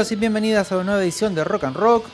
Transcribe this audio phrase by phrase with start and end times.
[0.00, 2.06] Bienvenidos y bienvenidas a una nueva edición de Rock and Rock.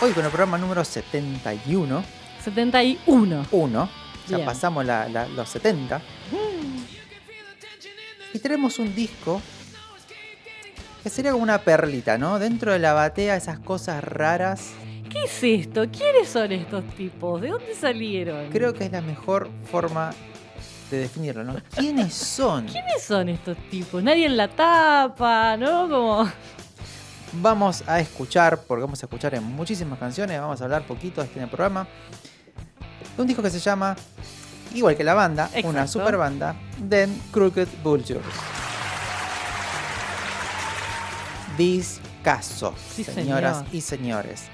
[0.00, 2.02] Hoy con el programa número 71.
[2.42, 3.46] 71.
[3.48, 3.88] 1.
[4.26, 4.84] Ya pasamos
[5.36, 6.02] los 70.
[8.34, 9.40] Y tenemos un disco
[11.04, 12.40] que sería como una perlita, ¿no?
[12.40, 14.72] Dentro de la batea, esas cosas raras.
[15.08, 15.86] ¿Qué es esto?
[15.96, 17.40] ¿Quiénes son estos tipos?
[17.40, 18.50] ¿De dónde salieron?
[18.50, 20.10] Creo que es la mejor forma
[20.90, 21.56] de definirlo, ¿no?
[21.76, 22.66] ¿Quiénes son?
[22.66, 24.02] ¿Quiénes son estos tipos?
[24.02, 25.88] Nadie en la tapa, ¿no?
[25.88, 26.30] Como...
[27.32, 31.38] Vamos a escuchar, porque vamos a escuchar en muchísimas canciones, vamos a hablar poquito este
[31.38, 31.86] en el programa,
[33.16, 33.94] un disco que se llama,
[34.74, 36.56] igual que la banda, una super banda,
[36.88, 38.24] Then Crooked Vultures.
[41.56, 44.48] Discaso, sí, señoras y señores.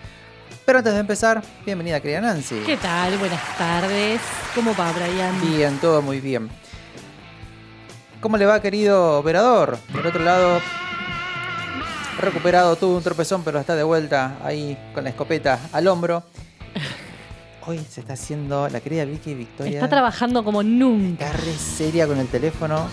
[0.66, 2.56] Pero antes de empezar, bienvenida querida Nancy.
[2.66, 3.16] ¿Qué tal?
[3.18, 4.20] Buenas tardes.
[4.52, 5.40] ¿Cómo va Brian?
[5.40, 6.50] Bien, todo muy bien.
[8.20, 9.78] ¿Cómo le va querido operador?
[9.94, 10.60] Del otro lado,
[12.18, 16.24] recuperado, tuvo un tropezón, pero está de vuelta ahí con la escopeta al hombro.
[17.64, 19.74] Hoy se está haciendo la querida Vicky Victoria.
[19.74, 21.26] Está trabajando como nunca.
[21.26, 22.88] Está re seria con el teléfono.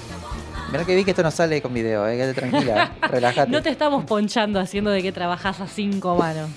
[0.71, 3.51] Mira que vi que esto no sale con video, eh, quédate tranquila, relájate.
[3.51, 6.51] No te estamos ponchando haciendo de que trabajas a cinco manos.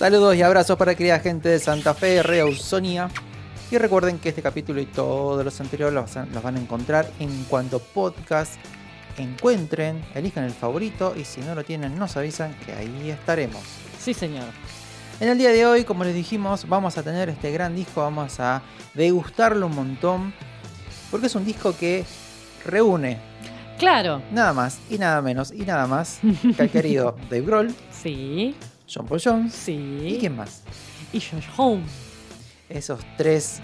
[0.00, 3.10] Saludos y abrazos para querida gente de Santa Fe, Ausonia.
[3.70, 7.80] Y recuerden que este capítulo y todos los anteriores los, van a encontrar en cuanto
[7.80, 8.54] podcast
[9.18, 13.60] encuentren, elijan el favorito y si no lo tienen nos avisan que ahí estaremos.
[13.98, 14.46] Sí, señor.
[15.20, 18.40] En el día de hoy, como les dijimos, vamos a tener este gran disco, vamos
[18.40, 18.62] a
[18.94, 20.32] degustarlo un montón,
[21.10, 22.06] porque es un disco que
[22.64, 23.18] reúne.
[23.78, 24.22] Claro.
[24.32, 26.20] Nada más y nada menos y nada más
[26.56, 27.74] que el querido Dave Grohl.
[27.92, 28.56] Sí.
[28.92, 29.54] John Paul Jones.
[29.54, 30.00] Sí.
[30.02, 30.62] ¿Y quién más?
[31.12, 31.82] Y Josh Home.
[32.68, 33.60] Esos tres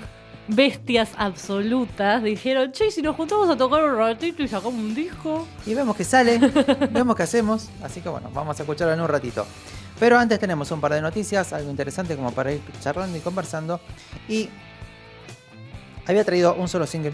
[0.49, 5.47] bestias absolutas dijeron, che, si nos juntamos a tocar un ratito y sacamos un disco.
[5.65, 6.39] Y vemos que sale,
[6.91, 7.69] vemos que hacemos.
[7.83, 9.47] Así que bueno, vamos a escucharlo en un ratito.
[9.99, 13.81] Pero antes tenemos un par de noticias, algo interesante como para ir charlando y conversando.
[14.29, 14.49] Y
[16.07, 17.13] había traído un solo single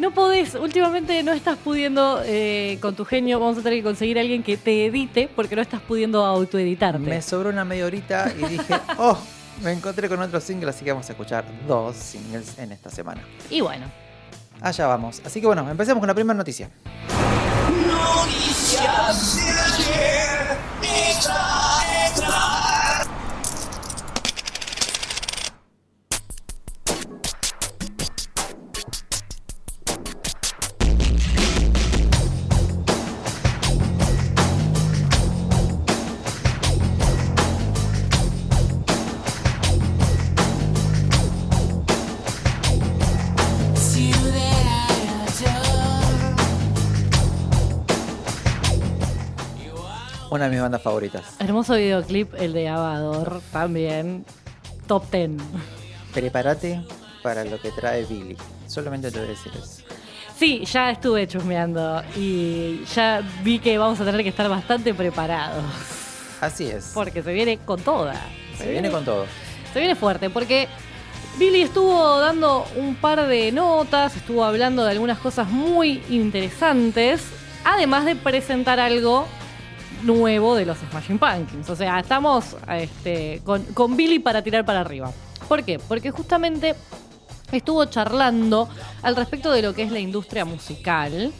[0.00, 4.18] no podés, últimamente no estás pudiendo eh, con tu genio, vamos a tener que conseguir
[4.18, 6.98] a alguien que te edite porque no estás pudiendo autoeditarte.
[6.98, 9.18] Me sobró una media horita y dije, oh,
[9.62, 13.22] me encontré con otro single, así que vamos a escuchar dos singles en esta semana.
[13.50, 13.86] Y bueno.
[14.60, 15.22] Allá vamos.
[15.24, 16.70] Así que bueno, empecemos con la primera noticia.
[17.86, 20.56] Noticias de ayer,
[50.50, 51.36] de mis bandas favoritas.
[51.38, 54.24] Hermoso videoclip, el de Avador, también.
[54.86, 55.30] Top 10.
[56.12, 56.82] Prepárate
[57.22, 58.36] para lo que trae Billy.
[58.66, 59.82] Solamente te voy a decir eso.
[60.36, 65.62] Sí, ya estuve chusmeando y ya vi que vamos a tener que estar bastante preparados.
[66.40, 66.92] Así es.
[66.94, 68.14] Porque se viene con toda.
[68.56, 69.26] Se viene con todo.
[69.72, 70.66] Se viene fuerte, porque
[71.38, 77.22] Billy estuvo dando un par de notas, estuvo hablando de algunas cosas muy interesantes,
[77.64, 79.28] además de presentar algo
[80.02, 81.70] nuevo de los Smashing Pumpkins.
[81.70, 85.12] O sea, estamos este, con, con Billy para tirar para arriba.
[85.48, 85.78] ¿Por qué?
[85.78, 86.74] Porque justamente
[87.58, 88.68] estuvo charlando
[89.02, 91.32] al respecto de lo que es la industria musical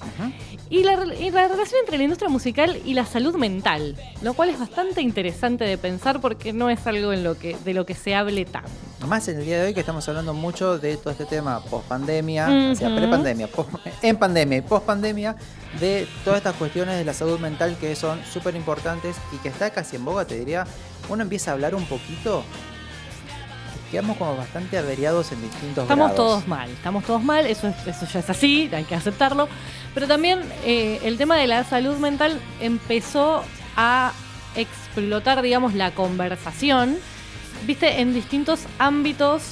[0.69, 4.51] y, la, y la relación entre la industria musical y la salud mental, lo cual
[4.51, 7.95] es bastante interesante de pensar porque no es algo en lo que, de lo que
[7.95, 8.71] se hable tanto.
[9.07, 11.87] Más en el día de hoy que estamos hablando mucho de todo este tema post
[11.89, 12.89] pandemia, o sea,
[13.49, 13.71] post-
[14.03, 15.37] en pandemia y post pandemia,
[15.81, 19.71] de todas estas cuestiones de la salud mental que son súper importantes y que está
[19.71, 20.67] casi en boga, te diría.
[21.09, 22.45] Uno empieza a hablar un poquito,
[23.91, 26.17] quedamos como bastante averiados en distintos Estamos grados.
[26.17, 29.49] todos mal, estamos todos mal, eso, es- eso ya es así, hay que aceptarlo.
[29.95, 33.43] Pero también eh, el tema de la salud mental empezó
[33.77, 34.13] a
[34.57, 36.97] explotar, digamos, la conversación,
[37.67, 39.43] viste, en distintos ámbitos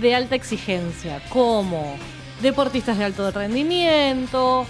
[0.00, 1.96] de alta exigencia, como
[2.42, 4.66] deportistas de alto rendimiento,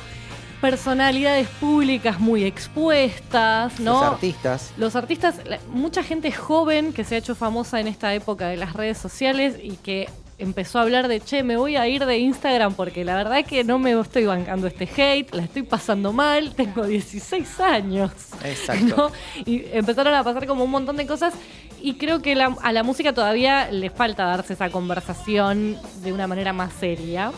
[0.61, 3.93] personalidades públicas muy expuestas, ¿no?
[3.95, 4.73] Los artistas.
[4.77, 8.57] Los artistas, la- mucha gente joven que se ha hecho famosa en esta época de
[8.57, 10.09] las redes sociales y que
[10.39, 13.65] empezó a hablar de, che, me voy a ir de Instagram porque la verdad que
[13.65, 18.11] no me estoy bancando este hate, la estoy pasando mal, tengo 16 años.
[18.45, 18.97] Exacto.
[18.97, 19.43] ¿no?
[19.47, 21.33] Y empezaron a pasar como un montón de cosas
[21.81, 26.27] y creo que la- a la música todavía le falta darse esa conversación de una
[26.27, 27.33] manera más seria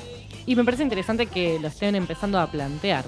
[0.49, 3.05] y me parece interesante que lo estén empezando a plantear.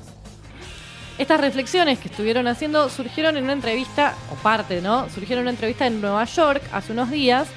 [1.16, 5.08] Estas reflexiones que estuvieron haciendo surgieron en una entrevista, o parte, ¿no?
[5.08, 7.48] Surgieron en una entrevista en Nueva York hace unos días,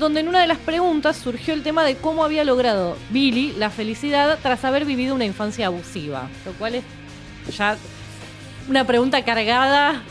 [0.00, 3.70] donde en una de las preguntas surgió el tema de cómo había logrado Billy la
[3.70, 6.84] felicidad tras haber vivido una infancia abusiva, lo cual es
[7.56, 7.76] ya
[8.68, 10.02] una pregunta cargada.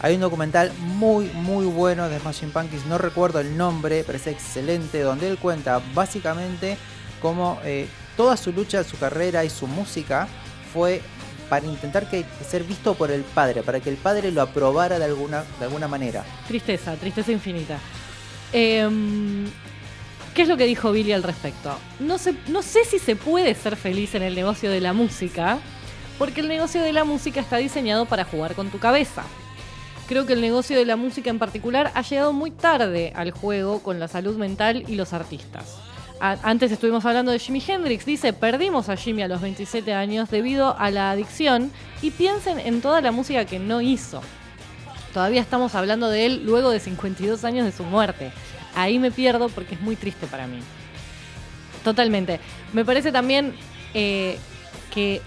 [0.00, 4.28] Hay un documental muy, muy bueno de Smashing Pumpkins, no recuerdo el nombre, pero es
[4.28, 6.78] excelente, donde él cuenta básicamente
[7.20, 10.28] cómo eh, toda su lucha, su carrera y su música
[10.72, 11.02] fue
[11.48, 12.06] para intentar
[12.48, 15.88] ser visto por el padre, para que el padre lo aprobara de alguna, de alguna
[15.88, 16.24] manera.
[16.46, 17.78] Tristeza, tristeza infinita.
[18.52, 19.46] Em,
[20.34, 21.76] ¿Qué es lo que dijo Billy al respecto?
[21.98, 25.58] No sé, no sé si se puede ser feliz en el negocio de la música,
[26.18, 29.24] porque el negocio de la música está diseñado para jugar con tu cabeza.
[30.06, 33.82] Creo que el negocio de la música en particular ha llegado muy tarde al juego
[33.82, 35.78] con la salud mental y los artistas.
[36.20, 40.78] Antes estuvimos hablando de Jimi Hendrix, dice, perdimos a Jimi a los 27 años debido
[40.78, 41.72] a la adicción
[42.02, 44.20] y piensen en toda la música que no hizo.
[45.14, 48.32] Todavía estamos hablando de él luego de 52 años de su muerte.
[48.74, 50.58] Ahí me pierdo porque es muy triste para mí.
[51.82, 52.38] Totalmente.
[52.74, 53.54] Me parece también
[53.94, 54.38] eh,
[54.92, 55.22] que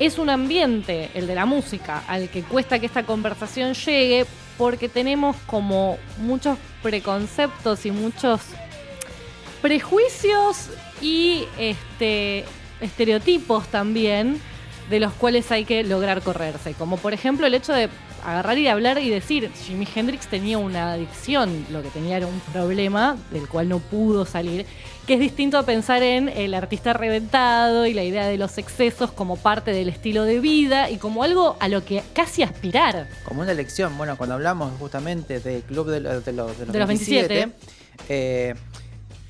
[0.00, 4.26] es un ambiente, el de la música, al que cuesta que esta conversación llegue
[4.58, 8.40] porque tenemos como muchos preconceptos y muchos
[9.62, 10.68] prejuicios
[11.00, 12.44] y este,
[12.80, 14.40] estereotipos también
[14.90, 16.74] de los cuales hay que lograr correrse.
[16.74, 17.88] Como por ejemplo el hecho de
[18.24, 22.38] agarrar y hablar y decir, Jimi Hendrix tenía una adicción, lo que tenía era un
[22.52, 24.66] problema del cual no pudo salir,
[25.06, 29.10] que es distinto a pensar en el artista reventado y la idea de los excesos
[29.12, 33.08] como parte del estilo de vida y como algo a lo que casi aspirar.
[33.24, 36.72] Como una elección, bueno, cuando hablamos justamente del club de, lo- de los, de los
[36.72, 37.48] De los 27.
[38.08, 38.54] eh,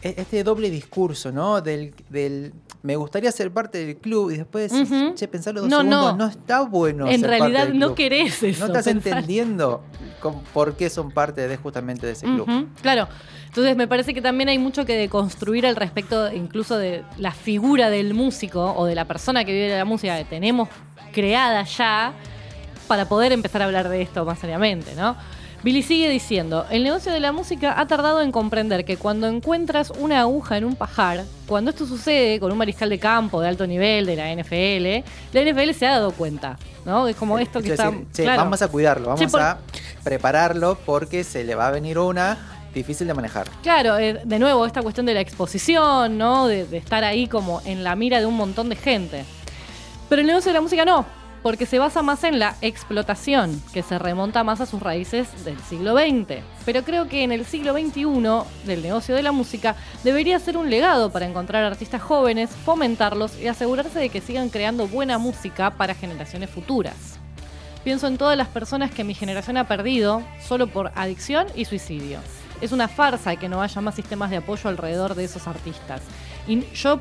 [0.02, 1.60] este doble discurso, ¿no?
[1.60, 5.78] Del, del me gustaría ser parte del club y después decís, che, pensalo dos No,
[5.78, 6.16] segundos, no.
[6.16, 7.06] no está bueno.
[7.06, 8.60] en ser parte realidad no querés eso.
[8.60, 9.12] No estás pensar.
[9.18, 9.84] entendiendo
[10.20, 12.48] con- por qué son parte de justamente de ese club.
[12.80, 13.06] Claro.
[13.46, 17.90] Entonces me parece que también hay mucho que deconstruir al respecto incluso de la figura
[17.90, 20.68] del músico o de la persona que vive de la música que tenemos
[21.12, 22.14] creada ya
[22.88, 25.16] para poder empezar a hablar de esto más seriamente, ¿no?
[25.62, 29.90] Billy sigue diciendo, el negocio de la música ha tardado en comprender que cuando encuentras
[29.90, 33.64] una aguja en un pajar, cuando esto sucede con un mariscal de campo de alto
[33.66, 37.06] nivel de la NFL, la NFL se ha dado cuenta, ¿no?
[37.06, 37.90] Es como esto que Es está...
[37.92, 38.42] decir, che, claro.
[38.42, 39.58] vamos a cuidarlo, vamos Che, por- a
[40.02, 42.38] prepararlo porque se le va a venir una
[42.74, 43.46] difícil de manejar.
[43.62, 46.48] Claro, eh, de nuevo, esta cuestión de la exposición, ¿no?
[46.48, 49.24] De, de estar ahí como en la mira de un montón de gente.
[50.08, 51.06] Pero el negocio de la música no,
[51.42, 55.58] porque se basa más en la explotación, que se remonta más a sus raíces del
[55.60, 56.42] siglo XX.
[56.64, 60.70] Pero creo que en el siglo XXI, del negocio de la música, debería ser un
[60.70, 65.94] legado para encontrar artistas jóvenes, fomentarlos y asegurarse de que sigan creando buena música para
[65.94, 67.18] generaciones futuras.
[67.84, 72.20] Pienso en todas las personas que mi generación ha perdido solo por adicción y suicidio.
[72.60, 76.00] Es una farsa que no haya más sistemas de apoyo alrededor de esos artistas.
[76.48, 77.00] Y yo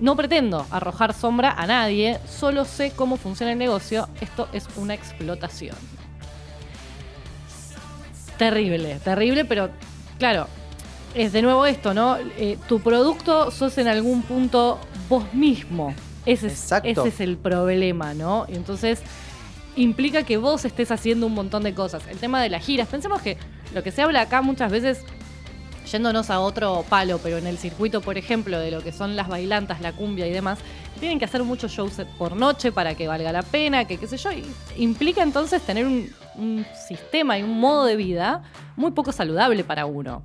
[0.00, 4.08] no pretendo arrojar sombra a nadie, solo sé cómo funciona el negocio.
[4.20, 5.76] Esto es una explotación.
[8.38, 9.70] Terrible, terrible, pero
[10.18, 10.46] claro,
[11.14, 12.16] es de nuevo esto, ¿no?
[12.38, 14.78] Eh, tu producto sos en algún punto
[15.08, 15.94] vos mismo.
[16.26, 18.46] Ese es, ese es el problema, ¿no?
[18.48, 19.00] Y entonces
[19.76, 22.06] implica que vos estés haciendo un montón de cosas.
[22.08, 23.38] El tema de las giras, pensemos que
[23.74, 25.04] lo que se habla acá muchas veces,
[25.86, 29.28] yéndonos a otro palo, pero en el circuito, por ejemplo, de lo que son las
[29.28, 30.58] bailantas, la cumbia y demás,
[31.00, 34.16] tienen que hacer muchos shows por noche para que valga la pena, que qué sé
[34.16, 34.30] yo.
[34.32, 34.44] y
[34.76, 38.42] implica entonces tener un, un sistema y un modo de vida
[38.76, 40.22] muy poco saludable para uno.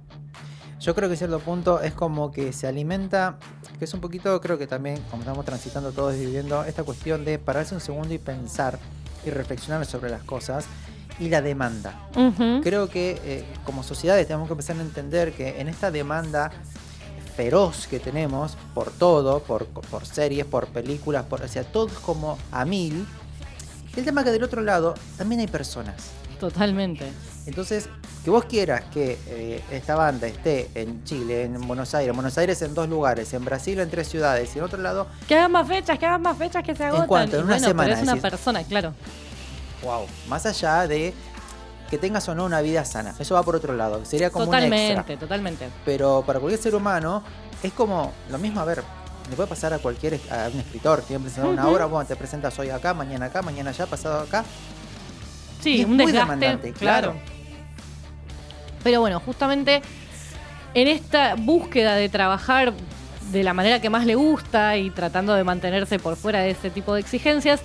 [0.80, 3.38] Yo creo que a cierto punto es como que se alimenta,
[3.77, 7.24] que es un poquito, creo que también, como estamos transitando todos y viviendo, esta cuestión
[7.24, 8.80] de pararse un segundo y pensar
[9.24, 10.65] y reflexionar sobre las cosas
[11.20, 11.94] y la demanda.
[12.63, 16.51] Creo que eh, como sociedades tenemos que empezar a entender que en esta demanda
[17.36, 21.94] feroz que tenemos por todo, por, por series, por películas, por, o sea, todo es
[21.94, 23.06] como a mil.
[23.96, 25.96] El tema que del otro lado también hay personas.
[26.39, 27.12] Totalmente.
[27.46, 27.88] Entonces,
[28.24, 32.38] que vos quieras que eh, esta banda esté en Chile, en Buenos Aires, en Buenos
[32.38, 35.51] Aires en dos lugares, en Brasil en tres ciudades y en otro lado, Que hagan
[35.51, 37.08] más fechas, que hagan más fechas que se agotan.
[37.08, 37.36] cuánto?
[37.38, 38.30] En Y una bueno, semana, Pero es una decís.
[38.30, 38.94] persona, claro.
[39.84, 41.14] Wow, más allá de
[41.90, 44.56] que tengas o no una vida sana, eso va por otro lado, sería como un
[44.56, 44.70] extra.
[44.70, 45.70] Totalmente, totalmente.
[45.84, 47.24] Pero para cualquier ser humano
[47.62, 48.84] es como lo mismo, a ver,
[49.30, 52.58] le puede pasar a cualquier a un escritor, tiene que una obra, bueno, te presentas
[52.60, 54.46] hoy acá, mañana acá, mañana allá, pasado acá.
[55.60, 57.12] Y Sí, es un muy desgaste, demandante, claro.
[57.12, 57.26] claro.
[58.84, 59.82] Pero bueno, justamente
[60.74, 62.74] en esta búsqueda de trabajar
[63.32, 66.70] de la manera que más le gusta y tratando de mantenerse por fuera de ese
[66.70, 67.62] tipo de exigencias,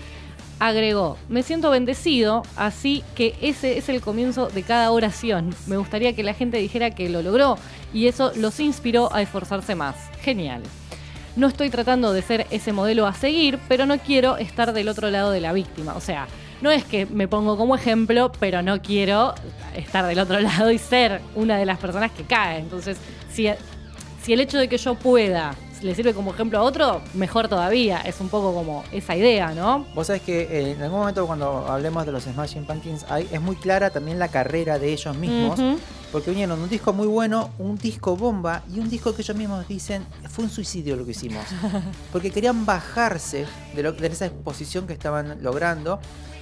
[0.59, 5.55] agregó, me siento bendecido, así que ese es el comienzo de cada oración.
[5.67, 7.59] Me gustaría que la gente dijera que lo logró
[7.93, 9.97] y eso los inspiró a esforzarse más.
[10.23, 10.63] Genial.
[11.37, 15.11] No estoy tratando de ser ese modelo a seguir, pero no quiero estar del otro
[15.11, 15.95] lado de la víctima.
[15.95, 16.27] O sea,
[16.63, 19.35] no es que me pongo como ejemplo, pero no quiero
[19.75, 22.59] estar del otro lado y ser una de las personas que cae.
[22.59, 22.97] Entonces,
[23.31, 23.49] si,
[24.23, 25.55] si el hecho de que yo pueda
[25.87, 27.99] le sirve como ejemplo a otro, mejor todavía.
[28.01, 29.87] Es un poco como esa idea, ¿no?
[29.95, 33.41] Vos sabés que eh, en algún momento cuando hablemos de los Smashing Pumpkins hay, es
[33.41, 35.59] muy clara también la carrera de ellos mismos.
[36.13, 39.67] Porque vinieron un disco muy bueno, un disco bomba y un disco que ellos mismos
[39.69, 41.45] dicen fue un suicidio lo que hicimos.
[42.13, 45.99] Porque querían bajarse de, lo- de esa exposición que estaban logrando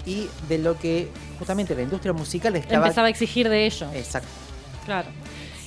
[0.06, 1.08] y de lo que
[1.38, 2.84] justamente la industria musical estaba...
[2.86, 3.88] Empezaba a exigir de ellos.
[3.94, 4.28] Exacto.
[4.84, 5.08] Claro.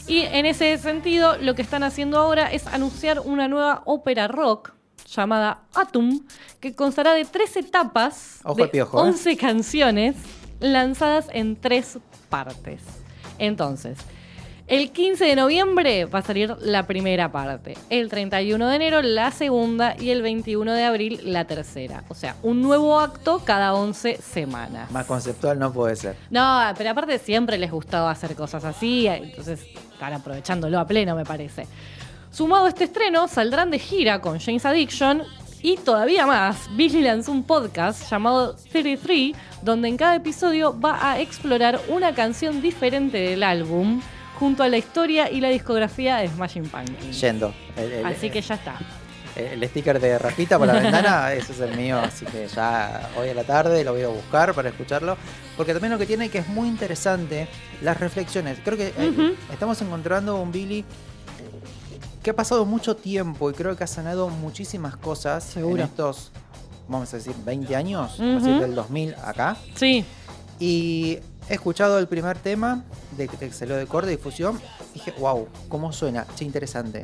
[0.08, 4.72] Y en ese sentido, lo que están haciendo ahora es anunciar una nueva ópera rock
[5.06, 6.26] llamada Atum,
[6.60, 9.10] que constará de tres etapas Ojo de piojo, ¿eh?
[9.10, 10.16] 11 canciones
[10.60, 12.00] lanzadas en tres
[12.30, 12.82] partes.
[13.38, 13.98] Entonces,
[14.68, 19.32] el 15 de noviembre va a salir la primera parte, el 31 de enero la
[19.32, 22.04] segunda y el 21 de abril la tercera.
[22.10, 24.92] O sea, un nuevo acto cada 11 semanas.
[24.92, 26.18] Más conceptual no puede ser.
[26.30, 29.62] No, pero aparte siempre les gustaba hacer cosas así, entonces
[29.94, 31.66] están aprovechándolo a pleno, me parece.
[32.30, 35.24] Sumado a este estreno, saldrán de gira con James Addiction
[35.62, 36.70] y todavía más.
[36.76, 39.32] Billy lanzó un podcast llamado 33,
[39.62, 44.02] donde en cada episodio va a explorar una canción diferente del álbum,
[44.40, 47.20] junto a la historia y la discografía de Smashing Pumpkins.
[47.22, 47.54] Yendo.
[47.76, 48.78] El, el- Así que ya está.
[49.36, 52.00] el- el sticker de Rafita por la ventana, ese es el mío.
[52.00, 55.18] Así que ya hoy a la tarde lo voy a buscar para escucharlo.
[55.56, 57.48] Porque también lo que tiene que es muy interesante,
[57.82, 58.60] las reflexiones.
[58.64, 60.86] Creo que eh, estamos encontrando un Billy
[62.22, 65.78] que ha pasado mucho tiempo y creo que ha sanado muchísimas cosas Seguro.
[65.78, 66.32] en estos,
[66.88, 68.38] vamos a decir, 20 años, Ujú.
[68.38, 69.56] así del 2000 acá.
[69.76, 70.04] Sí,
[70.60, 72.84] Y he escuchado el primer tema
[73.16, 74.60] de que salió de corte difusión.
[74.94, 77.04] Y dije, wow, cómo suena, che, interesante.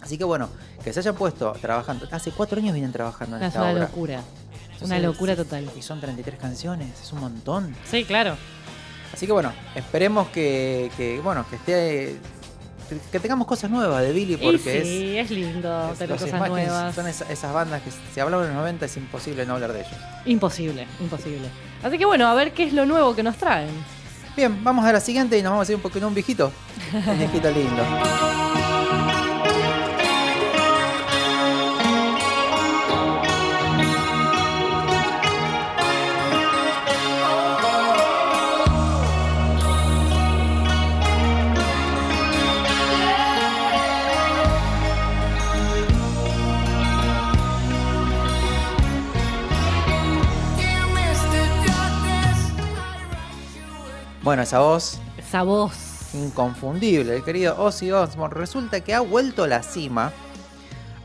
[0.00, 0.48] Así que bueno,
[0.82, 2.06] que se hayan puesto trabajando.
[2.10, 3.82] Hace cuatro años vienen trabajando en es esta una obra.
[3.84, 4.20] locura.
[4.64, 5.70] Entonces, Una locura total.
[5.78, 7.74] Y son 33 canciones, es un montón.
[7.90, 8.36] Sí, claro.
[9.12, 12.18] Así que bueno, esperemos que, que, bueno, que esté.
[12.84, 14.86] Que- tengamos cosas nuevas de Billy Y porque es.
[14.88, 16.94] sí, es, lindo es- tener cosas nuevas.
[16.94, 19.80] Son esa- esas bandas que si hablamos de los 90 es imposible no hablar de
[19.80, 19.92] ellos.
[20.26, 21.48] Imposible, imposible.
[21.82, 23.70] Así que bueno, a ver qué es lo nuevo que nos traen.
[24.36, 26.50] Bien, vamos a la siguiente y nos vamos a ir un poquito un viejito.
[26.92, 27.82] Un viejito lindo.
[54.24, 56.14] Bueno, esa voz Esa voz.
[56.14, 60.12] inconfundible, el querido Ozzy Osbourne, resulta que ha vuelto a la cima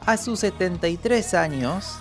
[0.06, 1.98] a sus 73 años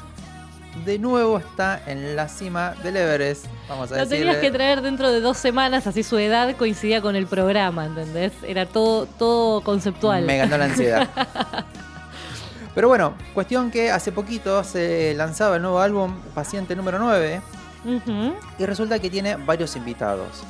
[0.85, 3.47] de nuevo está en la cima del Everest.
[3.69, 7.17] Vamos a Lo tenías que traer dentro de dos semanas, así su edad coincidía con
[7.17, 8.33] el programa, ¿entendés?
[8.47, 10.25] Era todo, todo conceptual.
[10.25, 11.09] Me ganó la ansiedad.
[12.77, 17.41] Pero bueno, cuestión que hace poquito se lanzaba el nuevo álbum Paciente número 9
[17.85, 18.35] Ujú.
[18.59, 20.45] y resulta que tiene varios invitados.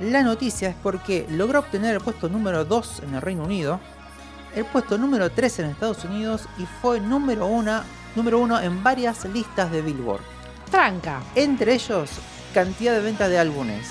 [0.00, 3.80] La noticia es porque logró obtener el puesto número 2 en el Reino Unido,
[4.54, 7.82] el puesto número 3 en Estados Unidos y fue número 1
[8.14, 10.22] número uno en varias listas de Billboard.
[10.70, 11.20] Tranca.
[11.34, 12.10] Entre ellos,
[12.54, 13.88] cantidad de ventas de álbumes.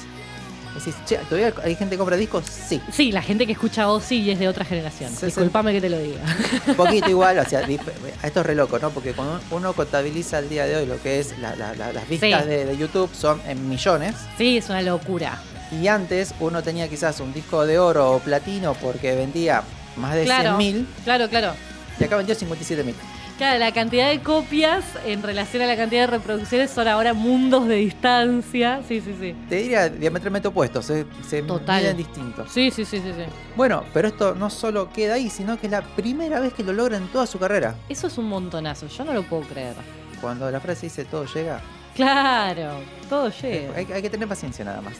[0.74, 2.44] Decís, che, ¿todavía hay gente que compra discos?
[2.46, 2.82] Sí.
[2.92, 5.12] Sí, la gente que escucha Ozzy y es de otra generación.
[5.12, 5.26] Sí, sí.
[5.28, 6.22] Disculpame que te lo diga.
[6.68, 8.90] Un poquito igual, o sea, esto es re loco, ¿no?
[8.90, 12.10] Porque cuando uno contabiliza el día de hoy lo que es la- la- la- las
[12.10, 12.50] vistas Sí.
[12.50, 14.16] de, de YouTube son en millones.
[14.38, 15.40] Sí, es una locura.
[15.82, 19.64] Y antes uno tenía quizás un disco de oro o platino porque vendía
[19.98, 20.58] más de Claro.
[20.58, 21.54] 100.000 Claro, claro.
[22.00, 22.94] y acá vendió 57.000.
[23.38, 27.68] Claro, la cantidad de copias en relación a la cantidad de reproducciones son ahora mundos
[27.68, 28.80] de distancia.
[28.88, 29.36] Sí, sí, sí.
[29.50, 31.82] Te diría diametralmente opuestos, se, se Total.
[31.82, 32.50] miden distintos.
[32.50, 33.24] Sí, sí, sí, sí, sí.
[33.58, 36.72] Bueno, pero esto no solo queda ahí, sino que es la primera vez que lo
[36.72, 37.76] logra en toda su carrera.
[37.90, 39.74] Eso es un montonazo, yo no lo puedo creer.
[40.22, 41.60] Cuando la frase dice todo llega,
[41.94, 42.80] Claro,
[43.10, 43.76] todo llega.
[43.76, 44.94] Hay, hay que tener paciencia nada más.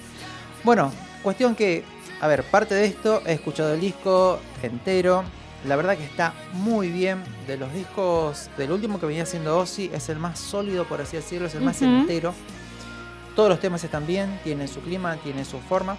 [0.66, 0.92] Bueno,
[1.22, 1.84] cuestión que,
[2.20, 5.24] a ver, parte de esto he escuchado el disco entero.
[5.68, 7.24] La verdad que está muy bien.
[7.46, 11.18] De los discos, del último que venía haciendo Ozzy, es el más sólido, por así
[11.18, 12.34] decirlo, es el más entero.
[13.36, 15.98] Todos los temas están bien, tienen su clima, tienen su forma.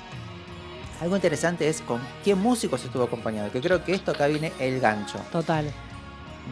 [1.01, 4.81] Algo interesante es con qué músicos estuvo acompañado, que creo que esto acá viene el
[4.81, 5.21] gancho.
[5.31, 5.71] Total.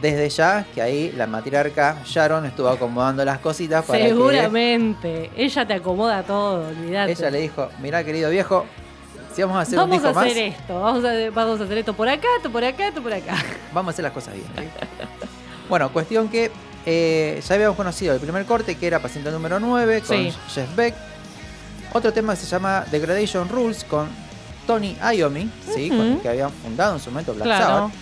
[0.00, 5.30] Desde ya, que ahí la matriarca Sharon estuvo acomodando las cositas para que Seguramente.
[5.36, 7.12] Ella te acomoda todo, olvídate.
[7.12, 8.66] Ella le dijo, mirá querido viejo,
[9.34, 11.64] si vamos a hacer vamos un a disco hacer más, esto, vamos a, vamos a
[11.64, 13.36] hacer esto por acá, esto por acá, esto por acá.
[13.72, 14.46] vamos a hacer las cosas bien.
[15.68, 16.50] bueno, cuestión que
[16.86, 20.32] eh, ya habíamos conocido el primer corte que era paciente número 9 con Sí.
[20.54, 20.94] Jeff Beck.
[21.92, 24.08] Otro tema que se llama Degradation Rules con
[24.66, 25.88] Tony Iommi, ¿sí?
[25.88, 27.64] con el que habían fundado en su momento Black Claro.
[27.66, 27.92] Sabbath.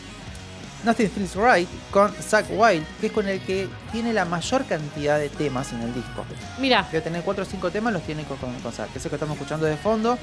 [0.85, 5.19] Nothing Feels Right con Zack Wild, que es con el que tiene la mayor cantidad
[5.19, 6.25] de temas en el disco.
[6.59, 9.11] Mira, Debe tener 4 o 5 temas, los tiene con, con, Zack, que es el
[9.11, 10.19] que estamos escuchando de fondo.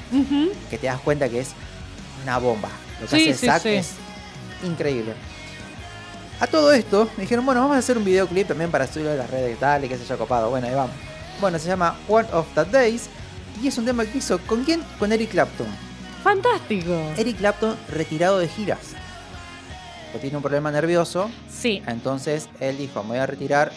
[0.68, 1.50] que te das cuenta que es
[2.22, 2.68] una bomba.
[3.00, 3.68] Lo que Sí, hace sí, Zack sí.
[3.70, 3.90] es
[4.64, 5.14] increíble.
[6.40, 9.30] A todo esto, dijeron, bueno, vamos a hacer un videoclip también para subirlo a las
[9.30, 10.50] redes y tal, y que se haya copado.
[10.50, 10.92] Bueno, ahí vamos.
[11.40, 13.08] Bueno, se llama One of the Days,
[13.62, 14.82] y es un tema que hizo, ¿con quién?
[14.98, 15.66] Con Eric Clapton.
[16.22, 16.98] fantástico.
[17.16, 18.78] Eric Clapton retirado de giras.
[20.18, 21.82] Tiene un problema nervioso, Sí.
[21.86, 23.70] entonces él dijo, me voy a retirar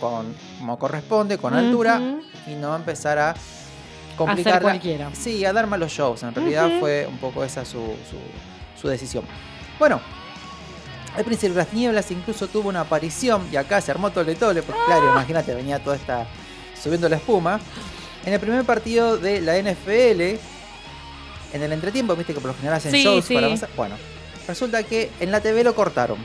[0.00, 2.00] con, como corresponde, con altura,
[2.46, 3.34] y no va a empezar a
[4.60, 5.10] cualquiera.
[5.14, 6.22] Sí, a dar malos shows.
[6.22, 9.24] En realidad fue un poco esa su, su, su decisión.
[9.78, 10.00] Bueno,
[11.16, 14.62] el príncipe de las nieblas incluso tuvo una aparición y acá se armó tole tole,
[14.62, 14.86] porque Ah.
[14.86, 16.26] claro, imagínate, venía toda esta
[16.82, 17.60] subiendo la espuma.
[18.24, 20.38] En el primer partido de la NFL,
[21.52, 23.34] en el entretiempo, viste que por lo general hacen Sí, shows sí.
[23.34, 23.68] para pasar.
[23.76, 23.94] Bueno,
[24.46, 26.18] resulta que en la TV lo cortaron.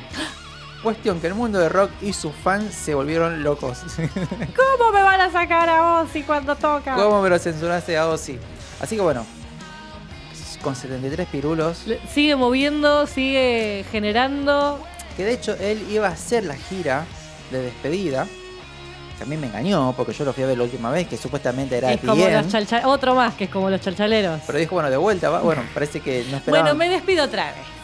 [0.83, 3.79] Cuestión que el mundo de rock y sus fans se volvieron locos.
[3.97, 6.95] ¿Cómo me van a sacar a Ozzy cuando toca?
[6.95, 8.39] ¿Cómo me lo censuraste a Ozzy?
[8.79, 9.23] Así que bueno,
[10.63, 14.79] con 73 pirulos, Sigue moviendo, sigue generando.
[15.17, 17.05] que de hecho él iba a hacer la gira
[17.51, 18.25] de despedida,
[19.17, 21.17] que a mí me engañó, porque yo lo fui a ver la última vez, que
[21.17, 24.41] supuestamente era Es como los Otro más que es como los chalchaleros.
[24.47, 25.41] pero dijo, bueno, de vuelta, va.
[25.41, 26.65] bueno, parece que no esperaban.
[26.75, 27.80] Bueno, me despido otra vez.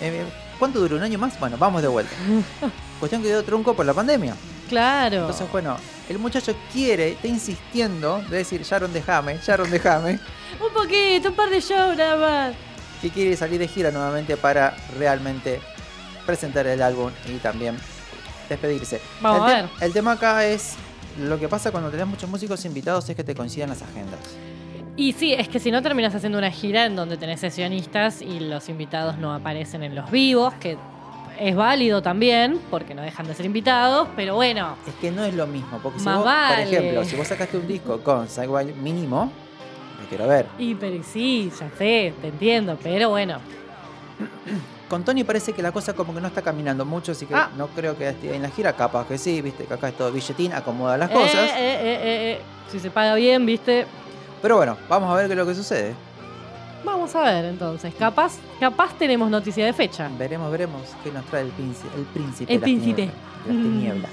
[0.00, 0.24] Eh,
[0.58, 0.96] ¿Cuánto duró?
[0.96, 1.38] ¿Un año más?
[1.38, 2.14] Bueno, vamos de vuelta.
[2.98, 4.34] Cuestión que dio trunco por la pandemia.
[4.68, 5.18] Claro.
[5.18, 5.76] Entonces, bueno,
[6.08, 10.18] el muchacho quiere, está insistiendo de decir, Sharon, déjame, Sharon, déjame.
[10.60, 12.56] Un poquito, un par de shows nada más.
[13.00, 15.60] que quiere salir de gira nuevamente para realmente
[16.26, 17.78] presentar el álbum y también
[18.48, 19.00] despedirse.
[19.20, 19.70] Vamos el, a ver.
[19.80, 20.74] el tema acá es
[21.20, 24.20] lo que pasa cuando tenés muchos músicos invitados es que te coincidan las agendas.
[25.00, 28.40] Y sí, es que si no terminas haciendo una gira en donde tenés sesionistas y
[28.40, 30.76] los invitados no aparecen en los vivos, que
[31.38, 35.34] es válido también, porque no dejan de ser invitados, pero bueno, Es que no es
[35.34, 39.30] lo mismo, porque si vos, por ejemplo, si vos sacaste un disco con Sidewalk mínimo,
[40.02, 40.46] lo quiero ver.
[40.58, 43.38] y pero sí, ya sé, te entiendo, pero bueno.
[44.88, 47.50] Con Tony parece que la cosa como que no está caminando mucho, así que Ah.
[47.56, 50.10] no creo que esté en la gira, capaz que sí, viste que acá es todo
[50.10, 51.34] billetín, acomoda las Eh, cosas.
[51.34, 52.40] eh, eh, eh, eh.
[52.72, 53.86] Si se paga bien, viste.
[54.42, 55.94] Pero bueno, vamos a ver qué es lo que sucede.
[56.84, 57.92] Vamos a ver entonces.
[57.98, 60.08] Capaz, capaz tenemos noticia de fecha.
[60.18, 61.88] Veremos, veremos qué nos trae el príncipe.
[61.96, 62.52] El príncipe.
[62.54, 63.02] El de las príncipe.
[63.02, 63.62] tinieblas- Mm.
[63.62, 64.10] tinieblas.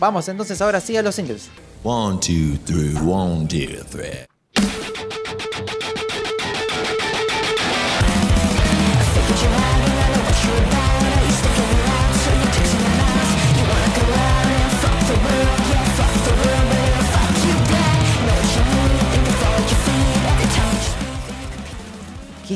[0.00, 1.48] Vamos entonces ahora sí a los singles.
[1.84, 4.26] One, two, three, one, two, three.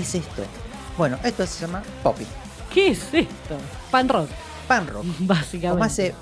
[0.00, 0.42] Esto?
[0.96, 2.26] Bueno, esto se llama poppy,
[2.72, 3.56] ¿Qué es esto?
[3.90, 4.28] Pan rock,
[4.66, 5.04] pan rock.
[5.20, 5.68] básicamente.
[5.70, 6.14] Como hace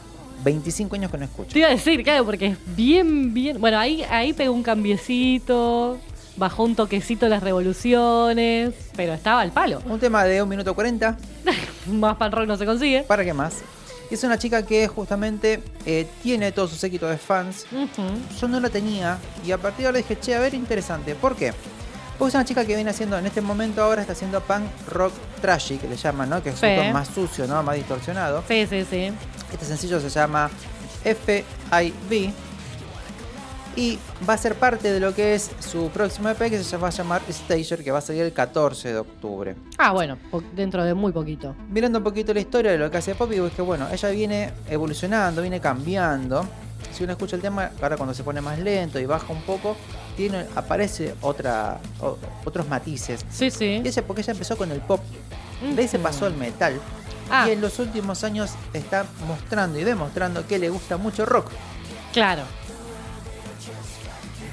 [0.42, 1.50] 25 años que no escucho.
[1.52, 3.60] Te iba a decir, claro, porque es bien, bien.
[3.60, 5.98] Bueno, ahí, ahí pegó un cambiecito,
[6.36, 9.80] bajó un toquecito las revoluciones, pero estaba al palo.
[9.86, 11.16] Un tema de 1 minuto 40,
[11.86, 13.02] Más pan rock no se consigue.
[13.02, 13.62] ¿para qué más?
[14.10, 17.66] Es una chica que justamente eh, tiene todo su séquito de fans.
[18.40, 21.14] Yo no la tenía y a partir de ahora dije, che, a ver, interesante.
[21.14, 21.52] ¿Por qué?
[22.18, 25.12] Porque es una chica que viene haciendo, en este momento ahora está haciendo punk rock
[25.40, 26.42] trashy, que le llaman, ¿no?
[26.42, 26.66] Que es Sí.
[26.66, 27.62] un más sucio, ¿no?
[27.62, 28.42] Más distorsionado.
[28.46, 29.12] Sí, sí, sí.
[29.52, 30.48] Este sencillo se llama
[31.02, 32.32] FIB
[33.76, 33.98] y
[34.28, 36.90] va a ser parte de lo que es su próximo EP que se va a
[36.92, 39.56] llamar Stager, que va a salir el 14 de octubre.
[39.78, 40.16] Ah, bueno,
[40.54, 41.56] dentro de muy poquito.
[41.68, 44.52] Mirando un poquito la historia de lo que hace Poppy, es que bueno, ella viene
[44.70, 46.46] evolucionando, viene cambiando.
[46.92, 49.76] Si uno escucha el tema, ahora cuando se pone más lento y baja un poco,
[50.16, 53.24] tiene, aparece otra, o- otros matices.
[53.30, 53.80] Sí, sí.
[53.84, 55.00] Y ella, porque ella empezó con el pop,
[55.74, 56.80] de ahí se pasó al metal.
[57.30, 57.46] Ah.
[57.48, 61.50] Y en los últimos años está mostrando y demostrando que le gusta mucho rock.
[62.12, 62.42] Claro.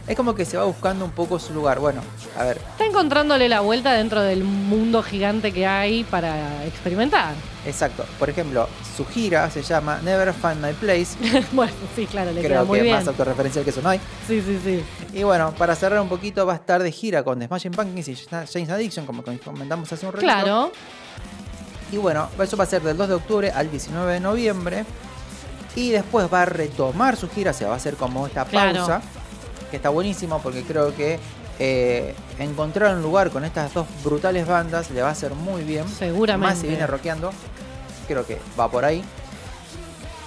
[0.07, 1.79] Es como que se va buscando un poco su lugar.
[1.79, 2.01] Bueno,
[2.37, 7.33] a ver, Está encontrándole la vuelta dentro del mundo gigante que hay para experimentar.
[7.65, 8.05] exacto.
[8.17, 11.15] Por ejemplo, su gira se llama Never Find My Place.
[11.51, 12.95] bueno, sí, claro, le queda Creo muy que bien.
[12.97, 13.99] más autorreferencial que eso no hay.
[14.27, 14.83] Sí, sí, sí.
[15.13, 18.07] Y bueno, para cerrar un poquito, va a estar de gira con The Smashing Pumpkins
[18.07, 20.25] y James Addiction, como comentamos hace un ratito.
[20.33, 20.71] Claro.
[21.91, 24.85] Y bueno, eso va a ser del 2 de octubre al 19 de noviembre.
[25.75, 29.01] Y después va a retomar su gira, se va a hacer como esta Claro.
[29.71, 31.17] Que está buenísimo porque creo que
[31.59, 35.87] eh, encontrar un lugar con estas dos brutales bandas le va a hacer muy bien.
[35.87, 36.53] Seguramente.
[36.53, 37.31] Más si viene rockeando.
[38.07, 39.03] Creo que va por ahí.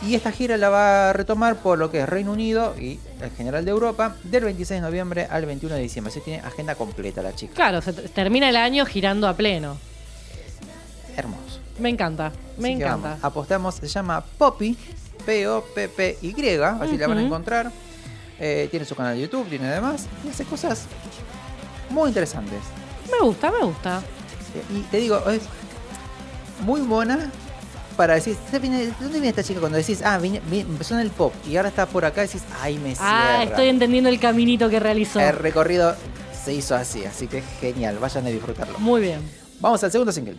[0.07, 3.31] Y esta gira la va a retomar por lo que es Reino Unido y el
[3.31, 6.11] general de Europa del 26 de noviembre al 21 de diciembre.
[6.11, 7.55] Así tiene agenda completa la chica.
[7.55, 9.77] Claro, se termina el año girando a pleno.
[11.17, 11.61] Hermoso.
[11.79, 13.09] Me encanta, me Así encanta.
[13.09, 14.77] vamos, apostamos, se llama Poppy,
[15.25, 17.73] P-O-P-P-Y, así la van a encontrar.
[18.41, 20.87] Eh, tiene su canal de YouTube, tiene demás, y hace cosas
[21.91, 22.59] muy interesantes.
[23.11, 24.03] Me gusta, me gusta.
[24.75, 25.43] Y te digo, es
[26.65, 27.31] muy buena
[27.97, 29.61] para decir, ¿de viene- ¿de dónde viene esta chica?
[29.61, 32.43] Cuando decís, ah, vine- vi- empezó en el pop y ahora está por acá, decís,
[32.61, 33.39] ay, me cierra.
[33.39, 35.21] Ah, estoy entendiendo el caminito que realizó.
[35.21, 35.95] El recorrido
[36.45, 38.79] se hizo así, así que genial, vayan a disfrutarlo.
[38.81, 39.21] Muy bien.
[39.61, 40.37] Vamos al segundo single.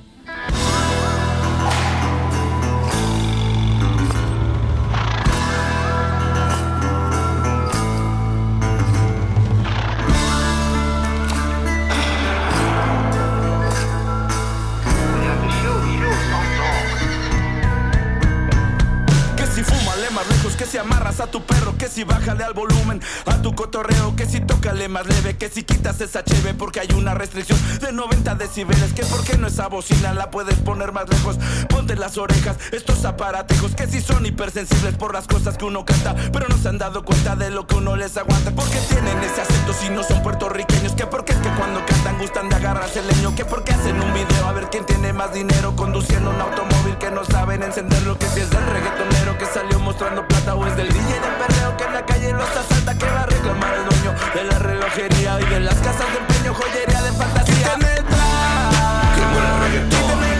[23.75, 24.24] Cotorreo, que
[24.65, 28.33] si tócale más leve, que si quitas esa cheve porque hay una restricción de 90
[28.35, 31.37] decibeles, que porque no esa bocina la puedes poner más lejos,
[31.69, 36.15] ponte las orejas, estos aparatejos que si son hipersensibles por las cosas que uno canta,
[36.33, 39.41] pero no se han dado cuenta de lo que uno les aguanta, porque tienen ese
[39.41, 43.07] acento si no son puertorriqueños, que porque es que cuando cantan gustan de agarrarse el
[43.07, 46.97] leño, que porque hacen un video a ver quién tiene más dinero conduciendo un automóvil
[46.97, 50.75] que no saben encenderlo, que si es del reggaetonero que salió mostrando plata o es
[50.75, 53.85] del DJ del perreo que en la calle los asalta, que va a reclamar el
[53.85, 57.73] dueño de relojería y de las casas de empeño, joyería de fantasía.
[57.73, 59.89] El trap, el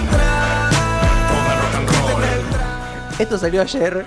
[0.09, 0.19] trap.
[3.19, 4.05] Esto salió ayer.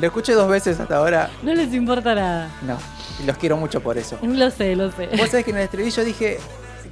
[0.00, 1.30] Lo escuché dos veces hasta ahora.
[1.42, 2.50] No les importa nada.
[2.62, 2.78] No,
[3.22, 4.18] y los quiero mucho por eso.
[4.22, 5.08] Lo sé, lo sé.
[5.16, 6.38] Vos sabés que en el estribillo dije,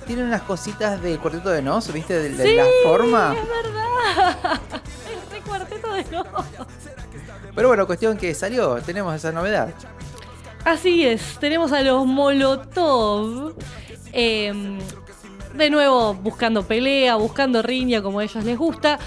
[0.06, 2.18] tienen unas cositas del cuarteto de Nos, ¿viste?
[2.18, 3.34] De, de Sí, la forma.
[3.34, 4.60] Es verdad.
[5.10, 6.24] El re cuarteto de no.
[7.54, 9.68] Pero bueno, cuestión que salió, tenemos esa novedad.
[10.64, 13.54] Así es, tenemos a los Molotov.
[14.12, 14.78] eh,
[15.54, 18.98] de nuevo, buscando pelea, buscando riña, como a ellos les gusta.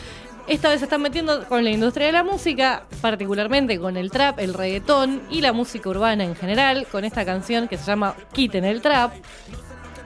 [0.45, 4.39] Esta vez se están metiendo con la industria de la música, particularmente con el trap,
[4.39, 8.65] el reggaetón y la música urbana en general, con esta canción que se llama Quiten
[8.65, 9.13] el Trap,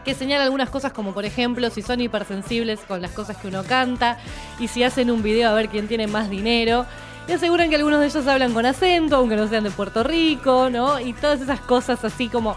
[0.05, 3.63] que señala algunas cosas como por ejemplo si son hipersensibles con las cosas que uno
[3.63, 4.19] canta
[4.59, 6.85] y si hacen un video a ver quién tiene más dinero.
[7.27, 10.69] Y aseguran que algunos de ellos hablan con acento, aunque no sean de Puerto Rico,
[10.71, 10.99] ¿no?
[10.99, 12.55] Y todas esas cosas así como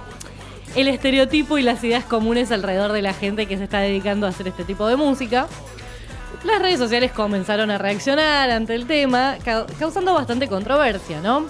[0.76, 4.30] el estereotipo y las ideas comunes alrededor de la gente que se está dedicando a
[4.30, 5.48] hacer este tipo de música.
[6.44, 11.46] Las redes sociales comenzaron a reaccionar ante el tema, ca- causando bastante controversia, ¿no?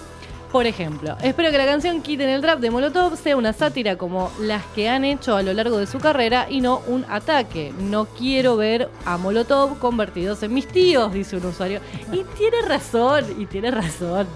[0.51, 4.29] Por ejemplo, espero que la canción Quiten el Trap de Molotov sea una sátira como
[4.41, 7.73] las que han hecho a lo largo de su carrera y no un ataque.
[7.79, 11.79] No quiero ver a Molotov convertidos en mis tíos, dice un usuario.
[12.11, 14.27] Y tiene razón, y tiene razón.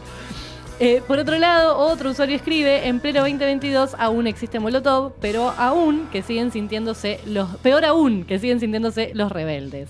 [0.80, 6.08] Eh, por otro lado, otro usuario escribe, en pleno 2022 aún existe Molotov, pero aún
[6.14, 9.90] que siguen sintiéndose los, peor aún, que siguen sintiéndose los rebeldes.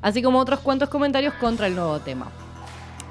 [0.00, 2.32] Así como otros cuantos comentarios contra el nuevo tema.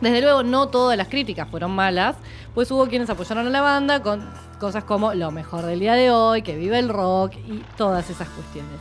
[0.01, 2.15] Desde luego, no todas las críticas fueron malas,
[2.53, 4.27] pues hubo quienes apoyaron a la banda con
[4.59, 8.27] cosas como lo mejor del día de hoy, que vive el rock y todas esas
[8.29, 8.79] cuestiones.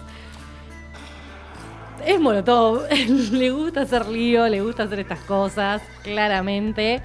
[2.04, 2.82] Es Molotov,
[3.32, 7.00] le gusta hacer lío, le gusta hacer estas cosas, claramente.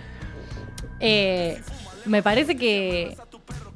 [0.99, 1.61] Eh,
[2.05, 3.15] me parece que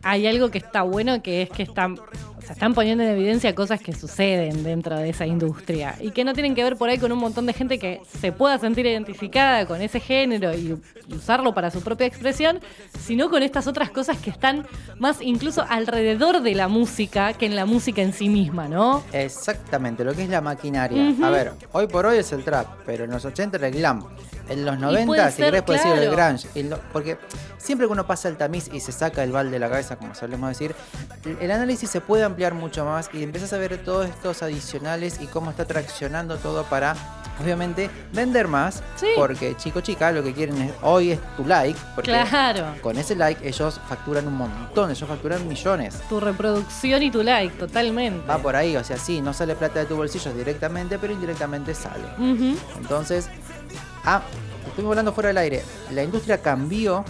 [0.02, 1.98] hay algo que está bueno, que es que están,
[2.46, 6.34] se están poniendo en evidencia cosas que suceden dentro de esa industria y que no
[6.34, 9.66] tienen que ver por ahí con un montón de gente que se pueda sentir identificada
[9.66, 10.78] con ese género y
[11.14, 12.60] usarlo para su propia expresión,
[13.00, 14.68] sino con estas otras cosas que están
[15.00, 19.04] más incluso alrededor de la música que en la música en sí misma, ¿no?
[19.14, 21.14] Exactamente, lo que es la maquinaria.
[21.24, 24.06] A ver, hoy por hoy es el trap, pero en los 80 era el glam.
[24.54, 26.38] En los 90, puede si ser, querés, puedes decir el claro.
[26.38, 26.78] grunge.
[26.92, 27.18] Porque
[27.58, 30.14] siempre que uno pasa el tamiz y se saca el balde de la cabeza, como
[30.16, 30.76] solemos decir,
[31.40, 35.28] el- análisis se puede ampliar mucho más y empiezas a ver todos estos adicionales y
[35.28, 36.96] cómo está traccionando todo para,
[37.42, 38.82] obviamente, vender más.
[38.96, 39.08] Sí.
[39.16, 41.80] Porque chico, chica, lo que quieren es, hoy es tu like.
[41.96, 42.76] Porque Claro.
[42.82, 45.96] con ese like ellos facturan un montón, ellos facturan millones.
[46.10, 48.28] Tu reproducción y tu like, totalmente.
[48.28, 51.74] Va por ahí, o sea, sí, no sale plata de tu bolsillo directamente, pero indirectamente
[51.74, 52.04] sale.
[52.78, 53.30] Entonces,
[54.06, 54.22] ah,
[54.68, 55.64] estuvimos hablando fuera del aire.
[55.92, 57.04] La industria cambió,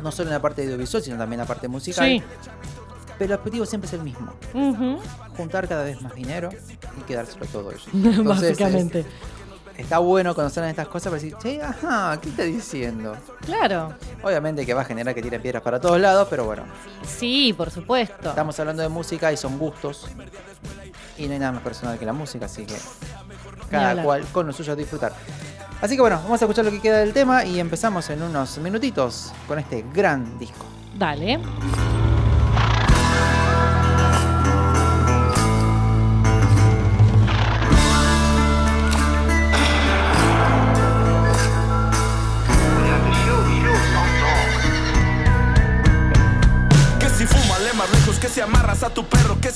[0.00, 2.06] no solo en la parte audiovisual, sino también en la parte musical.
[2.06, 2.22] Sí.
[3.18, 4.32] Pero el objetivo siempre es el mismo:
[5.36, 6.50] juntar cada vez más dinero
[6.98, 7.86] y quedárselo todo ellos.
[8.24, 9.00] Básicamente.
[9.00, 9.06] es-
[9.78, 13.16] está bueno conocer estas cosas para decir, che, ajá, ¿qué está diciendo?
[13.46, 13.94] Claro.
[14.24, 16.64] Obviamente que va a generar que tiren piedras para todos lados, pero bueno,
[17.06, 18.28] Sí, por supuesto.
[18.30, 20.06] estamos hablando de música y son gustos.
[21.16, 22.74] Y no hay nada más personal que la música, así que
[23.70, 25.12] cada cual con lo suyo disfrutar.
[25.80, 28.58] Así que bueno, vamos a escuchar lo que queda del tema y empezamos en unos
[28.58, 30.66] minutitos con este gran disco.
[30.96, 31.38] Dale.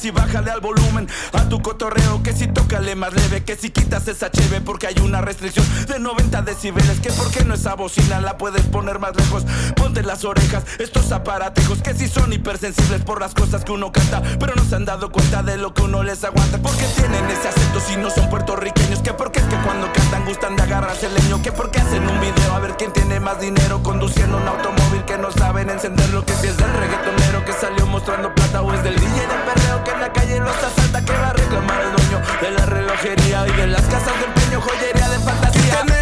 [0.03, 4.09] Si bájale al volumen a tu cotorreo, que si tócale más leve, que si quitas
[4.09, 8.21] esa cheve porque hay una restricción de 90 decibeles, que por qué no esa bocina
[8.21, 9.45] la puedes poner más lejos,
[9.77, 14.21] ponte las orejas, estos aparatejos que si son hipersensibles por las cosas que uno canta,
[14.41, 17.47] pero no se han dado cuenta de lo que uno les aguanta, porque tienen ese
[17.47, 21.15] acento si no son puertorriqueños, que porque es que cuando cantan gustan de agarrarse el
[21.15, 25.05] leño, que porque hacen un video a ver quién tiene más dinero conduciendo un automóvil
[25.05, 28.83] que no saben encenderlo, que si es del reggaetonero que salió mostrando plata o es
[28.83, 32.21] del DJ del perreo en la calle los asalta, que va a reclamar el dueño
[32.41, 36.02] de la relojería y de las casas de empeño, joyería de fantasía.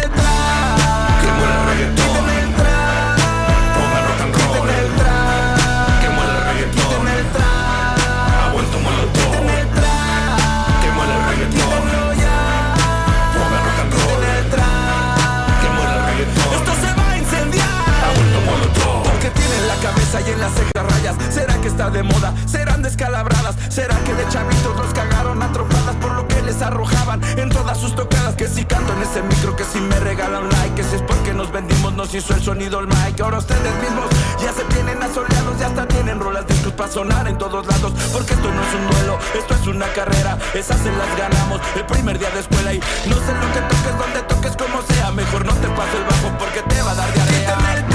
[20.41, 21.15] Las cejas rayas.
[21.29, 22.33] ¿Será que está de moda?
[22.47, 23.55] ¿Serán descalabradas?
[23.69, 27.77] ¿Será que de chavitos los cagaron a trompadas por lo que les arrojaban en todas
[27.77, 28.35] sus tocadas?
[28.35, 31.33] Que si canto en ese micro, que si me regalan like, que si es porque
[31.33, 33.21] nos vendimos, nos hizo el sonido el mic.
[33.21, 34.05] Ahora ustedes mismos
[34.41, 37.93] ya se tienen asoleados, ya hasta tienen rolas discos para sonar en todos lados.
[38.11, 40.37] Porque esto no es un duelo, esto es una carrera.
[40.55, 43.97] Esas se las ganamos el primer día de escuela y no sé lo que toques,
[43.99, 45.11] donde toques, como sea.
[45.11, 47.90] Mejor no te paso el bajo porque te va a dar diarrea.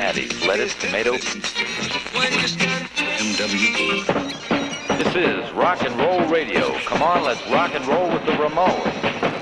[0.00, 1.12] Patties, lettuce, tomato.
[1.12, 1.26] This
[5.14, 6.72] is Rock and Roll Radio.
[6.86, 9.39] Come on, let's rock and roll with the Ramones.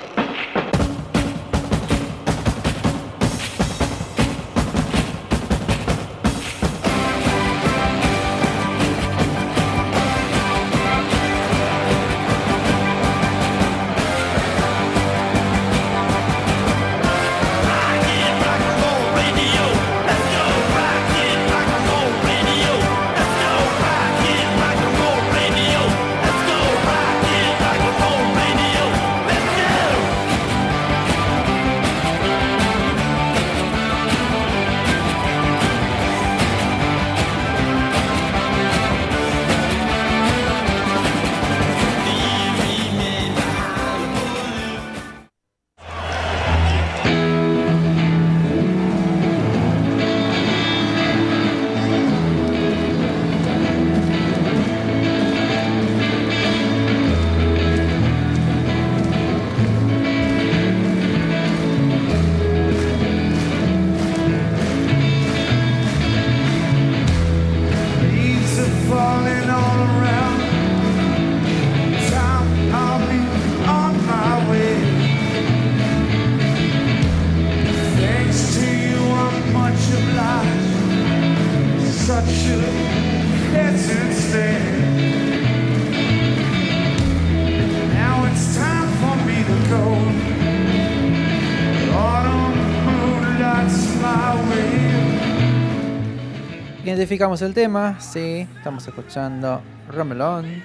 [96.99, 100.65] Identificamos el tema, sí, estamos escuchando Romelón.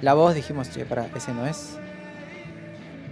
[0.00, 1.76] La voz dijimos, che, para, ese no es.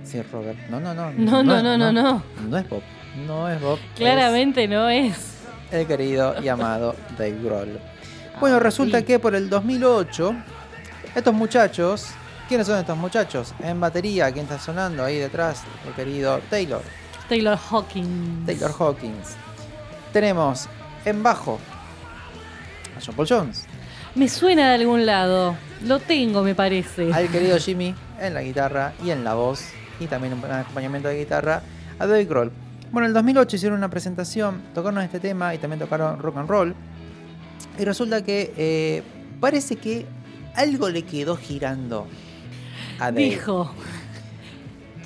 [0.04, 0.56] Sí, Robert.
[0.70, 1.10] No, no, no.
[1.16, 2.22] No, no, no, no, no.
[2.48, 2.82] No es Bob.
[3.26, 3.80] No es Bob.
[3.96, 5.16] Claramente no es.
[5.72, 7.80] el querido y amado Dave Grohl.
[8.38, 9.04] Bueno, resulta sí.
[9.04, 10.32] que por el 2008,
[11.12, 12.06] estos muchachos,
[12.46, 13.52] ¿quiénes son estos muchachos?
[13.58, 15.64] En batería, ¿quién está sonando ahí detrás?
[15.84, 16.82] El querido Taylor,
[17.28, 18.46] Taylor Hawkins.
[18.46, 19.34] Taylor Hawkins.
[20.12, 20.68] Tenemos
[21.04, 21.58] en bajo
[22.96, 23.66] a John Paul Jones,
[24.14, 25.56] Me suena de algún lado.
[25.84, 27.12] Lo tengo, me parece.
[27.12, 29.68] al querido Jimmy en la guitarra y en la voz,
[30.00, 31.62] y también un acompañamiento de guitarra,
[31.98, 32.50] a Dave Grohl.
[32.90, 36.48] Bueno, en el 2008 hicieron una presentación, tocaron este tema y también tocaron rock and
[36.48, 36.74] roll.
[37.78, 39.02] Y resulta que eh,
[39.40, 40.06] parece que
[40.54, 42.06] algo le quedó girando
[42.98, 43.24] a Dave.
[43.24, 43.74] Dijo.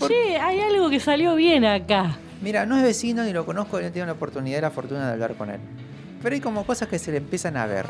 [0.06, 2.16] Che, hay algo que salió bien acá.
[2.40, 5.06] Mira, no es vecino ni lo conozco ni he tenido la oportunidad y la fortuna
[5.06, 5.60] de hablar con él.
[6.22, 7.86] Pero hay como cosas que se le empiezan a ver.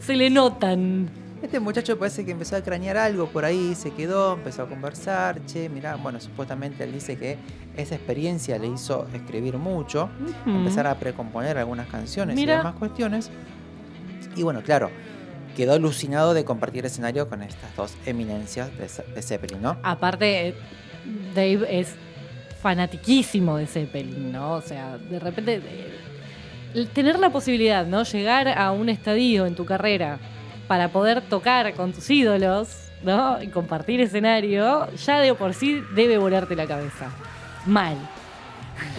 [0.00, 1.08] Se le notan.
[1.42, 5.44] Este muchacho parece que empezó a cranear algo por ahí, se quedó, empezó a conversar,
[5.46, 7.38] che, mirá, bueno, supuestamente él dice que
[7.76, 10.10] esa experiencia le hizo escribir mucho,
[10.44, 12.54] empezar a precomponer algunas canciones Mira.
[12.54, 13.30] y demás cuestiones.
[14.36, 14.90] Y bueno, claro,
[15.56, 19.78] quedó alucinado de compartir escenario con estas dos eminencias de, de Zeppelin, ¿no?
[19.82, 20.54] Aparte, eh,
[21.34, 21.94] Dave es
[22.60, 24.52] fanatiquísimo de Zeppelin, ¿no?
[24.54, 25.90] O sea, de repente, eh,
[26.92, 28.02] tener la posibilidad, ¿no?
[28.04, 30.18] Llegar a un estadio en tu carrera
[30.68, 32.68] para poder tocar con tus ídolos,
[33.02, 33.42] ¿no?
[33.42, 37.08] Y compartir escenario, ya de por sí debe volarte la cabeza.
[37.66, 37.96] Mal.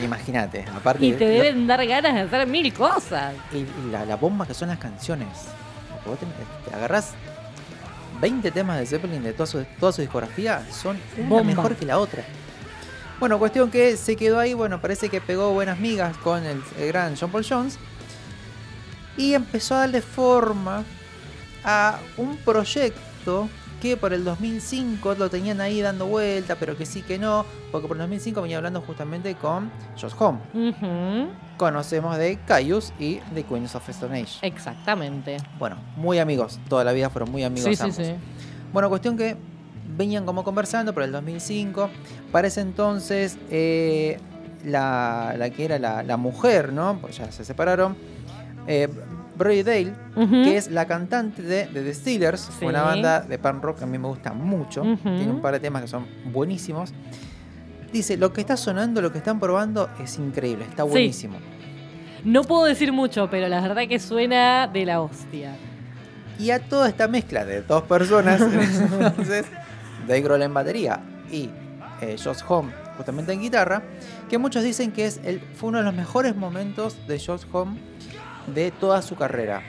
[0.03, 3.33] Imagínate, aparte Y te deben dar ganas de hacer mil cosas.
[3.53, 5.27] y, la, la bomba que son las canciones.
[6.05, 6.25] Vos te,
[6.69, 7.13] te agarrás
[8.19, 11.43] 20 temas de Zeppelin de toda su, toda su discografía, son una Bomba.
[11.43, 12.23] mejor que la otra.
[13.21, 16.87] Bueno, cuestión que se quedó ahí, bueno, parece que pegó buenas migas con el, el
[16.87, 17.77] gran John Paul Jones
[19.15, 20.83] y empezó a darle forma
[21.63, 23.47] a un proyecto
[23.79, 27.87] que por el 2005 lo tenían ahí dando vuelta, pero que sí que no, porque
[27.87, 30.39] por el 2005 venía hablando justamente con Josh Home.
[31.57, 34.39] Conocemos de Caius y de Queens of Stone Age.
[34.41, 35.37] Exactamente.
[35.59, 37.97] Bueno, muy amigos, toda la vida fueron muy amigos Sí, sí, ambos.
[37.97, 38.15] sí.
[38.73, 39.35] Bueno, cuestión que
[40.01, 41.89] venían como conversando por el 2005.
[42.31, 44.17] Para ese entonces, eh,
[44.65, 46.97] la, la que era la, la mujer, ¿no?
[47.01, 47.95] Pues ya se separaron.
[48.67, 48.87] Eh,
[49.37, 49.93] Brody Dale,
[50.43, 52.65] que es la cantante de, de The Steelers, Sí.
[52.65, 54.81] una banda de punk rock que a mí me gusta mucho.
[55.01, 56.93] Tiene un par de temas que son buenísimos.
[57.91, 60.89] Dice, lo que está sonando, lo que están probando es increíble, está Sí.
[60.89, 61.37] buenísimo.
[62.23, 65.55] No puedo decir mucho, pero la verdad que suena de la hostia.
[66.37, 68.39] Y a toda esta mezcla de dos personas,
[68.99, 69.45] entonces,
[70.07, 70.99] Dave Grohl en batería
[71.31, 71.49] y
[72.01, 73.81] eh, Josh Home justamente en guitarra,
[74.29, 77.77] que muchos dicen que es el, fue uno de los mejores momentos de Josh Home
[78.53, 79.61] de toda su carrera.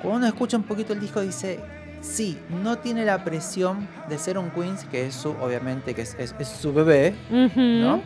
[0.00, 1.58] Cuando uno escucha un poquito el disco dice,
[2.00, 6.14] sí, no tiene la presión de ser un Queens, que es su, obviamente, que es,
[6.18, 7.60] es- es su bebé, Ujú.
[7.60, 8.02] ¿no?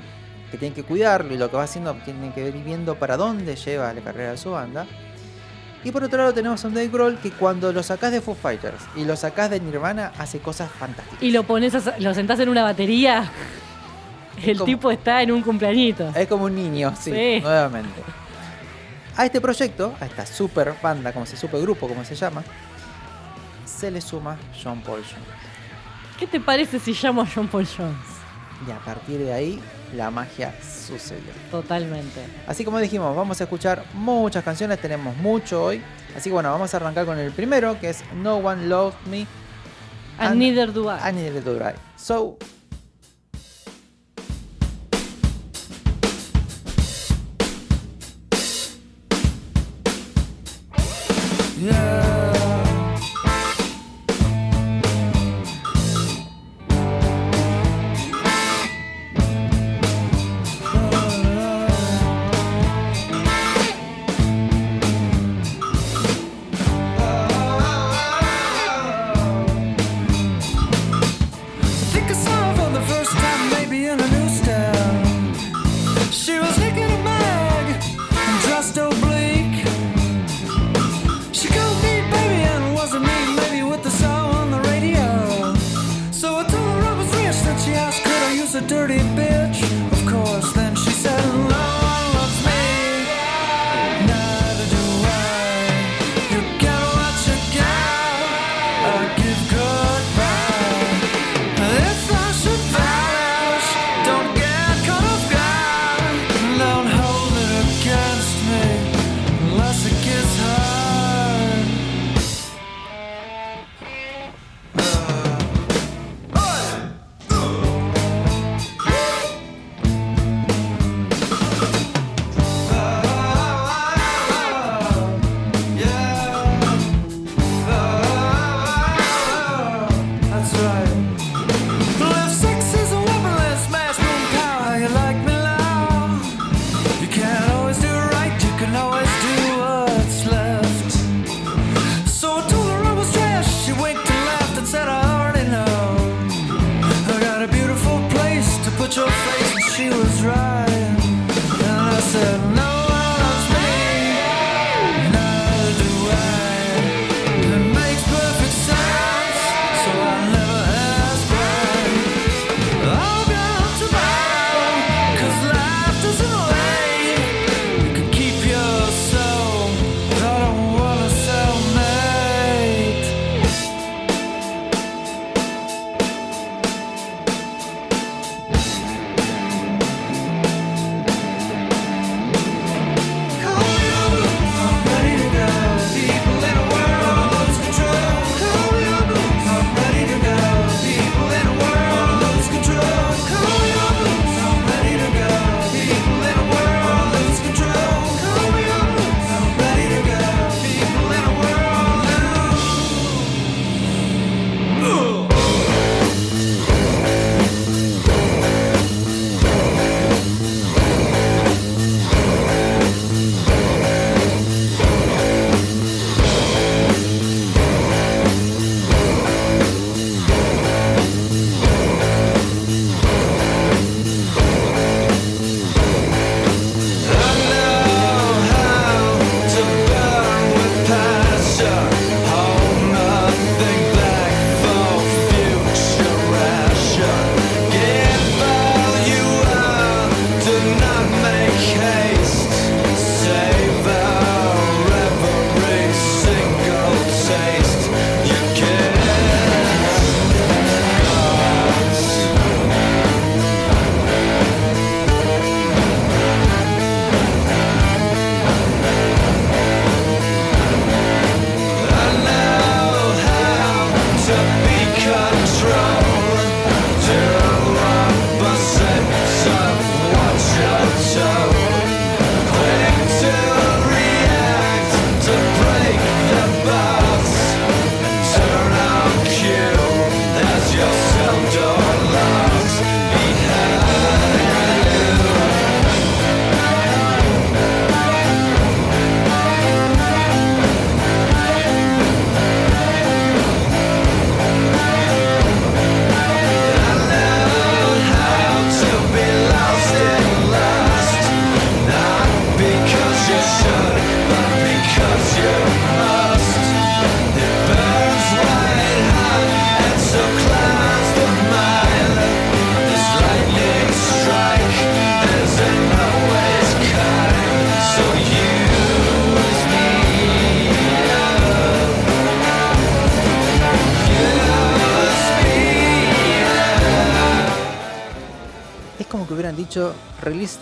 [0.50, 3.54] Que tiene que cuidarlo y lo que va haciendo tiene que ir viendo para dónde
[3.56, 4.86] lleva la carrera de su banda.
[5.84, 8.82] Y por otro lado tenemos a un Dave que cuando lo sacás de Foo Fighters
[8.94, 11.22] y lo sacás de Nirvana hace cosas fantásticas.
[11.22, 13.30] Y lo pones, a- lo sentás en una batería.
[14.44, 16.10] El como- tipo está en un cumpleañito.
[16.14, 17.40] Es como un niño, sí, Sí.
[17.42, 18.02] nuevamente.
[19.16, 22.42] A este proyecto, a esta super banda, como se super grupo, como se llama,
[23.66, 25.28] se le suma John Paul Jones.
[26.18, 27.96] ¿Qué te parece si llamo a John Paul Jones?
[28.66, 29.60] Y a partir de ahí,
[29.94, 31.32] la magia sucedió.
[31.50, 32.20] Totalmente.
[32.46, 35.82] Así como dijimos, vamos a escuchar muchas canciones, tenemos mucho hoy.
[36.16, 39.26] Así que bueno, vamos a arrancar con el primero, que es No One Loves Me,
[40.18, 41.08] And, And- neither do I.
[41.08, 41.76] I Needed to Drive.
[41.96, 42.36] So,
[51.62, 52.11] think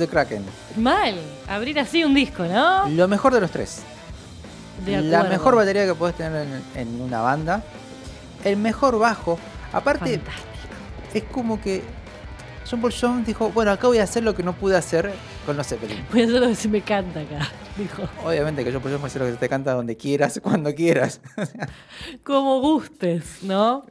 [0.08, 0.44] Kraken.
[0.76, 1.14] Mal,
[1.48, 2.88] abrir así un disco, ¿no?
[2.88, 3.82] Lo mejor de los tres.
[4.84, 7.62] De la mejor batería que puedes tener en, en una banda.
[8.44, 9.38] El mejor bajo.
[9.72, 10.48] Aparte, Fantástico.
[11.14, 11.82] es como que
[12.68, 15.12] John Paul Jones dijo, bueno, acá voy a hacer lo que no pude hacer
[15.44, 16.04] con los Zeppelin.
[16.12, 18.02] Voy a hacer lo que se me canta acá, dijo.
[18.24, 20.74] Obviamente que John Paul Jones puede hacer lo que se te canta donde quieras, cuando
[20.74, 21.20] quieras.
[22.22, 23.84] Como gustes, ¿no?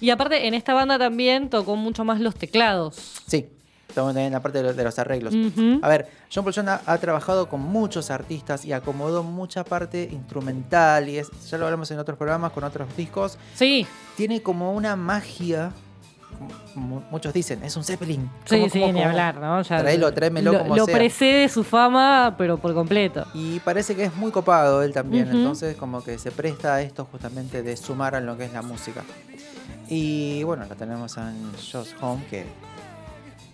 [0.00, 3.22] Y aparte, en esta banda también tocó mucho más los teclados.
[3.26, 3.48] sí,
[3.96, 5.32] estamos en la parte de los, de los arreglos.
[5.82, 10.08] A ver, John Paul Jones ha, ha trabajado con muchos artistas y acomodó mucha parte
[10.12, 13.38] instrumental y es, ya lo hablamos en otros programas, con otros discos.
[13.54, 13.86] Sí,
[14.16, 15.72] Tiene como una magia,
[16.74, 18.28] mu- muchos dicen, es un Zeppelin.
[18.44, 19.08] sí, ¿Cómo, sí, cómo, ni cómo?
[19.10, 19.62] hablar, ¿no?
[19.62, 19.82] Ya
[20.12, 20.94] tráemelo lo, como lo sea.
[20.94, 23.24] precede su fama, pero por completo.
[23.32, 27.06] Y parece que es muy copado él también, entonces como que se presta a esto
[27.10, 29.02] justamente de sumar a lo que es la música.
[29.88, 32.44] Y bueno, lo tenemos en Josh Home, que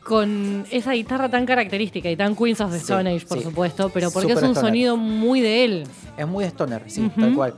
[0.05, 3.45] Con esa guitarra tan característica y tan Queens of the Sí, Stone Age, por sí.
[3.45, 4.65] supuesto, pero porque es un stoner.
[4.65, 5.85] sonido muy de él.
[6.17, 7.55] es muy stoner, sí, tal cual.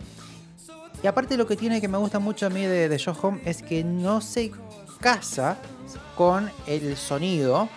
[1.02, 3.40] Y aparte lo que tiene que me gusta mucho a mí de, de Josh Home
[3.44, 4.50] es que no se
[5.00, 5.56] casa
[6.16, 7.68] con el sonido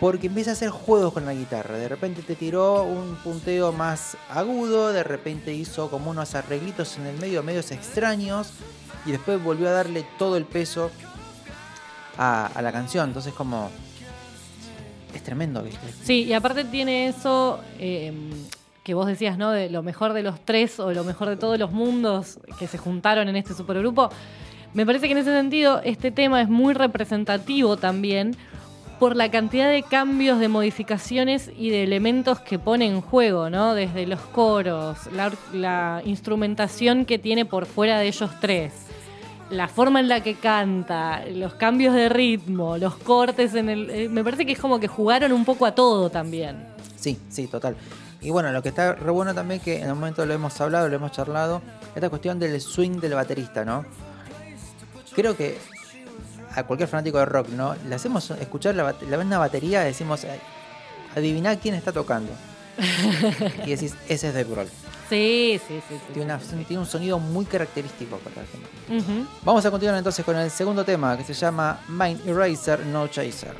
[0.00, 1.76] porque empieza a hacer juegos con la guitarra.
[1.76, 7.06] De repente te tiró un punteo más agudo, de repente hizo como unos arreglitos en
[7.06, 8.50] el medio, medios extraños,
[9.06, 10.90] y después volvió a darle todo el peso
[12.16, 13.08] a, a la canción.
[13.08, 13.70] Entonces como...
[15.14, 15.86] Es tremendo, ¿viste?
[16.02, 18.12] Sí, y aparte tiene eso eh,
[18.82, 19.50] que vos decías, ¿no?
[19.50, 22.78] De lo mejor de los tres o lo mejor de todos los mundos que se
[22.78, 24.10] juntaron en este supergrupo.
[24.74, 28.36] Me parece que en ese sentido este tema es muy representativo también
[28.98, 33.74] por la cantidad de cambios, de modificaciones y de elementos que pone en juego, ¿no?
[33.74, 38.72] Desde los coros, la, la instrumentación que tiene por fuera de ellos tres.
[39.50, 43.90] La forma en la que canta, los cambios de ritmo, los cortes en el.
[43.90, 46.66] eh, me parece que es como que jugaron un poco a todo también.
[46.96, 47.76] Sí, sí, total.
[48.20, 50.88] Y bueno, lo que está re bueno también que en un momento lo hemos hablado,
[50.88, 51.60] lo hemos charlado,
[51.94, 53.84] esta cuestión del swing del baterista, ¿no?
[55.14, 55.58] Creo que
[56.54, 57.74] a cualquier fanático de rock, ¿no?
[57.86, 60.26] Le hacemos escuchar la, la una batería y decimos,
[61.14, 62.32] adiviná quién está tocando.
[63.66, 64.68] y decís, ese es Dave Grohl.
[65.08, 65.94] Sí, sí, sí.
[65.96, 66.12] sí.
[66.14, 68.68] Tiene, una- tiene un sonido muy característico para la gente.
[69.44, 73.54] Vamos a continuar entonces con el segundo tema que se llama Mind Eraser No Chaser.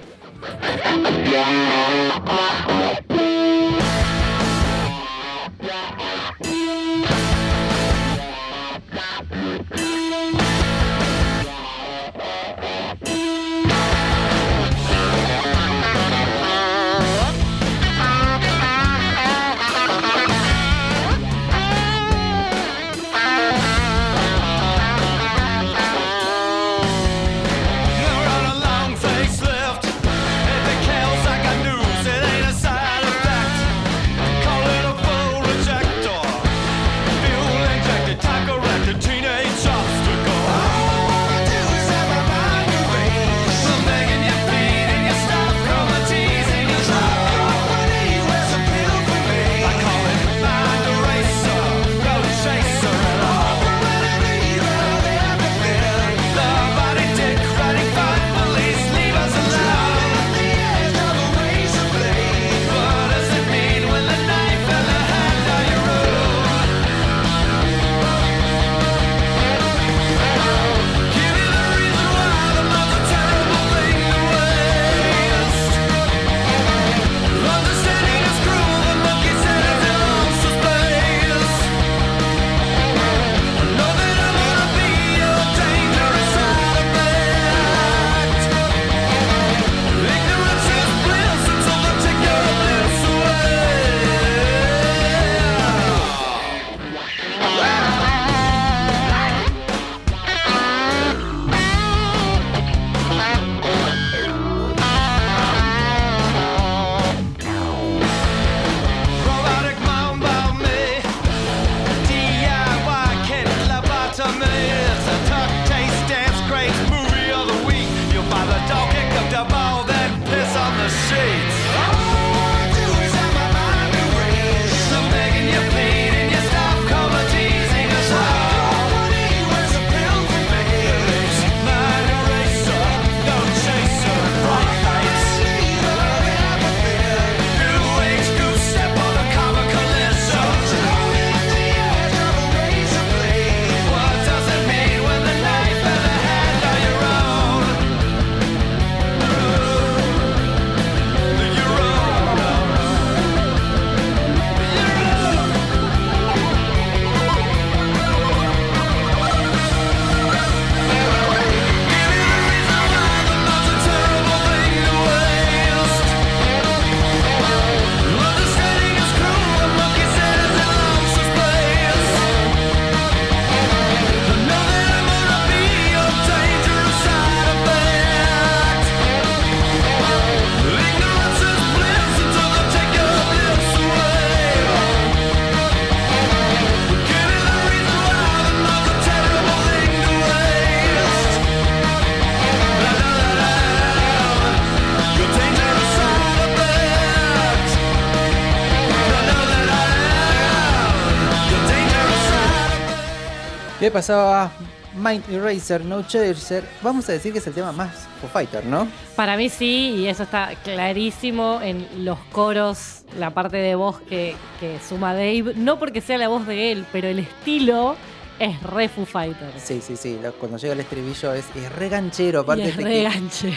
[203.94, 204.50] Pasaba?
[204.96, 206.64] Mind Eraser No Chaser.
[206.82, 208.86] Vamos a decir que es el tema más Foo Fighter, ¿no?
[209.16, 214.34] Para mí sí, y eso está clarísimo en los coros, la parte de voz que,
[214.60, 215.54] que suma Dave.
[215.56, 217.96] No porque sea la voz de él, pero el estilo
[218.40, 219.62] es re Foo Fighters.
[219.62, 220.18] Sí, sí, sí.
[220.40, 222.40] Cuando llega el estribillo es, es re ganchero.
[222.40, 223.54] Y Aparte es te, re ganchero.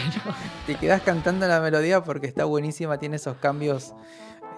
[0.66, 3.92] te quedas cantando la melodía porque está buenísima, tiene esos cambios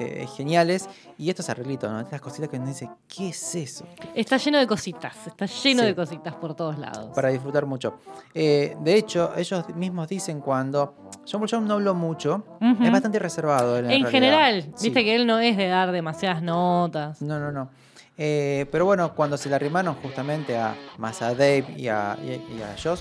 [0.01, 0.88] eh, geniales.
[1.18, 2.01] Y estos arreglitos, ¿no?
[2.01, 3.84] Estas cositas que uno dice, ¿qué es eso?
[4.14, 5.86] Está lleno de cositas, está lleno Sí.
[5.88, 7.11] de cositas por todos lados.
[7.14, 7.98] Para disfrutar mucho.
[8.34, 10.94] Eh, de hecho, ellos mismos dicen cuando.
[11.30, 12.44] John Paul Jones no habló mucho,
[12.82, 13.78] es bastante reservado.
[13.78, 14.86] En general, Sí.
[14.86, 17.20] viste que él no es de dar demasiadas notas.
[17.22, 17.68] No, no, no.
[18.16, 22.30] Eh, pero bueno, cuando se le arrimaron justamente a más a Dave y a, y
[22.30, 23.01] a- y a Josh,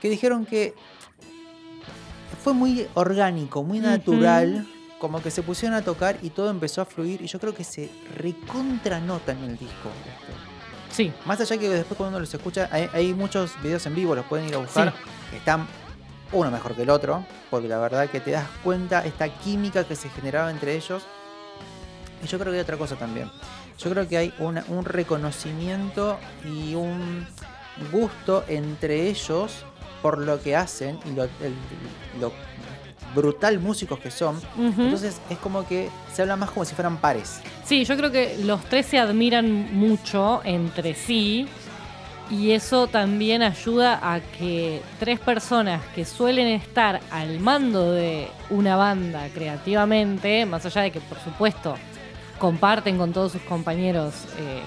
[0.00, 0.74] que dijeron que
[2.42, 4.66] fue muy orgánico, muy natural,
[5.00, 7.64] como que se pusieron a tocar y todo empezó a fluir y yo creo que
[7.64, 9.88] se recontranota en el disco.
[10.06, 10.32] esto.
[10.92, 11.12] Sí.
[11.24, 14.26] Más allá que después cuando uno los escucha, hay, hay muchos videos en vivo, los
[14.26, 14.92] pueden ir a buscar.
[15.30, 15.66] que Están
[16.32, 19.96] uno mejor que el otro, porque la verdad que te das cuenta esta química que
[19.96, 21.02] se generaba entre ellos.
[22.22, 23.30] Y yo creo que hay otra cosa también.
[23.78, 27.26] Yo creo que hay una- un reconocimiento y un
[27.90, 29.64] gusto entre ellos
[30.02, 31.54] por lo que hacen y lo, el-
[32.20, 32.32] lo
[33.14, 34.40] brutal músicos que son.
[34.58, 37.40] Entonces es como que se habla más como si fueran pares.
[37.64, 41.48] Sí, yo creo que los tres se admiran mucho entre sí
[42.30, 48.76] y eso también ayuda a que tres personas que suelen estar al mando de una
[48.76, 51.74] banda creativamente, más allá de que por supuesto
[52.38, 54.62] comparten con todos sus compañeros eh,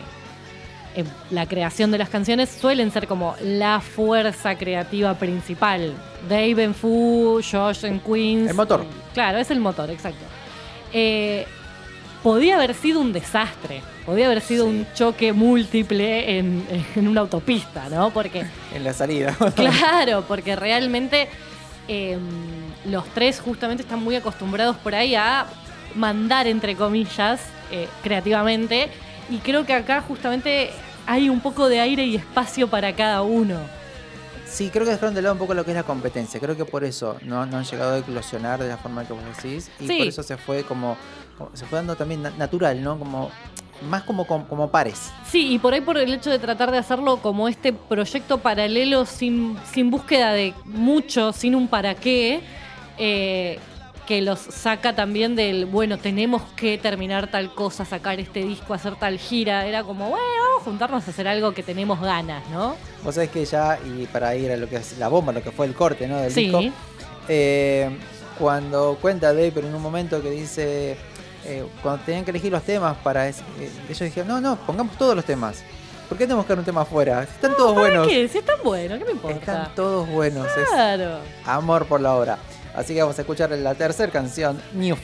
[0.96, 5.94] en la creación de las canciones, suelen ser como la fuerza creativa principal.
[6.30, 8.50] Dave en Foo, Josh en Queens.
[8.50, 8.86] El motor.
[9.14, 10.24] Claro, es el motor, exacto.
[10.94, 11.46] Eh,
[12.22, 16.66] podía haber sido un desastre, podía haber sido un choque múltiple en,
[16.96, 18.12] en una autopista, ¿no?
[18.12, 19.36] Porque, En la salida.
[19.56, 21.28] claro, porque realmente
[21.88, 22.18] eh,
[22.86, 25.46] los tres justamente están muy acostumbrados por ahí a
[25.96, 27.42] mandar, entre comillas,
[27.72, 28.90] eh, creativamente,
[29.30, 30.70] y creo que acá justamente
[31.06, 33.58] hay un poco de aire y espacio para cada uno.
[34.46, 36.40] Sí, creo que dejaron de lado un poco lo que es la competencia.
[36.40, 39.24] Creo que por eso no, no han llegado a eclosionar de la forma que vos
[39.36, 39.72] decís.
[39.80, 39.98] Y Sí.
[39.98, 40.96] por eso se fue como,
[41.38, 42.98] como- Se fue dando también na- natural, ¿no?
[43.00, 43.32] Como.
[43.90, 45.12] Más como, como, como pares.
[45.30, 49.06] Sí, y por ahí por el hecho de tratar de hacerlo como este proyecto paralelo
[49.06, 52.42] sin, sin búsqueda de mucho, sin un para qué,
[52.98, 53.60] eh,
[54.06, 58.96] que los saca también del, bueno, tenemos que terminar tal cosa, sacar este disco, hacer
[58.96, 59.66] tal gira.
[59.66, 62.76] Era como, bueno, vamos a juntarnos a hacer algo que tenemos ganas, ¿no?
[63.04, 65.52] Vos sabés que ya, y para ir a lo que es la bomba, lo que
[65.52, 66.18] fue el corte, ¿no?
[66.18, 66.46] Del Sí.
[66.50, 66.62] disco.
[67.30, 67.90] eh,
[68.38, 70.98] cuando cuenta Dave, pero en un momento que dice.
[71.46, 73.28] eh, cuando tenían que elegir los temas para.
[73.30, 73.34] eh,
[73.86, 75.62] ellos dijeron, no, no, pongamos todos los temas.
[76.10, 77.24] ¿Por qué tenemos que dar un tema afuera?
[77.24, 78.08] Están todos ¿Para buenos.
[78.08, 78.28] qué?
[78.28, 79.38] Si es tan bueno, ¿qué me importa?
[79.40, 80.46] Están todos buenos.
[80.46, 81.20] Es Claro.
[81.46, 82.38] amor por la obra.
[82.74, 84.96] Así que vamos a escuchar la tercera canción, New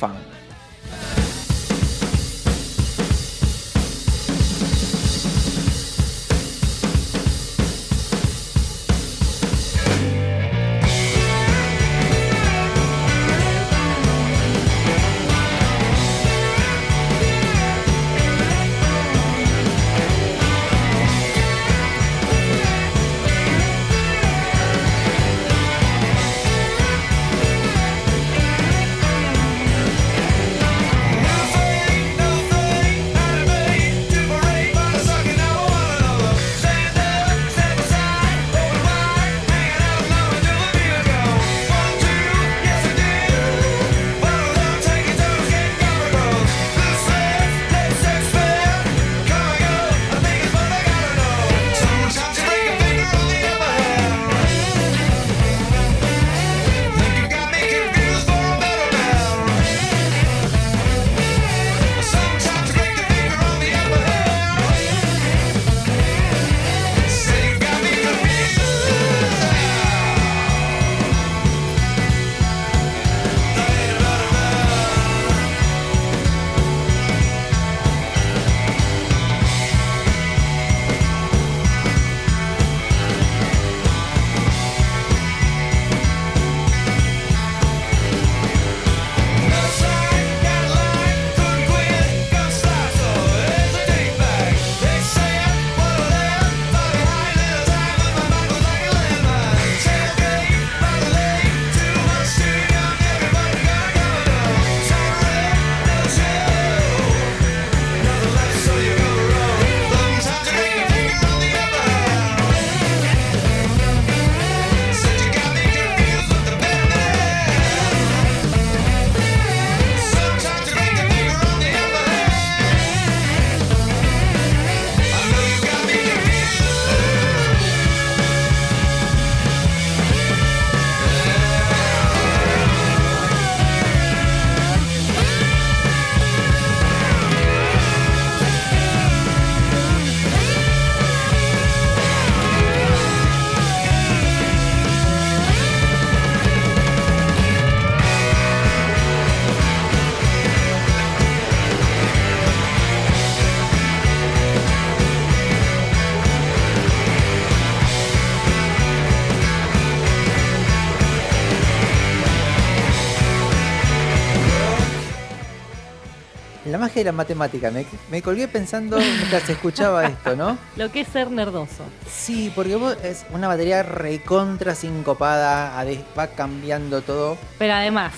[167.03, 167.71] la matemática.
[167.71, 170.57] Me, me colgué pensando mientras escuchaba esto, ¿no?
[170.75, 171.83] Lo que es ser nerdoso.
[172.09, 175.83] Sí, porque vos es una batería recontra sincopada,
[176.17, 177.37] va cambiando todo.
[177.57, 178.13] Pero además,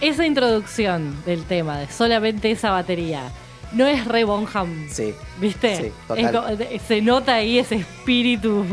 [0.00, 3.30] esa introducción del tema de solamente esa batería
[3.72, 4.88] no es re Bonham.
[4.90, 5.14] Sí.
[5.40, 5.76] ¿Viste?
[5.76, 6.32] Sí, Es total.
[6.32, 8.64] co- de- se nota ahí ese espíritu.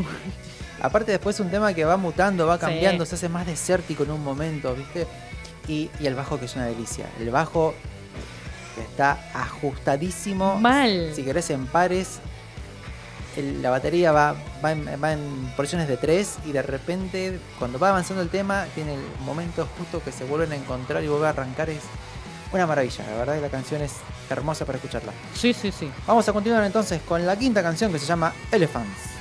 [0.81, 2.61] Aparte después un tema que va mutando, va Sí.
[2.61, 5.07] cambiando, se hace más desértico en un momento, ¿viste?
[5.67, 7.05] Y, y el bajo que es una delicia.
[7.19, 7.73] El bajo
[8.81, 10.59] está ajustadísimo.
[10.59, 11.11] Mal.
[11.15, 12.19] Si querés en pares,
[13.37, 17.79] el- la batería va, va, en, va en porciones de tres y de repente cuando
[17.79, 21.27] va avanzando el tema tiene el momento justo que se vuelven a encontrar y vuelve
[21.27, 21.69] a arrancar.
[21.69, 21.81] Es
[22.51, 23.93] una maravilla, la verdad que la canción es
[24.29, 25.11] hermosa para escucharla.
[25.33, 25.89] Sí, sí, sí.
[26.05, 29.13] Vamos a continuar entonces con la quinta canción que se llama Elephants.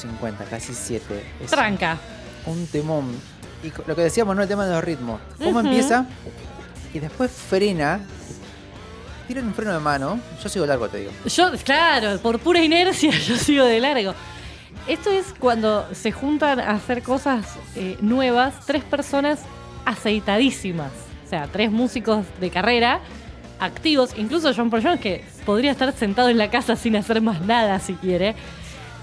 [0.00, 1.24] Seis minutos 50, casi 7.
[1.44, 1.98] Es Tranca.
[2.46, 3.14] un temón.
[3.62, 4.42] Y lo que decíamos, ¿no?
[4.42, 5.20] El tema de los ritmos.
[5.38, 6.06] ¿Cómo empieza?
[6.94, 8.00] Y después frena.
[9.28, 10.18] Tira un freno de mano.
[10.42, 11.12] Yo sigo largo, te digo.
[11.26, 14.14] Yo, claro, por pura inercia yo sigo de largo.
[14.88, 17.46] Esto es cuando se juntan a hacer cosas
[17.76, 19.40] eh, nuevas, tres personas
[19.84, 20.90] aceitadísimas.
[21.26, 23.00] O sea, tres músicos de carrera
[23.60, 27.42] activos, incluso John Paul Jones, que podría estar sentado en la casa sin hacer más
[27.42, 28.34] nada si quiere,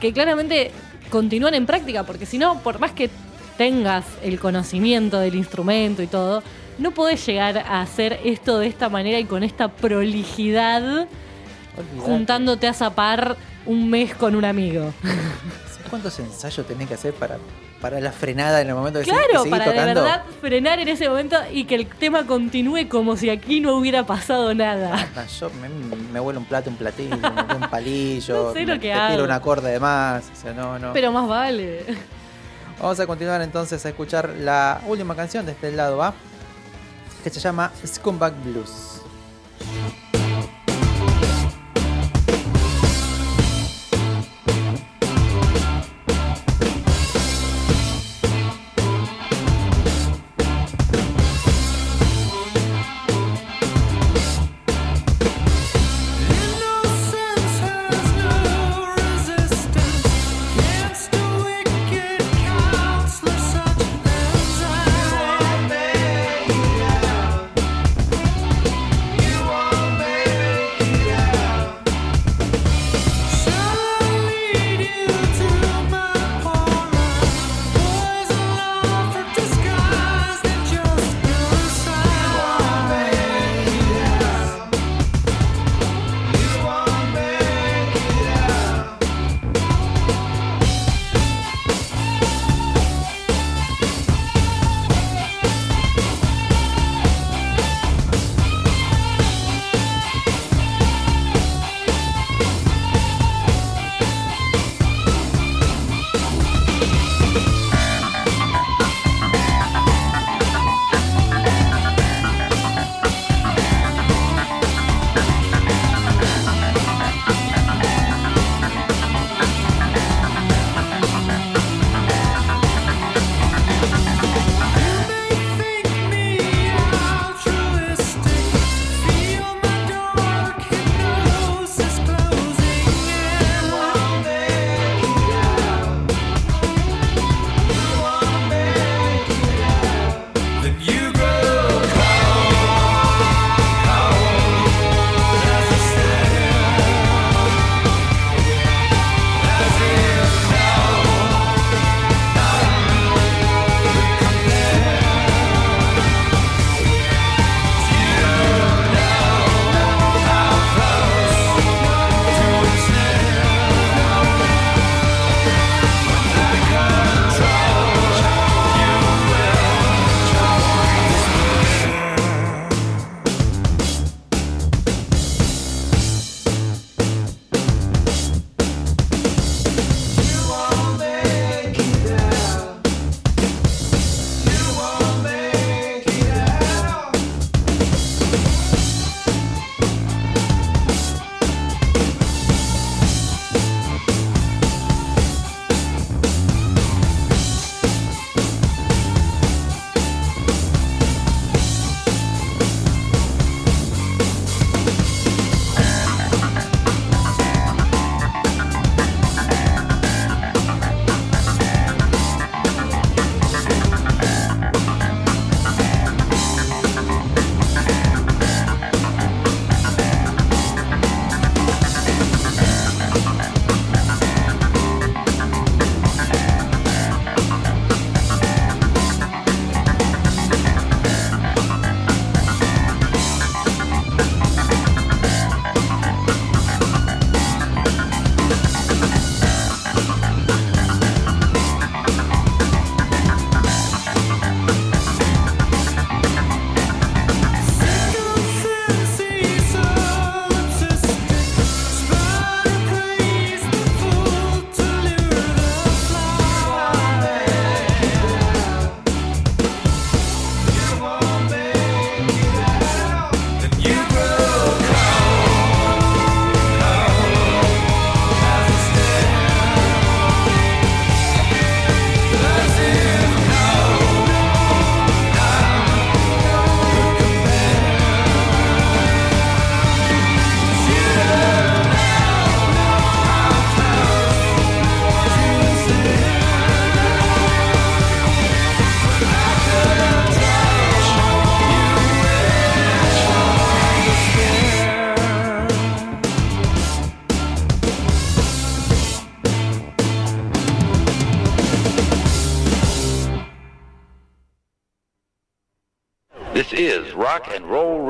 [0.01, 0.71] que claramente
[1.09, 3.09] continúan en práctica, porque si no, por más que
[3.57, 6.43] tengas el conocimiento del instrumento y todo,
[6.77, 11.07] no podés llegar a hacer esto de esta manera y con esta prolijidad
[11.77, 11.99] Olvidate.
[11.99, 13.35] juntándote a zapar
[13.65, 14.93] un mes con un amigo.
[15.89, 17.37] ¿Cuántos ensayos tenés que hacer para,
[17.81, 20.87] para la frenada en el momento de se- Claro, seguir para de verdad frenar en
[20.87, 25.07] ese momento y que el tema continúe como si aquí no hubiera pasado nada.
[25.15, 27.15] Ah, Yo me, me vuelo un plato, un platillo,
[27.47, 29.11] me un palillo, No sé lo me- que te hago.
[29.13, 30.25] tiro un acorde de más.
[30.35, 30.91] O sea, no, no.
[30.93, 31.85] Pero más vale.
[32.79, 36.13] Vamos a continuar entonces a escuchar la última canción de este lado, ¿va?
[37.23, 39.01] Que se llama Scumbag Blues.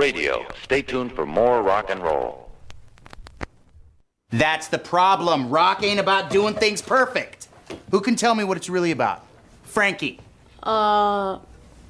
[0.08, 0.46] Radio.
[0.64, 2.50] Stay tuned for more rock and roll.
[4.30, 5.50] That's the problem.
[5.50, 7.50] Rock ain't about doing things perfect.
[7.92, 9.26] Who can tell me what it's really about?
[9.64, 10.22] Frankie.
[10.64, 11.40] Uh,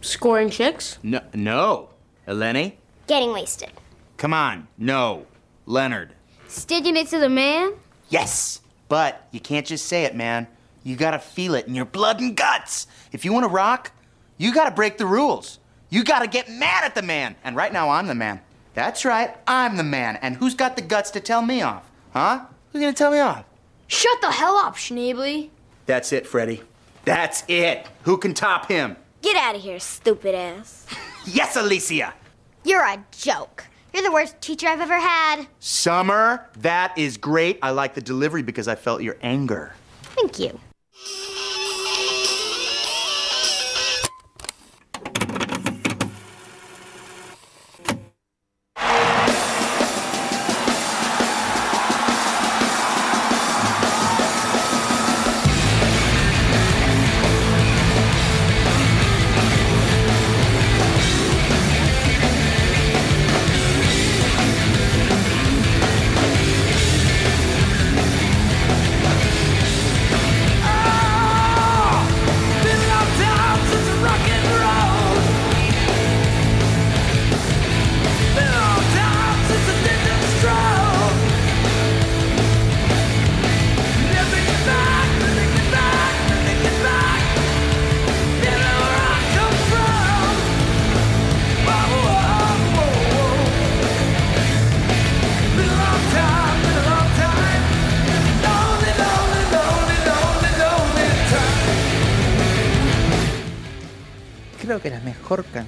[0.02, 0.98] scoring chicks?
[1.04, 1.22] No.
[1.36, 1.90] No.
[2.28, 2.74] Eleni?
[3.06, 3.70] Getting wasted.
[4.18, 4.68] Come on.
[4.80, 5.28] No.
[5.68, 6.14] Leonard.
[6.48, 7.74] Sticking it to the man?
[8.10, 8.62] Yes.
[8.90, 10.48] But you can't just say it, man.
[10.84, 12.88] You gotta feel it in your blood and guts.
[13.12, 13.92] If you wanna rock,
[14.40, 15.57] you gotta break the rules.
[15.90, 17.36] You gotta get mad at the man.
[17.44, 18.42] And right now, I'm the man.
[18.74, 20.18] That's right, I'm the man.
[20.22, 21.90] And who's got the guts to tell me off?
[22.14, 22.46] Huh?
[22.72, 23.46] Who's gonna tell me off?
[23.88, 25.50] Shut the hell up, Schneebly.
[25.86, 26.62] That's it, Freddie.
[27.06, 27.88] That's it.
[28.04, 28.98] Who can top him?
[29.22, 30.86] Get out of here, stupid ass.
[31.30, 32.14] Yes, Alicia.
[32.64, 33.66] You're a joke.
[33.94, 35.46] You're the worst teacher I've ever had.
[35.60, 37.60] Summer, that is great.
[37.62, 39.74] I like the delivery because I felt your anger.
[40.04, 40.58] Thank you.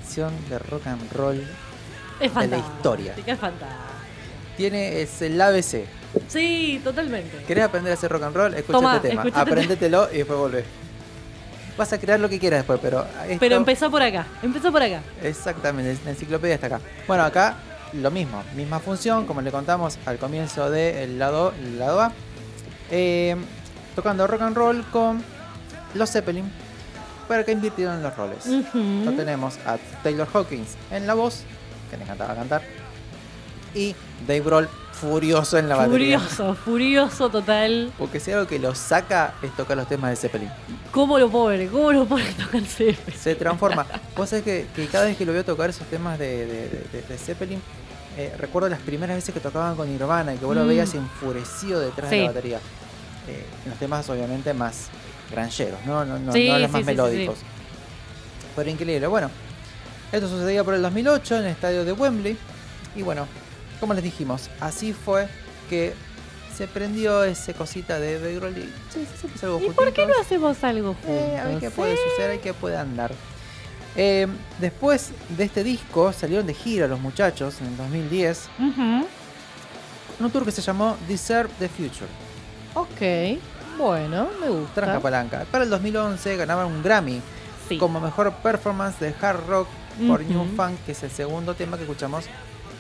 [0.10, 1.48] Canción de rock and roll
[2.20, 3.14] Es de la historia.
[3.16, 3.38] Es.
[4.58, 5.86] Tiene es el ABC.
[6.28, 7.44] Sí, totalmente.
[7.48, 8.54] ¿Querés aprender a hacer rock and roll?
[8.56, 9.24] Escucha Tomá, este tema.
[9.34, 10.66] Apréndetelo y después volvés.
[11.78, 13.06] Vas a crear lo que quieras después, pero.
[13.28, 14.26] esto- Pero empezó por acá.
[14.42, 15.02] Empezó por acá.
[15.22, 16.82] Exactamente, la enciclopedia está acá.
[17.08, 17.56] Bueno, acá
[17.94, 22.12] lo mismo, misma función, como le contamos al comienzo del lado, el lado A.
[22.90, 23.36] Eh,
[23.96, 25.24] tocando rock and roll con
[25.94, 26.52] los Zeppelin.
[27.30, 28.46] Para que invirtieron los roles.
[28.74, 31.44] Lo tenemos a Taylor Hawkins en la voz,
[31.90, 32.62] que le encantaba cantar.
[33.74, 33.96] Y
[34.28, 36.20] Dave Grohl furioso en la batería.
[36.20, 37.94] Furioso, furioso total.
[37.98, 40.50] Porque si algo que lo saca es tocar los temas de Zeppelin.
[40.92, 41.68] ¿Cómo lo pobre?
[41.68, 43.16] ¿Cómo lo pobre tocar CF?
[43.16, 43.86] se transforma.
[44.18, 47.02] Vos sabés que, que cada vez que lo veo tocar esos temas de, de- de-
[47.08, 47.62] de Zeppelin,
[48.18, 50.68] eh, recuerdo las primeras veces que tocaban con Nirvana y que vos lo Mm.
[50.68, 52.58] veías enfurecido detrás de la batería.
[53.28, 54.88] Eh, en los temas obviamente más
[55.32, 57.38] granjeros, no, no, no, Sí, no los más sí, sí, melódicos.
[58.56, 59.08] Pero increíble.
[59.08, 59.30] Bueno,
[60.12, 62.38] esto sucedía por el 2008 en el estadio de Wembley.
[62.96, 63.28] Y bueno,
[63.80, 65.28] como les dijimos, así fue
[65.70, 65.94] que
[66.56, 68.64] se prendió ese cosita de Grohl y
[68.94, 71.10] sí, sí, sí, algo ¿Y por qué no hacemos algo juntos?
[71.10, 71.98] Eh, a ver qué puede eh?
[72.10, 73.14] suceder, hay que puede andar.
[73.96, 74.28] Eh,
[74.60, 78.82] después de este disco salieron de gira los muchachos en el 2010 Ujú.
[78.82, 79.06] en
[80.20, 82.10] un tour que se llamó Deserve the Future.
[82.74, 83.40] Ok.
[83.80, 84.82] Bueno, me gusta.
[84.82, 85.46] Tranca palanca.
[85.50, 87.22] Para el 2011 ganaban un Grammy
[87.68, 87.78] Sí.
[87.78, 89.68] como mejor performance de hard rock
[90.08, 90.22] por.
[90.22, 92.26] New Funk, que es el segundo tema que escuchamos.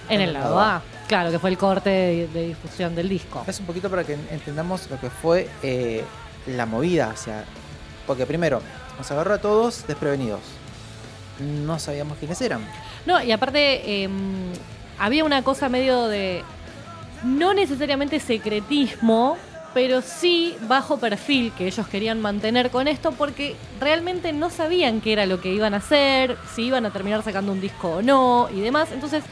[0.09, 0.81] En el lado A.
[1.07, 3.43] Claro, que fue el corte de, de difusión del disco.
[3.47, 6.03] Es un poquito para que entendamos lo que fue eh,
[6.47, 7.11] la movida.
[7.13, 7.45] O sea,
[8.07, 8.61] porque primero,
[8.97, 10.41] nos agarró a todos desprevenidos.
[11.39, 12.65] No sabíamos quiénes eran.
[13.05, 14.51] No, y aparte em,
[14.97, 16.43] había una cosa medio de
[17.23, 19.37] no necesariamente secretismo,
[19.73, 25.13] pero sí bajo perfil que ellos querían mantener con esto porque realmente no sabían qué
[25.13, 28.49] era lo que iban a hacer, si iban a terminar sacando un disco o no
[28.53, 28.91] y demás.
[28.91, 29.23] Entonces,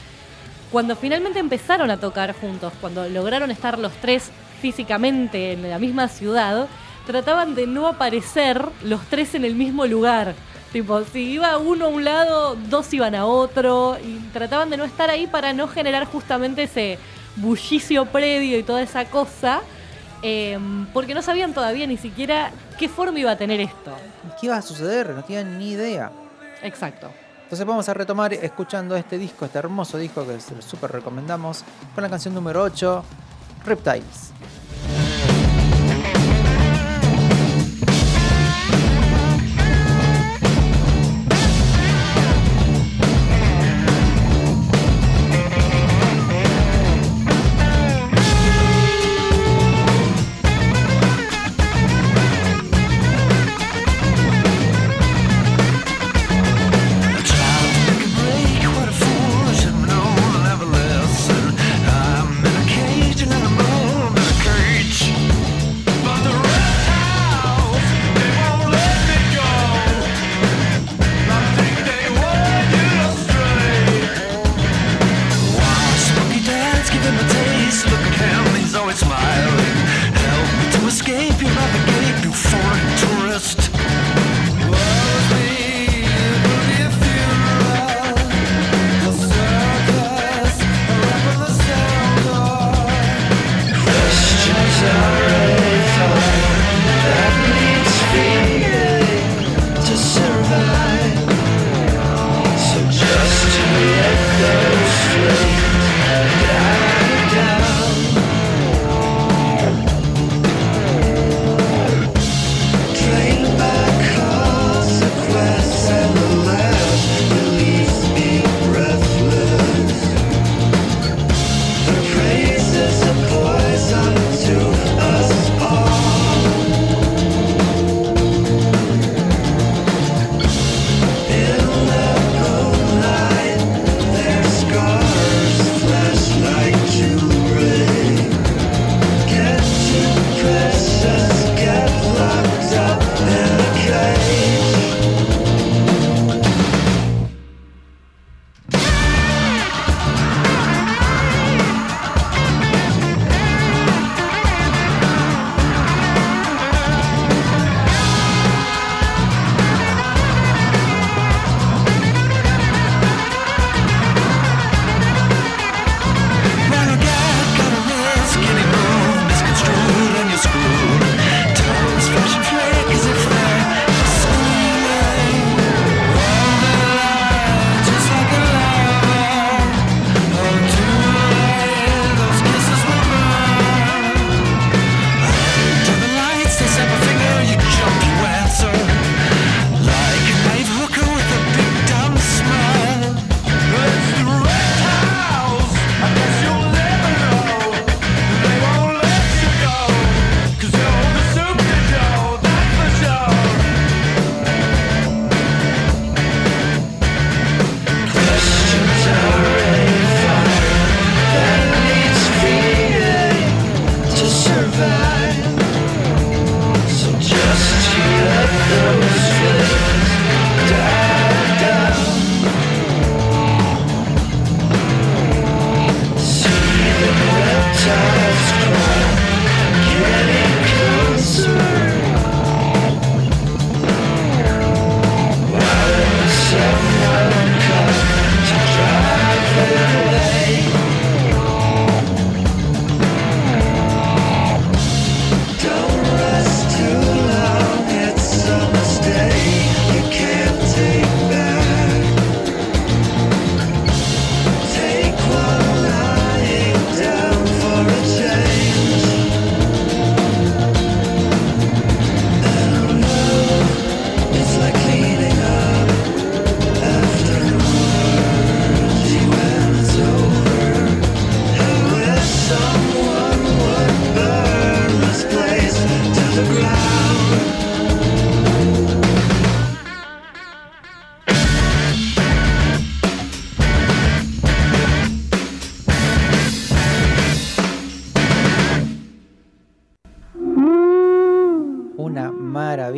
[0.72, 4.32] cuando finalmente empezaron a tocar juntos, cuando lograron estar los tres
[4.62, 6.68] físicamente en la misma ciudad,
[7.06, 10.36] trataban de no aparecer los tres en el mismo lugar.
[10.72, 14.84] Tipo, si iba uno a un lado, dos iban a otro, y trataban de no
[14.84, 17.00] estar ahí para no generar justamente ese
[17.38, 19.62] bullicio previo y toda esa cosa,
[20.22, 20.58] eh,
[20.94, 23.96] porque no sabían todavía ni siquiera qué forma iba a tener esto.
[24.40, 25.10] ¿Qué iba a suceder?
[25.12, 26.12] No tenían ni idea.
[26.62, 27.12] Exacto.
[27.44, 31.64] Entonces vamos a retomar escuchando este disco, este hermoso disco que se lo súper recomendamos,
[31.96, 33.04] con la canción número 8,
[33.66, 34.34] Reptiles.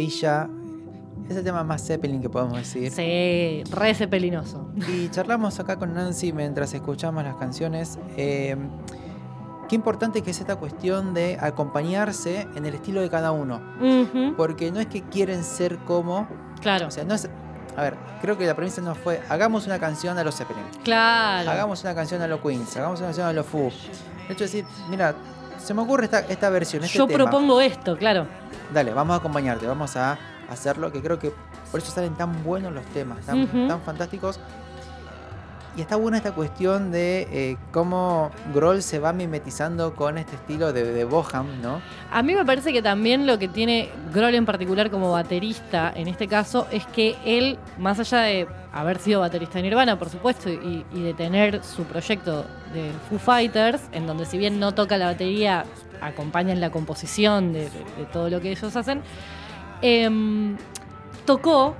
[0.09, 0.49] Maravilla.
[1.29, 2.91] Es el tema más Zeppelin que podemos decir.
[2.91, 4.69] Sí, re cepelinoso.
[4.87, 7.99] Y charlamos acá con Nancy mientras escuchamos las canciones.
[8.17, 8.55] eh,
[9.67, 13.61] qué importante que es esta cuestión de acompañarse en el estilo de cada uno.
[13.79, 16.27] Ujú, Porque no es que quieren ser como.
[16.61, 17.29] Claro, O sea, no es.
[17.77, 19.21] A ver, creo que la premisa no fue.
[19.29, 20.63] Hagamos una canción a los Zeppelin.
[20.83, 21.51] claro.
[21.51, 22.75] Hagamos una canción a los Queens.
[22.75, 23.69] Hagamos una canción a los Foo.
[24.27, 25.13] De hecho, decir, mira,
[25.59, 26.83] se me ocurre esta, esta versión.
[26.83, 27.25] Este Yo tema.
[27.25, 28.27] propongo esto, claro.
[28.73, 30.17] Dale, vamos a acompañarte, vamos a
[30.49, 31.31] hacerlo, que creo que
[31.71, 34.39] por eso salen tan buenos los temas, tan fantásticos.
[35.77, 40.73] Y está buena esta cuestión de eh, cómo Grohl se va mimetizando con este estilo
[40.73, 41.81] de, de Boham, ¿no?
[42.11, 46.07] A mí me parece que también lo que tiene Grohl en particular como baterista en
[46.07, 50.49] este caso es que él, más allá de haber sido baterista de Nirvana, por supuesto,
[50.49, 55.05] y, de tener su proyecto de Foo Fighters, en donde si bien no toca la
[55.05, 55.65] batería,
[56.01, 57.69] acompaña en la composición de,
[58.13, 59.01] todo lo que ellos hacen,
[59.81, 60.57] em,
[61.25, 61.75] tocó,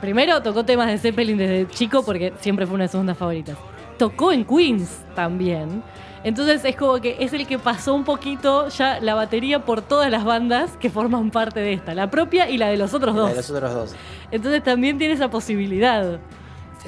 [0.00, 3.56] primero tocó temas de Zeppelin desde chico porque siempre fue una de sus bandas favoritas.
[3.98, 5.82] Tocó en Queens también.
[6.24, 10.10] Entonces es como que es el que pasó un poquito ya la batería por todas
[10.10, 13.20] las bandas que forman parte de esta, la propia y la de los otros La
[13.20, 13.30] dos.
[13.30, 13.94] de los otros dos.
[14.30, 16.18] Entonces también tiene esa posibilidad.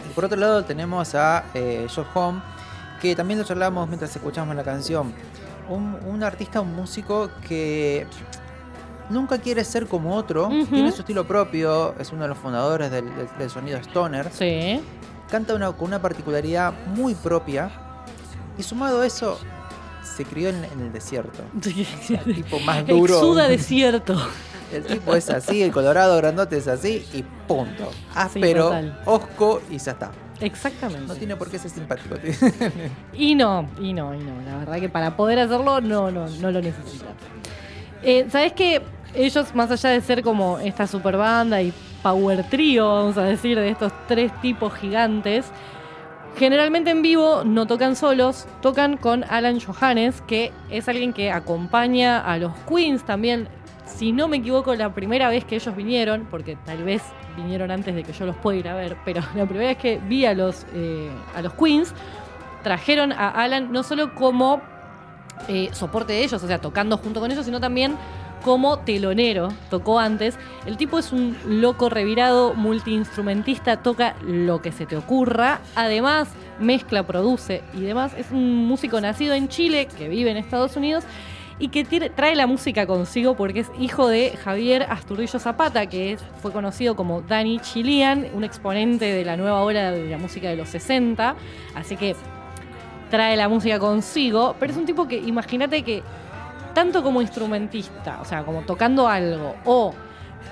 [0.09, 2.41] Y por otro lado tenemos a eh, Joe Home,
[3.01, 5.13] que también lo charlamos mientras escuchamos la canción.
[5.69, 8.07] Un, un artista, un músico que
[9.11, 13.05] nunca quiere ser como otro, tiene su estilo propio, es uno de los fundadores del,
[13.16, 14.31] del- del sonido stoner.
[14.33, 14.81] Sí.
[15.31, 17.70] canta una- con una particularidad muy propia
[18.59, 19.39] y sumado a eso
[20.16, 21.41] se crió en, en el desierto.
[22.24, 23.15] El tipo más duro.
[23.16, 24.15] Exuda desierto.
[24.73, 27.89] El tipo es así, el colorado grandote es así y punto.
[28.15, 29.01] Áspero, total.
[29.05, 30.11] osco y ya está.
[30.41, 31.07] Exactamente.
[31.07, 32.16] No tiene por qué ser simpático.
[33.15, 34.33] Y no, y no, y no.
[34.45, 37.07] La verdad que para poder hacerlo no, no, no lo necesita.
[38.09, 38.83] Eh, ¿Sabes qué?
[39.16, 41.73] Ellos, más allá de ser como esta super banda y
[42.05, 45.51] power trio, vamos a decir, de estos tres tipos gigantes,
[46.37, 52.20] generalmente en vivo no tocan solos, tocan con Alan Johannes, que es alguien que acompaña
[52.20, 53.49] a los Queens también.
[53.87, 57.03] Si no me equivoco, la primera vez que ellos vinieron, porque tal vez
[57.37, 59.99] vinieron antes de que yo los pueda ir a ver, pero la primera vez que
[59.99, 61.93] vi a los, eh, a los Queens,
[62.62, 64.62] trajeron a Alan no solo como
[65.49, 67.97] eh, soporte de ellos, o sea, tocando junto con ellos, sino también
[68.45, 70.39] como telonero, tocó antes.
[70.67, 76.29] El tipo es un loco revirado, multiinstrumentista, toca lo que se te ocurra, además
[76.61, 78.13] mezcla, produce y demás.
[78.17, 81.05] Es un músico nacido en Chile, que vive en Estados Unidos
[81.59, 86.53] y que trae la música consigo porque es hijo de Javier Astudillo Zapata, que fue
[86.53, 90.69] conocido como Danny Chilian, un exponente de la nueva ola de la música de los
[90.69, 91.35] 60.
[91.75, 92.15] Así que
[93.11, 96.03] trae la música consigo, pero es un tipo que, imagínate que
[96.74, 99.95] tanto como instrumentista, o sea, como tocando algo, o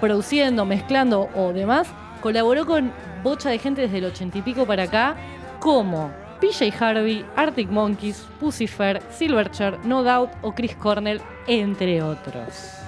[0.00, 1.88] produciendo, mezclando o demás,
[2.20, 5.16] colaboró con bocha de gente desde el ochenta y pico para acá,
[5.60, 6.10] como
[6.40, 12.83] PJ Harvey, Arctic Monkeys, Pucifer, Silverchair, No Doubt o Chris Cornell, entre otros.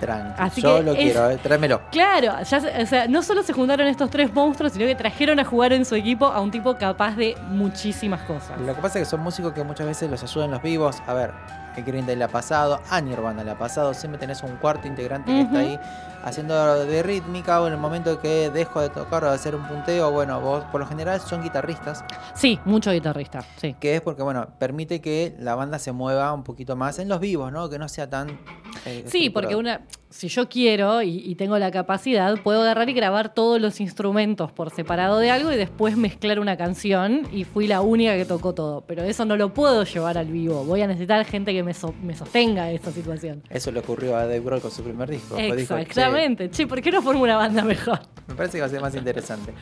[0.00, 1.82] Tranqui, Así yo que lo es- quiero, eh, tráemelo.
[1.92, 5.44] Claro, ya o sea, no solo se juntaron estos tres monstruos, sino que trajeron a
[5.44, 8.58] jugar en su equipo a un tipo capaz de muchísimas cosas.
[8.60, 10.96] Lo que pasa es que son músicos que muchas veces los ayudan los vivos.
[11.06, 11.32] A ver,
[11.82, 13.94] que Green Day ha pasado, a Nirvana le ha pasado.
[13.94, 15.78] Siempre tenés un cuarto integrante que está ahí
[16.24, 19.66] haciendo de rítmica o en el momento que dejo de tocar o de hacer un
[19.66, 20.10] punteo.
[20.10, 22.04] Bueno, vos por lo general son guitarristas,
[22.34, 23.74] Sí, mucho guitarrista, sí.
[23.80, 27.20] que es porque, bueno, permite que la banda se mueva un poquito más en los
[27.20, 27.68] vivos, ¿no?
[27.68, 28.38] Que no sea tan.
[28.84, 29.80] eh, Sí, porque una
[30.10, 34.50] si yo quiero y, y tengo la capacidad, puedo agarrar y grabar todos los instrumentos
[34.52, 38.52] por separado de algo y después mezclar una canción y fui la única que tocó
[38.52, 38.82] todo.
[38.86, 40.64] Pero eso no lo puedo llevar al vivo.
[40.64, 43.42] Voy a necesitar gente que me, so- me sostenga esa situación.
[43.48, 45.36] Eso le ocurrió a Dave Grohl con su primer disco.
[45.36, 46.50] Dijo, "Che, Exactamente.
[46.50, 48.00] Che, ¿por qué no formo una banda mejor?
[48.26, 49.52] Me parece que va a ser más interesante.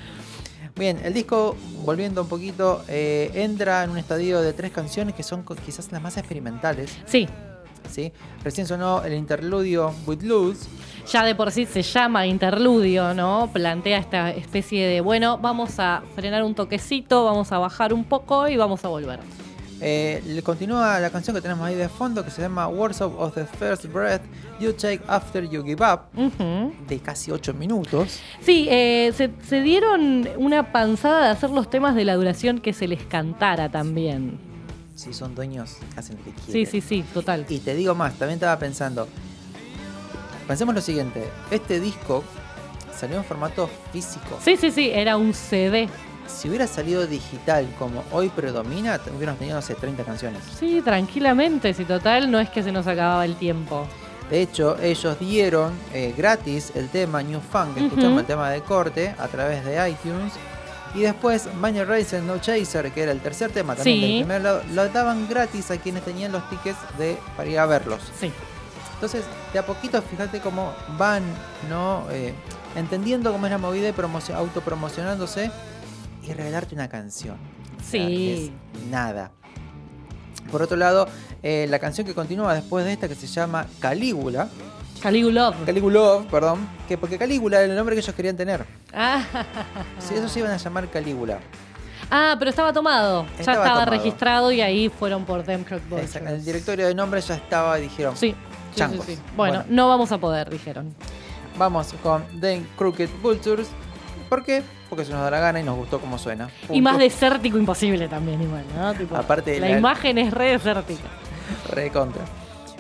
[0.76, 5.22] Bien, el disco, volviendo un poquito, eh, entra en un estadio de tres canciones que
[5.24, 6.96] son quizás las más experimentales.
[7.04, 7.26] Sí,
[7.88, 8.12] ¿sí?
[8.44, 10.68] Recién sonó el interludio With Luz.
[11.10, 13.50] ya de por sí se llama interludio, ¿no?
[13.52, 18.48] Plantea esta especie de, bueno, vamos a frenar un toquecito, vamos a bajar un poco
[18.48, 19.20] y vamos a volver.
[19.80, 23.44] Eh, continúa la canción que tenemos ahí de fondo que se llama Words of, the
[23.44, 24.22] First Breath
[24.58, 26.00] You Take After You Give Up,
[26.88, 28.18] de casi 8 minutos.
[28.40, 32.72] Sí, eh, se, se dieron una panzada de hacer los temas de la duración que
[32.72, 34.47] se les cantara también.
[34.98, 36.52] Si son dueños, hacen lo que quieren.
[36.52, 37.46] Sí, sí, sí, total.
[37.48, 39.06] Y te digo más, también estaba pensando.
[40.48, 41.22] Pensemos lo siguiente:
[41.52, 42.24] este disco
[42.92, 44.40] salió en formato físico.
[44.42, 45.88] Sí, sí, sí, era un CD.
[46.26, 50.42] Si hubiera salido digital como hoy predomina, hubiéramos tenido, no sé, 30 canciones.
[50.58, 53.86] Sí, tranquilamente, si total no es que se nos acababa el tiempo.
[54.28, 58.62] De hecho, ellos dieron eh, gratis el tema New Funk, que escuchamos el tema de
[58.62, 60.32] corte, a través de iTunes.
[60.94, 64.00] Y después Bunny Racer No Chaser, que era el tercer tema también Sí.
[64.06, 67.66] del primer lado, lo daban gratis a quienes tenían los tickets de, para ir a
[67.66, 68.00] verlos.
[68.18, 68.32] Sí.
[68.94, 71.22] Entonces, de a poquito, fíjate cómo van
[71.68, 72.06] ¿no?
[72.10, 72.34] Eh,
[72.74, 75.50] entendiendo cómo es la movida y promocio- autopromocionándose
[76.26, 77.36] y regalarte una canción.
[77.78, 78.50] O sea, Sí.
[78.80, 79.30] es nada.
[80.50, 81.06] Por otro lado,
[81.42, 84.48] eh, la canción que continúa después de esta, que se llama Calígula.
[85.02, 85.54] Caligulov.
[85.64, 86.68] Calígula, perdón.
[86.88, 88.64] Que porque Calígula era el nombre que ellos querían tener.
[88.92, 89.22] Ah,
[89.98, 91.38] Si ellos se iban a llamar Calígula.
[92.10, 93.26] Ah, pero estaba tomado.
[93.34, 93.90] ya Estaba tomado.
[93.90, 97.82] registrado y ahí fueron por Them Crook Exacto, El directorio de nombre ya estaba y
[97.82, 98.16] dijeron.
[98.16, 98.34] Sí,
[98.74, 99.18] sí, sí, sí.
[99.36, 100.94] Bueno, no vamos a poder, dijeron.
[101.58, 103.68] Vamos con The Crooked Vultures.
[104.28, 104.62] ¿Por qué?
[104.88, 106.48] Porque se nos da la gana y nos gustó cómo suena.
[106.70, 108.94] Y más desértico imposible también, igual, ¿no?
[108.94, 111.08] Tipo, Aparte, la, la- imagen es re desértica.
[111.70, 112.22] Re contra.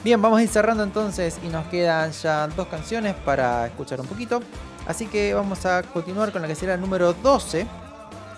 [0.04, 4.06] Bien, vamos a ir cerrando entonces y nos quedan ya dos canciones para escuchar un
[4.06, 4.40] poquito.
[4.86, 7.66] Así que vamos a continuar con la que será el número 12,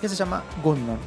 [0.00, 0.98] que se llama Gunman.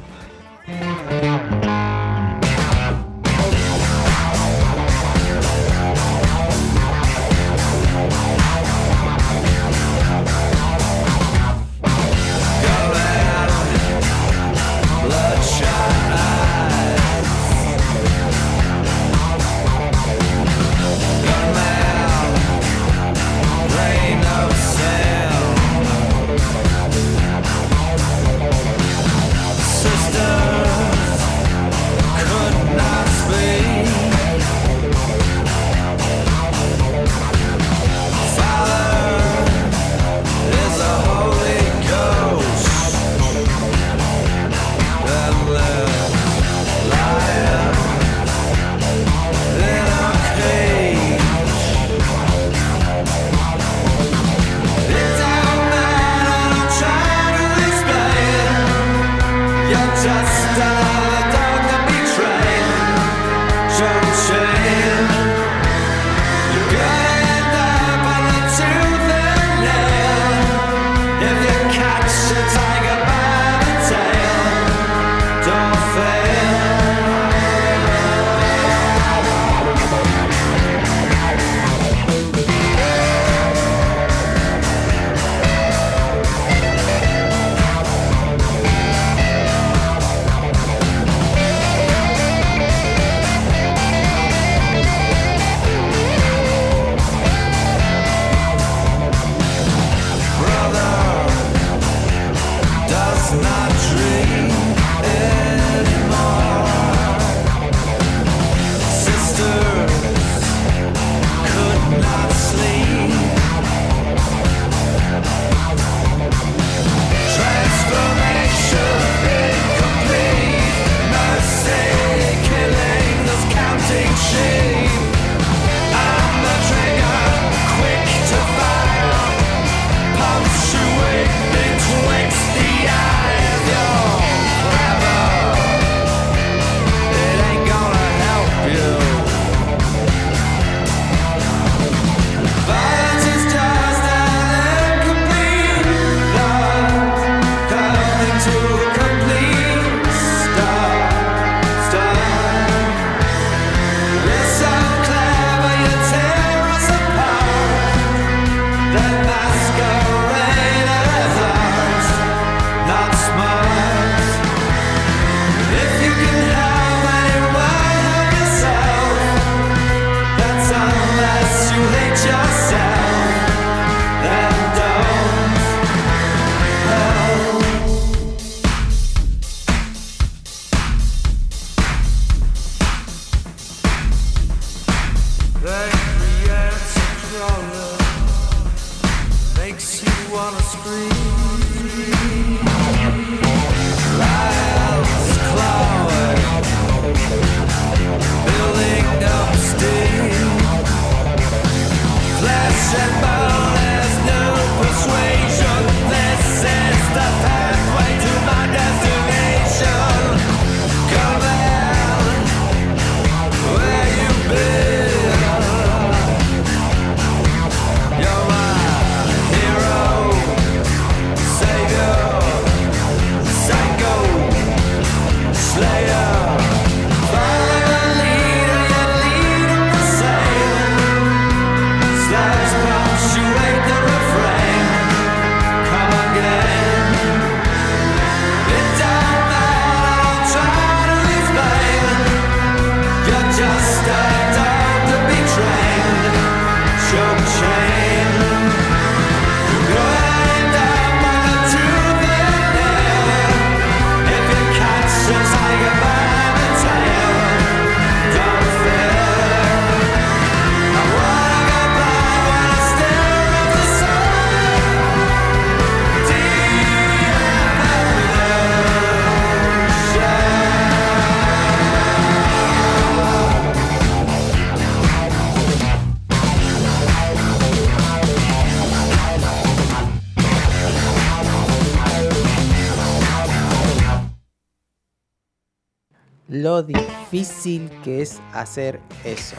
[287.34, 289.56] Difícil que es hacer eso.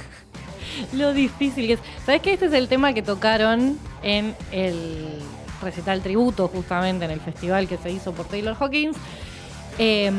[0.94, 1.80] Lo difícil que es.
[2.06, 5.20] ¿Sabes que este es el tema que tocaron en el
[5.62, 8.96] recital tributo, justamente en el festival que se hizo por Taylor Hawkins?
[9.78, 10.10] Eh,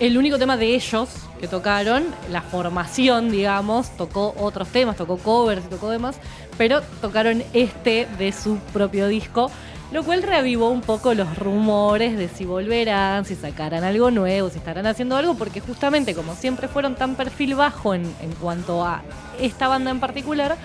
[0.00, 1.08] el único tema de ellos
[1.40, 6.16] que tocaron, la formación, digamos, tocó otros temas, tocó covers y tocó demás,
[6.56, 9.52] pero tocaron este de su propio disco,
[9.90, 14.58] lo cual reavivó un poco los rumores de si volverán, si sacarán algo nuevo, si
[14.58, 19.02] estarán haciendo algo, porque justamente como siempre fueron tan perfil bajo en, en cuanto a
[19.40, 20.56] esta banda en particular,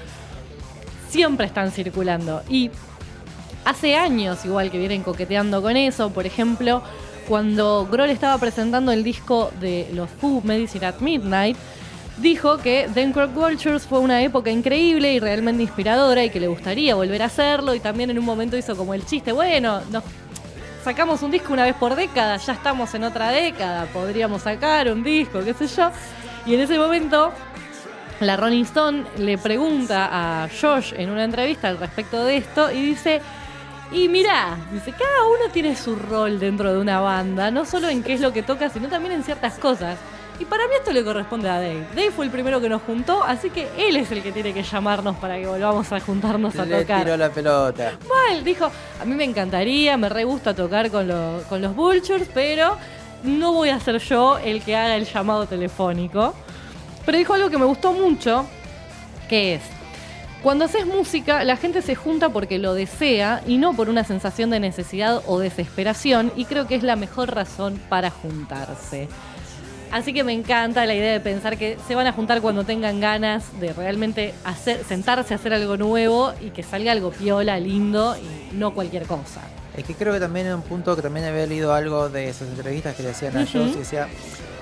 [1.09, 2.43] siempre están circulando.
[2.49, 2.69] Y
[3.65, 6.83] hace años igual que vienen coqueteando con eso, por ejemplo,
[7.27, 11.55] cuando Grohl estaba presentando el disco de los Foo, Medicine at Midnight,
[12.17, 16.95] dijo que Croc Vultures fue una época increíble y realmente inspiradora y que le gustaría
[16.95, 20.03] volver a hacerlo y también en un momento hizo como el chiste, bueno, nos
[20.83, 25.03] sacamos un disco una vez por década, ya estamos en otra década, podríamos sacar un
[25.03, 25.91] disco, qué sé yo.
[26.45, 27.31] Y en ese momento
[28.19, 32.81] la Rolling Stone le pregunta a Josh en una entrevista al respecto de esto y
[32.81, 33.21] dice,
[33.91, 38.03] y mirá, dice, cada uno tiene su rol dentro de una banda, no solo en
[38.03, 39.97] qué es lo que toca, sino también en ciertas cosas.
[40.43, 41.87] Y para mí esto le corresponde a Dave.
[41.95, 44.61] Dave fue el primero que nos juntó, así que él es el que tiene que
[44.61, 47.03] llamarnos para que volvamos a juntarnos a Le tocar.
[47.05, 47.93] tiró la pelota.
[48.09, 52.27] Mal, dijo, a mí me encantaría, me re gusta tocar con, lo- con los Vultures,
[52.33, 52.75] pero
[53.23, 56.33] no voy a ser yo el que haga el llamado telefónico.
[57.05, 58.45] Pero dijo algo que me gustó mucho,
[59.29, 59.61] que es,
[60.41, 64.49] cuando haces música, la gente se junta porque lo desea y no por una sensación
[64.49, 69.07] de necesidad o desesperación, y creo que es la mejor razón para juntarse.
[69.93, 72.99] Así que me encanta la idea de pensar que se van a juntar cuando tengan
[72.99, 78.15] ganas de realmente hacer, sentarse a hacer algo nuevo y que salga algo piola, lindo
[78.17, 79.41] y no cualquier cosa.
[79.77, 82.47] Es que creo que también en un punto que también había leído algo de esas
[82.47, 83.41] entrevistas que le hacían a.
[83.41, 84.07] Joss y decía,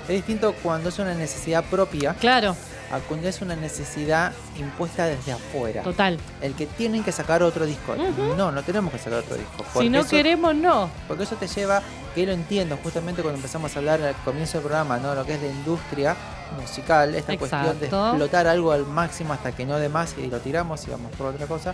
[0.03, 2.53] es distinto cuando es una necesidad propia Claro,
[2.91, 5.81] a cuando es una necesidad impuesta desde afuera.
[5.83, 6.19] total.
[6.41, 7.93] El que tienen que sacar otro disco.
[7.93, 8.35] Ujú.
[8.35, 9.63] No, no tenemos que sacar otro disco.
[9.79, 10.89] Si no eso- queremos, no.
[11.07, 11.81] Porque eso te lleva,
[12.13, 15.15] que lo entiendo, justamente cuando empezamos a hablar al comienzo del programa, ¿no?
[15.15, 16.15] Lo que es la industria
[16.59, 18.09] musical, esta cuestión de Exacto.
[18.09, 21.27] explotar algo al máximo hasta que no de más y lo tiramos y vamos por
[21.27, 21.73] otra cosa.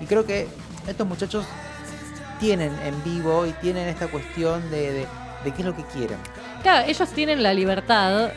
[0.00, 0.48] Y creo que
[0.86, 1.46] estos muchachos
[2.40, 5.06] tienen en vivo y tienen esta cuestión de, de,
[5.44, 6.18] de qué es lo que quieren.
[6.62, 8.30] Claro, ellos tienen la libertad,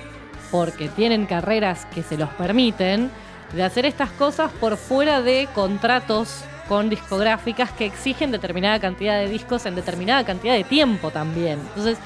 [0.52, 3.12] porque tienen carreras que se los permiten,
[3.54, 9.28] de hacer estas cosas por fuera de contratos con discográficas que exigen determinada cantidad de
[9.28, 11.60] discos en determinada cantidad de tiempo también.
[11.60, 11.98] Entonces,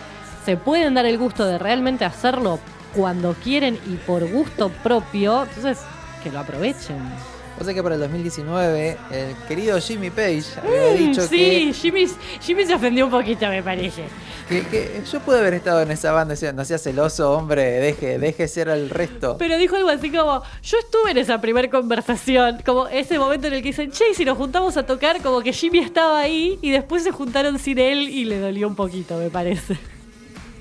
[0.45, 2.59] se pueden dar el gusto de realmente hacerlo
[2.95, 5.79] cuando quieren y por gusto propio, entonces
[6.23, 6.97] que lo aprovechen.
[7.59, 12.07] O sea que para el 2019 el querido Jimmy Page había Mm, dicho sí, Jimmy,
[12.39, 14.03] Jimmy se ofendió un poquito, me parece.
[14.47, 17.63] que, que- que yo pude haber estado en esa banda diciendo, no seas celoso, hombre,
[17.63, 19.35] deje, deje ser al resto.
[19.37, 23.53] Pero dijo algo así como, yo estuve en esa primera conversación, como ese momento en
[23.55, 26.57] el que dicen, che, y si nos juntamos a tocar, como que Jimmy estaba ahí
[26.61, 29.77] y después se juntaron sin él y le dolió un poquito, me parece.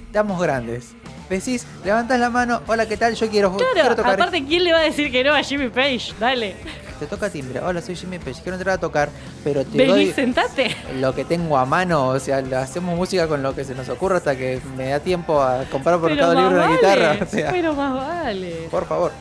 [0.06, 0.88] Estamos grandes.
[1.30, 3.14] Decís, levantás la mano, hola, ¿qué tal?
[3.14, 4.14] Yo quiero, quiero Claro, tocar.
[4.14, 6.12] aparte, ¿quién le va a decir que no a Jimmy Page?
[6.18, 6.56] Dale,
[6.98, 9.08] Te toca timbre, hola, soy Jimmy Page, quiero entrar a tocar,
[9.44, 10.74] pero te vení, doy sentate.
[11.00, 14.16] lo que tengo a mano, o sea, hacemos música con lo que se nos ocurre
[14.16, 17.24] hasta que me da tiempo a comprar por Pero Mercado más Libre una vale, guitarra.
[17.24, 18.68] O sea, pero más vale.
[18.70, 19.12] por favor.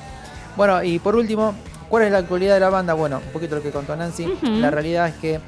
[0.56, 1.54] Bueno, y por último,
[1.88, 2.94] ¿cuál es la actualidad de la banda?
[2.95, 4.28] Bueno, un poquito lo que contó Nancy.
[4.41, 5.40] La realidad es que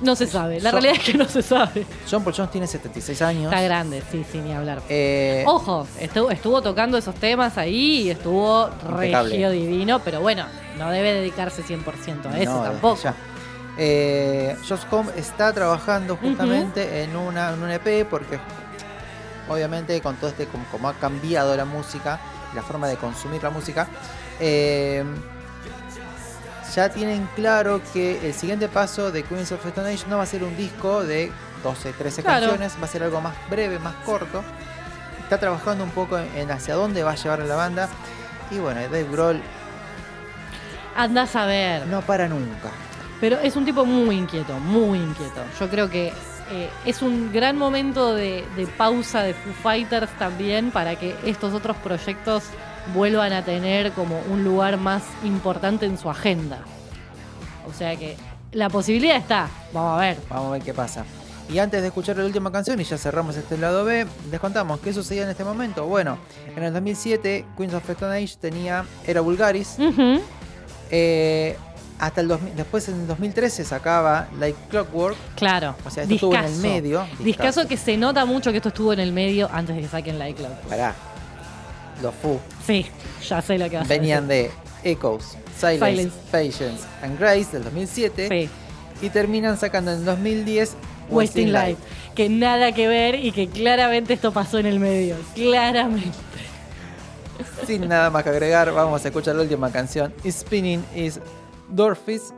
[0.00, 1.86] No se sabe, la Son- realidad es que no se sabe.
[2.10, 3.44] John Paul Jones tiene 76 años.
[3.52, 4.82] Está grande, sí, sí, ni hablar.
[4.88, 9.30] Eh, Ojo, estuvo, estuvo tocando esos temas ahí y estuvo Impecable.
[9.30, 10.46] regio divino, pero bueno,
[10.78, 13.00] no debe dedicarse 100% a eso no, tampoco.
[13.02, 13.14] ya.
[13.78, 14.80] Eh, Josh
[15.16, 18.38] está trabajando justamente en, una, en un EP porque
[19.48, 22.18] obviamente con todo este, como, como ha cambiado la música,
[22.54, 23.88] la forma de consumir la música,
[24.40, 25.04] eh,
[26.74, 30.26] ya tienen claro que el siguiente paso de Queens of Stone Age no va a
[30.26, 31.30] ser un disco de
[31.62, 32.40] 12, 13 Claro.
[32.48, 34.42] canciones, va a ser algo más breve, más corto.
[35.22, 37.88] Está trabajando un poco en, hacia dónde va a llevar a la banda.
[38.50, 39.40] Y bueno, Dave Grohl
[40.96, 41.86] Andás a ver.
[41.86, 42.70] no para nunca.
[43.20, 45.42] Pero es un tipo muy inquieto, muy inquieto.
[45.58, 46.12] Yo creo que
[46.50, 51.54] eh, es un gran momento de, de pausa de Foo Fighters también para que estos
[51.54, 52.44] otros proyectos
[52.92, 56.62] vuelvan a tener como un lugar más importante en su agenda.
[57.68, 58.16] O sea que
[58.52, 59.48] la posibilidad está.
[59.72, 60.16] Vamos a ver.
[60.28, 61.04] Vamos a ver qué pasa.
[61.52, 64.80] Y antes de escuchar la última canción y ya cerramos este lado B, les contamos
[64.80, 65.86] qué sucedía en este momento.
[65.86, 66.18] Bueno,
[66.56, 69.76] en el 2007 Queens of Stone Age tenía Era Vulgaris.
[70.90, 71.56] Eh,
[71.98, 75.16] hasta el 2000 después en el 2013 sacaba Like Clockwork.
[75.36, 75.74] Claro.
[75.84, 77.06] O sea, esto estuvo en el medio.
[77.18, 80.18] Discaso que se nota mucho que esto estuvo en el medio antes de que saquen
[80.18, 80.52] la iCloud.
[80.68, 80.94] Pará.
[82.02, 82.86] Los Foo Sí,
[83.28, 84.50] ya sé lo que vas a venían decir.
[84.84, 86.16] de Echoes, Silence, Silence.
[86.30, 88.50] Patience and Grace del 2007 Sí.
[89.06, 90.74] y terminan sacando en el 2010
[91.10, 91.78] Wasting Light.
[92.14, 95.16] Que nada que ver y que claramente esto pasó en el medio.
[95.34, 96.10] Claramente.
[97.66, 100.12] Sin nada más que agregar, vamos a escuchar la última canción.
[100.28, 101.18] Spinning is
[101.68, 102.32] Dorfis.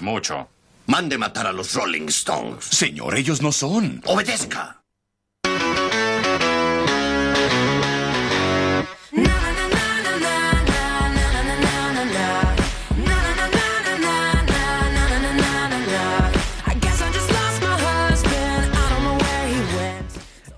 [0.00, 0.48] Mucho.
[0.86, 2.64] Mande matar a los Rolling Stones.
[2.64, 4.00] Señor, ellos no son.
[4.06, 4.78] Obedezca.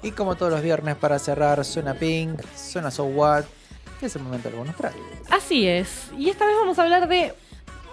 [0.03, 3.45] Y como todos los viernes para cerrar, suena Pink, suena So What,
[4.03, 4.95] es el momento bonus track.
[5.31, 6.11] Así es.
[6.19, 7.35] Y esta vez vamos a hablar de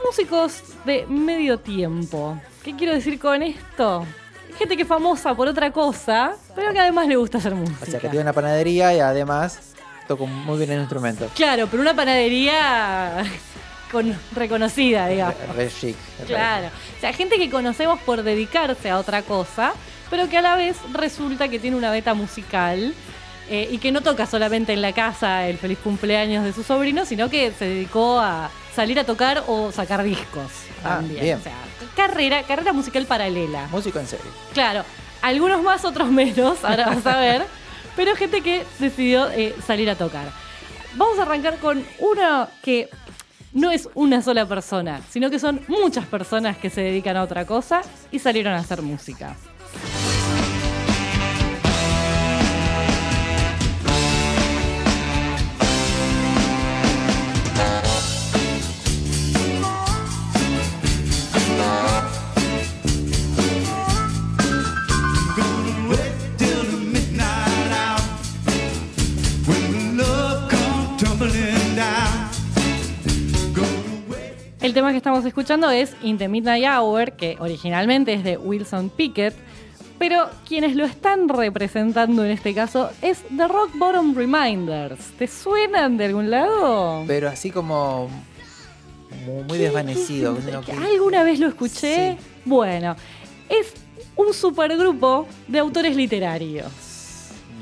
[0.06, 2.38] músicos de medio tiempo.
[2.64, 4.06] ¿Qué quiero decir con esto?
[4.58, 7.80] Gente que es famosa por otra cosa, pero que además le gusta hacer música.
[7.82, 9.60] O sea, que tiene una panadería y además
[10.08, 11.28] toca muy bien el instrumento.
[11.36, 13.24] Claro, pero una panadería
[13.92, 15.36] con reconocida, digamos.
[15.56, 15.96] Re chic.
[16.20, 16.68] re- Claro.
[16.98, 19.74] O sea, gente que conocemos por dedicarse a otra cosa,
[20.10, 22.94] pero que a la vez resulta que tiene una beta musical
[23.50, 27.06] eh, y que no toca solamente en la casa el feliz cumpleaños de su sobrino,
[27.06, 30.52] sino que se dedicó a salir a tocar o sacar discos.
[30.84, 31.22] Ah, también.
[31.22, 31.40] bien.
[31.40, 31.54] O sea,
[31.96, 33.68] carrera, carrera musical paralela.
[33.72, 34.32] Músico en serio.
[34.54, 34.84] Claro,
[35.22, 37.46] algunos más, otros menos, ahora vas a ver,
[37.96, 40.32] pero gente que decidió eh, salir a tocar.
[40.96, 42.90] Vamos a arrancar con uno que
[43.54, 47.46] no es una sola persona, sino que son muchas personas que se dedican a otra
[47.46, 47.82] cosa
[48.12, 49.36] y salieron a hacer música.
[74.62, 78.90] El tema que estamos escuchando es In the Midnight Hour, que originalmente es de Wilson
[78.90, 79.34] Pickett,
[79.98, 85.00] pero quienes lo están representando en este caso es The Rock Bottom Reminders.
[85.18, 87.04] ¿Te suenan de algún lado?
[87.08, 88.08] Pero así como
[89.26, 90.38] mu- muy desvanecido.
[90.64, 92.18] que- ¿Alguna vez lo escuché?
[92.46, 92.96] Bueno,
[93.50, 93.74] es
[94.16, 96.72] un supergrupo de autores literarios.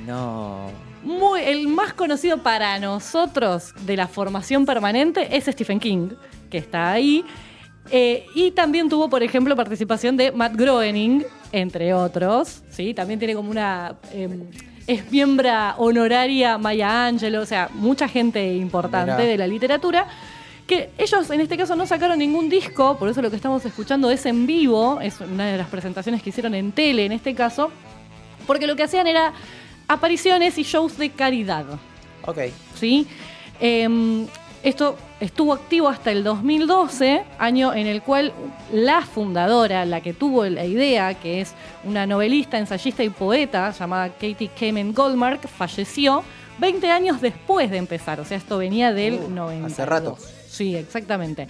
[0.05, 0.69] No.
[1.03, 6.09] Muy, el más conocido para nosotros de la formación permanente es Stephen King,
[6.49, 7.23] que está ahí.
[7.91, 12.63] Eh, y también tuvo, por ejemplo, participación de Matt Groening, entre otros.
[12.69, 12.93] ¿sí?
[12.93, 13.95] También tiene como una.
[14.11, 14.29] eh,
[14.87, 15.03] es
[15.77, 20.07] honoraria Maya Angelou, o sea, mucha gente importante de la literatura.
[20.65, 24.09] Que ellos en este caso no sacaron ningún disco, por eso lo que estamos escuchando
[24.09, 27.71] es en vivo, es una de las presentaciones que hicieron en tele en este caso,
[28.45, 29.33] porque lo que hacían era
[29.89, 31.65] apariciones y shows de caridad.
[32.25, 32.37] Ok.
[32.75, 33.05] ¿sí?
[33.59, 34.25] Em,
[34.63, 38.31] esto estuvo activo hasta el 2012, año en el cual
[38.71, 41.53] la fundadora, la que tuvo la idea, que es
[41.83, 46.23] una novelista, ensayista y poeta llamada Katie Kamen Goldmark, falleció
[46.59, 48.19] 20 años después de empezar.
[48.19, 49.67] O sea, esto venía del Uh, 90.
[49.67, 50.17] hace rato.
[50.49, 51.47] Sí, exactamente.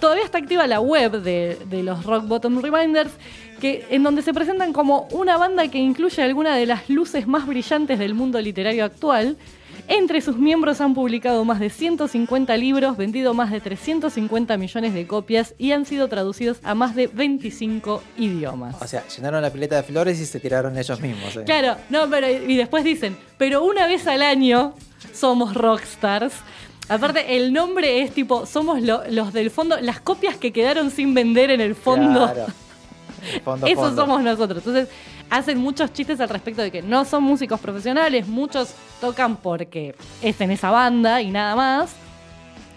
[0.00, 3.10] Todavía está activa la web de, de los Rock Bottom Reminders,
[3.60, 7.46] que, en donde se presentan como una banda que incluye algunas de las luces más
[7.46, 9.36] brillantes del mundo literario actual.
[9.88, 15.06] Entre sus miembros han publicado más de 150 libros, vendido más de 350 millones de
[15.06, 18.76] copias y han sido traducidos a más de 25 idiomas.
[18.80, 21.36] O sea, llenaron la pileta de flores y se tiraron ellos mismos.
[21.36, 21.42] eh.
[21.44, 24.74] Claro, no, pero y después dicen, pero una vez al año
[25.12, 26.34] somos rockstars.
[26.90, 31.14] Aparte, el nombre es tipo, somos lo- los del fondo, las copias que quedaron sin
[31.14, 32.30] vender en el fondo.
[32.32, 32.46] Claro.
[33.44, 33.94] Fondo, fondo.
[33.96, 34.58] somos nosotros.
[34.66, 34.88] Entonces,
[35.30, 40.40] hacen muchos chistes al respecto de que no son músicos profesionales, muchos tocan porque es
[40.40, 41.92] en esa banda y nada más.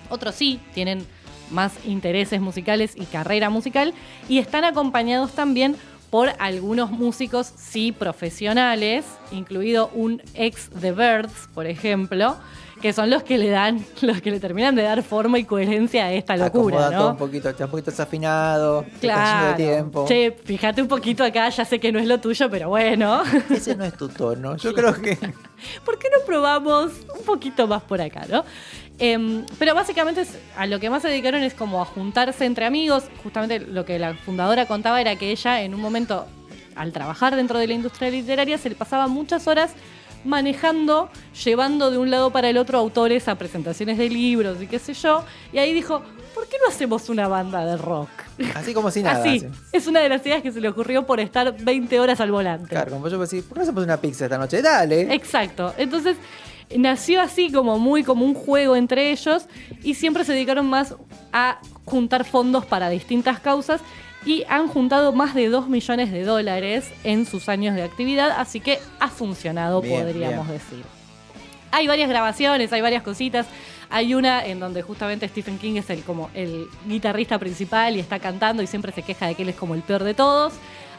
[0.10, 1.06] Otros sí, tienen
[1.50, 3.94] más intereses musicales y carrera musical
[4.30, 5.76] y están acompañados también
[6.12, 12.38] por algunos músicos sí profesionales, incluido un ex The Birds, por ejemplo,
[12.84, 16.04] que son los que le dan, los que le terminan de dar forma y coherencia
[16.08, 17.12] a esta locura, Acomoda todo ¿no?
[17.12, 19.48] un poquito, está un poquito desafinado, Claro.
[19.58, 20.06] de tiempo.
[20.06, 23.24] Che, fíjate un poquito acá, ya sé que no es lo tuyo, pero bueno.
[23.50, 24.58] Ese no es tu tono.
[24.58, 25.16] Yo creo que.
[25.86, 28.44] ¿Por qué no probamos un poquito más por acá, no?
[29.00, 32.66] Em, pero básicamente es- a lo que más se dedicaron es como a juntarse entre
[32.66, 33.06] amigos.
[33.24, 36.26] Justamente lo que la fundadora contaba era que ella en un momento,
[36.76, 39.72] al trabajar dentro de la industria literaria, se le pasaba muchas horas
[40.24, 41.10] manejando,
[41.44, 44.94] llevando de un lado para el otro autores a presentaciones de libros y qué sé
[44.94, 45.24] yo.
[45.52, 46.02] Y ahí dijo,
[46.34, 48.10] ¿por qué no hacemos una banda de rock?
[48.56, 49.20] Así como si nada.
[49.24, 49.46] Así.
[49.72, 52.70] Es una de las ideas que se le ocurrió por estar 20 horas al volante.
[52.70, 54.62] Claro, como yo decir, ¿por qué no hacemos una pizza esta noche?
[54.62, 55.14] Dale.
[55.14, 55.74] Exacto.
[55.78, 56.18] Entonces
[56.78, 59.46] nació así como muy como un juego entre ellos
[59.84, 60.96] y siempre se dedicaron más
[61.32, 63.82] a juntar fondos para distintas causas
[64.26, 68.60] y han juntado más de 2 millones de dólares en sus años de actividad, así
[68.60, 70.60] que ha funcionado, Bien, podríamos bien.
[70.60, 70.86] decir.
[71.72, 73.48] Hay varias grabaciones, hay varias cositas.
[73.90, 78.20] Hay una en donde justamente Stephen King es el como el guitarrista principal y está
[78.20, 80.54] cantando y siempre se queja de que él es como el peor de todos.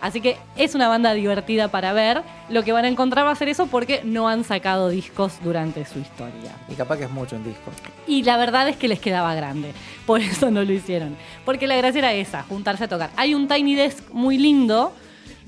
[0.05, 2.20] Así que es una banda divertida para ver.
[2.51, 5.86] Lo que van a encontrar va a ser eso porque no han sacado discos durante
[5.86, 6.52] su historia.
[6.68, 7.70] Y capaz que es mucho un disco.
[8.06, 9.72] Y la verdad es que les quedaba grande.
[10.05, 11.16] Por eso no lo hicieron.
[11.47, 13.09] Porque la gracia era esa, juntarse a tocar.
[13.16, 14.93] Hay un Tiny Desk muy lindo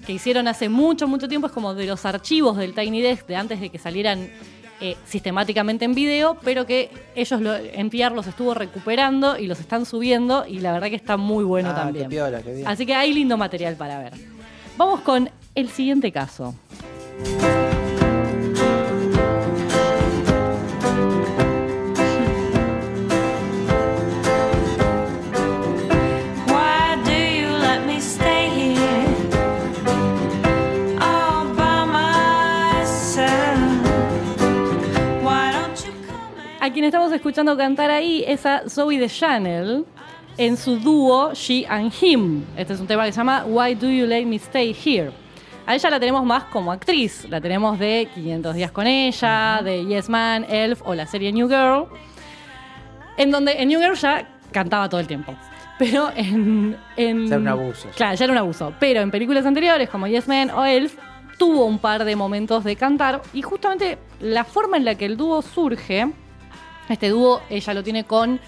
[0.06, 1.48] que hicieron hace mucho, mucho tiempo.
[1.48, 4.30] Es como de los archivos del Tiny Desk de antes de que salieran
[4.80, 9.84] eh, sistemáticamente en video, pero que ellos, lo, NPR los estuvo recuperando y los están
[9.84, 10.46] subiendo.
[10.46, 12.06] Y la verdad que está muy bueno ah, también.
[12.06, 12.66] Qué piola, qué bien.
[12.66, 14.35] Así que hay lindo material para ver.
[14.76, 16.54] Vamos con el siguiente caso.
[36.60, 39.86] A quien estamos escuchando cantar ahí es a Zoe de Chanel
[40.38, 42.44] en su dúo She and Him.
[42.56, 45.10] Este es un tema que se llama Why Do You Let Me Stay Here.
[45.66, 47.26] A ella la tenemos más como actriz.
[47.28, 51.48] La tenemos de 500 días con ella, de Yes Man, Elf o la serie New
[51.48, 51.86] Girl.
[53.16, 55.34] En donde en New Girl ya cantaba todo el tiempo.
[55.78, 56.76] Pero en.
[56.96, 57.88] en Ya era un abuso.
[57.96, 58.72] Claro, ya era un abuso.
[58.78, 60.96] Pero en películas anteriores, como Yes Man o Elf,
[61.38, 63.22] tuvo un par de momentos de cantar.
[63.32, 66.06] Y justamente la forma en la que el dúo surge,
[66.88, 68.38] este dúo ella lo tiene con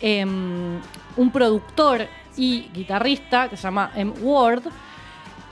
[0.00, 0.80] em,
[1.16, 4.12] un productor y guitarrista que se llama M.
[4.20, 4.62] Ward,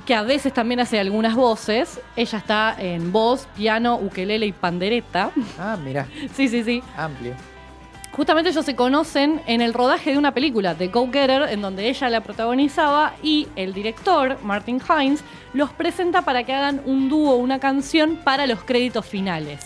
[0.06, 2.00] que a veces también hace algunas voces.
[2.16, 5.30] Ella está en voz, piano, ukelele y pandereta.
[5.58, 6.82] Ah, mira, Sí, sí, sí.
[6.96, 7.34] amplio.
[8.10, 11.88] Justamente ellos se conocen en el rodaje de una película, The Go Getter, en donde
[11.88, 15.24] ella la protagonizaba y el director, Martin Hines,
[15.54, 19.60] los presenta para que hagan un dúo, una canción para los créditos finales.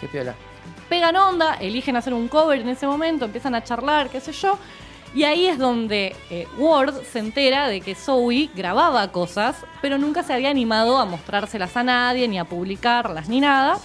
[0.00, 0.34] Qué piola.
[0.88, 4.58] Pegan onda, eligen hacer un cover en ese momento, empiezan a charlar, qué sé yo.
[5.14, 10.22] Y ahí es donde eh, Ward se entera de que Zoe grababa cosas, pero nunca
[10.22, 13.78] se había animado a mostrárselas a nadie, ni a publicarlas, ni nada.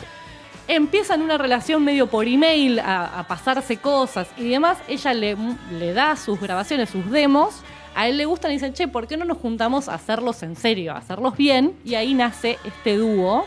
[0.70, 4.78] Empiezan una relación medio por email, a, pasarse cosas y demás.
[4.88, 5.38] Ella le,
[5.72, 7.62] le da sus grabaciones, sus demos.
[7.94, 10.56] A él le gustan y dicen, che, ¿por qué no nos juntamos a hacerlos en
[10.56, 11.78] serio, a hacerlos bien?
[11.84, 13.46] Y ahí nace este dúo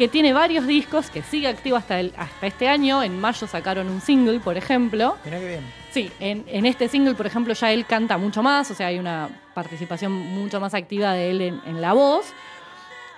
[0.00, 3.02] que tiene varios discos, que sigue activo hasta, el- hasta este año.
[3.02, 5.18] En mayo sacaron un single, por ejemplo.
[5.26, 5.60] Mira qué bien.
[5.92, 8.98] Sí, en, en este single, por ejemplo, ya él canta mucho más, o sea, hay
[8.98, 12.32] una participación mucho más activa de él en, en la voz.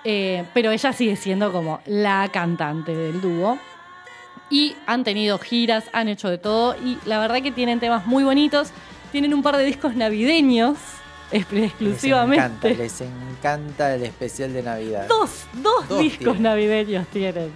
[0.03, 3.57] Eh, pero ella sigue siendo como la cantante del dúo.
[4.49, 6.75] Y han tenido giras, han hecho de todo.
[6.83, 8.71] Y la verdad que tienen temas muy bonitos.
[9.13, 10.77] Tienen un par de discos navideños
[11.39, 12.75] es- Les encanta, exclusivamente.
[12.75, 15.07] les encanta el especial de Navidad.
[15.07, 16.43] Dos, dos, Dos discos tienen.
[16.43, 17.49] navideños tienen.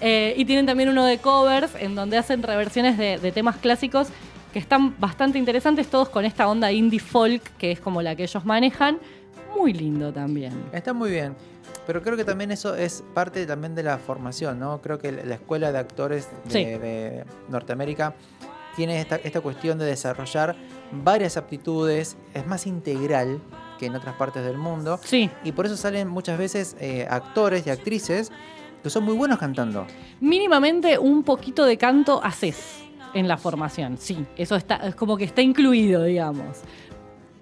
[0.00, 4.08] Eh, y tienen también uno de covers en donde hacen reversiones de, de temas clásicos
[4.52, 8.22] que están bastante interesantes, todos con esta onda indie folk que es como la que
[8.24, 8.98] ellos manejan.
[9.56, 10.52] Muy lindo también.
[10.72, 11.34] Está muy bien.
[11.86, 14.80] Pero creo que también eso es parte también de la formación, ¿no?
[14.80, 16.64] Creo que la escuela de actores de, Sí.
[16.64, 18.14] de Norteamérica
[18.76, 20.56] tiene esta, esta cuestión de desarrollar
[20.92, 23.40] varias aptitudes, es más integral
[23.78, 25.00] que en otras partes del mundo.
[25.02, 25.30] Sí.
[25.44, 28.30] Y por eso salen muchas veces eh, actores y actrices
[28.82, 29.86] que son muy buenos cantando.
[30.20, 32.82] Mínimamente un poquito de canto haces
[33.14, 34.24] en la formación, sí.
[34.36, 36.62] Eso está, es como que está incluido, digamos.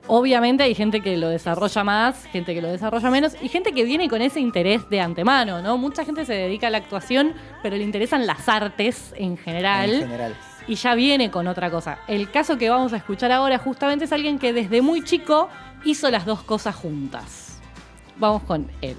[0.07, 3.85] Obviamente hay gente que lo desarrolla más, gente que lo desarrolla menos y gente que
[3.85, 5.77] viene con ese interés de antemano, ¿no?
[5.77, 9.93] Mucha gente se dedica a la actuación, pero le interesan las artes en general.
[9.93, 10.35] En general.
[10.69, 11.99] Y ya viene con otra cosa.
[12.07, 15.49] El caso que vamos a escuchar ahora justamente es alguien que desde muy chico
[15.85, 17.59] hizo las dos cosas juntas.
[18.19, 18.97] Vamos con él.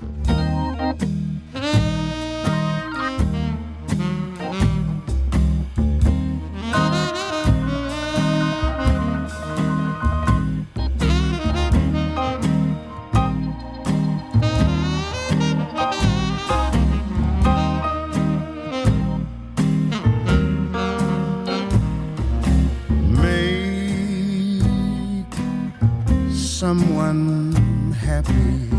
[28.06, 28.70] Happy.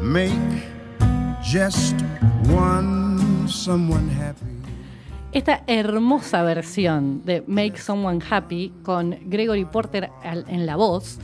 [0.00, 0.30] Make
[1.42, 1.96] just
[2.48, 4.46] one someone happy.
[5.32, 11.18] Esta hermosa versión de Make Someone Happy con Gregory Porter en la voz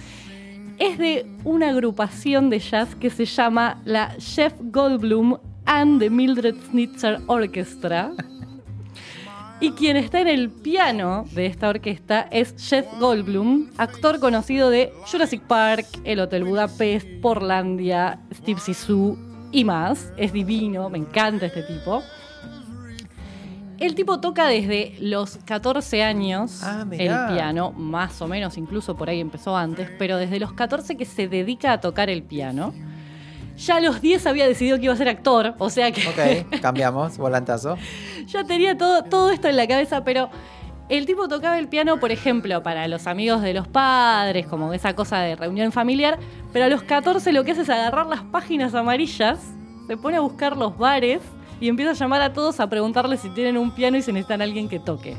[0.79, 6.57] es de una agrupación de jazz que se llama la Jeff Goldblum and the Mildred
[6.71, 8.11] Snitzer Orchestra.
[9.63, 14.93] Y quien está en el piano de esta orquesta es Jeff Goldblum, actor conocido de
[15.09, 19.17] Jurassic Park, El Hotel Budapest, Portlandia, Steve Sisu
[19.53, 20.13] y más.
[20.17, 22.03] Es divino, me encanta este tipo.
[23.79, 29.11] El tipo toca desde los 14 años Ah, el piano, más o menos, incluso por
[29.11, 32.75] ahí empezó antes, pero desde los 14 que se dedica a tocar el piano.
[33.65, 36.61] Ya a los 10 había decidido que iba a ser actor, o sea que Ok,
[36.63, 37.77] cambiamos, volantazo.
[38.27, 40.31] ya tenía todo, todo esto en la cabeza, pero
[40.89, 44.95] el tipo tocaba el piano, por ejemplo, para los amigos de los padres, como esa
[44.95, 46.19] cosa de reunión familiar,
[46.53, 49.39] pero a los 14 lo que hace es agarrar las páginas amarillas,
[49.87, 51.21] se pone a buscar los bares
[51.61, 54.41] y empieza a llamar a todos a preguntarles si tienen un piano y si necesitan
[54.41, 55.17] a alguien que toque.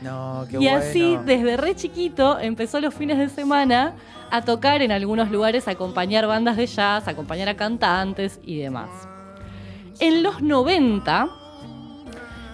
[0.00, 0.78] No, qué y bueno.
[0.78, 3.94] así, desde re chiquito, empezó los fines de semana
[4.32, 8.88] a tocar en algunos lugares, acompañar bandas de jazz, acompañar a cantantes y demás.
[10.00, 11.28] En los 90,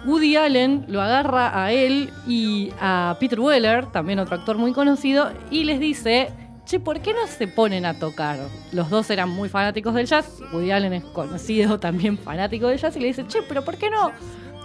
[0.05, 5.31] Woody Allen lo agarra a él y a Peter Weller, también otro actor muy conocido,
[5.53, 6.33] y les dice,
[6.65, 8.41] che, ¿por qué no se ponen a tocar?
[8.73, 12.97] Los dos eran muy fanáticos del jazz, Woody Allen es conocido también fanático del jazz,
[12.97, 14.11] y le dice, che, pero ¿por qué no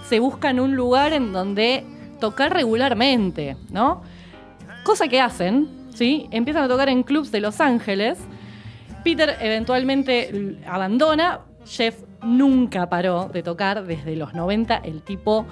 [0.10, 1.86] se buscan un lugar en donde
[2.20, 4.02] tocar regularmente, ¿no?
[4.84, 6.28] Cosa que hacen, ¿sí?
[6.32, 8.18] Empiezan a tocar en clubs de Los Ángeles.
[9.04, 11.40] Peter eventualmente abandona.
[11.66, 14.78] Jeff nunca paró de tocar desde los 90.
[14.78, 15.46] El tipo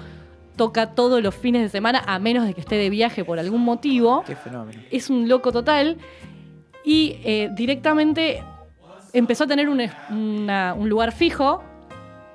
[0.56, 3.62] toca todos los fines de semana, a menos de que esté de viaje por algún
[3.62, 4.22] motivo.
[4.26, 4.80] Qué fenómeno.
[4.90, 5.96] Es un loco total.
[6.84, 8.42] Y eh, directamente
[9.12, 11.62] empezó a tener un, es- una- un lugar fijo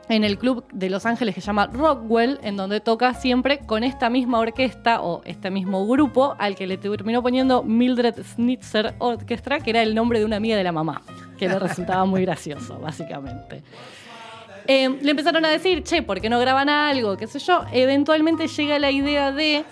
[0.10, 3.84] en el club de Los Ángeles que se llama Rockwell, en donde toca siempre con
[3.84, 9.60] esta misma orquesta o este mismo grupo al que le terminó poniendo Mildred Snitzer Orchestra,
[9.60, 11.02] que era el nombre de una amiga de la mamá,
[11.38, 13.64] que le resultaba muy gracioso, básicamente.
[14.68, 17.16] Eh, le empezaron a decir, che, ¿por qué no graban algo?
[17.18, 17.64] ¿Qué sé yo?
[17.72, 19.64] Eventualmente llega la idea de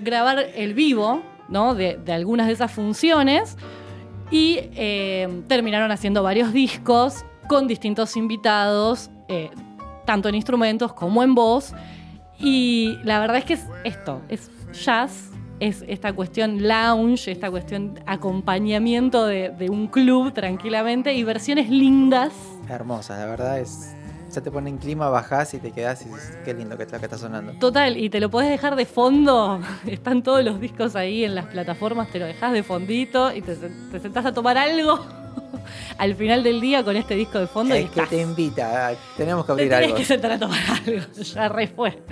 [0.00, 1.74] grabar el vivo, ¿no?
[1.74, 3.56] De, de algunas de esas funciones.
[4.30, 9.50] Y eh, terminaron haciendo varios discos con distintos invitados, eh,
[10.04, 11.72] tanto en instrumentos como en voz.
[12.38, 18.00] Y la verdad es que es esto, es jazz, es esta cuestión lounge, esta cuestión
[18.06, 22.32] acompañamiento de, de un club tranquilamente y versiones lindas
[22.68, 23.94] Hermosa, la verdad es.
[24.32, 26.92] Ya te pone en clima, bajás y te quedás y dices, qué lindo que es
[26.92, 27.52] lo que está sonando.
[27.52, 29.60] Total, y te lo podés dejar de fondo.
[29.86, 33.54] Están todos los discos ahí en las plataformas, te lo dejas de fondito y te,
[33.54, 35.23] te sentás a tomar algo
[35.98, 37.74] al final del día con este disco de fondo.
[37.74, 38.10] y Es que estás.
[38.10, 39.96] te invita, tenemos que Te abrir tenés algo.
[39.96, 42.02] que sentar a tomar algo, ya re fue.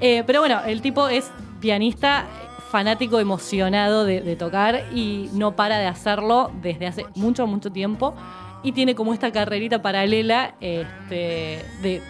[0.00, 2.26] Eh, pero bueno, el tipo es pianista,
[2.70, 8.14] fanático, emocionado de, de tocar y no para de hacerlo desde hace mucho, mucho tiempo.
[8.62, 12.02] Y tiene como esta carrerita paralela este, de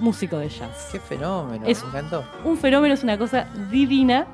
[0.00, 0.88] músico de jazz.
[0.90, 2.24] Qué fenómeno, Es- me encantó.
[2.44, 4.26] Un fenómeno, es una cosa divina.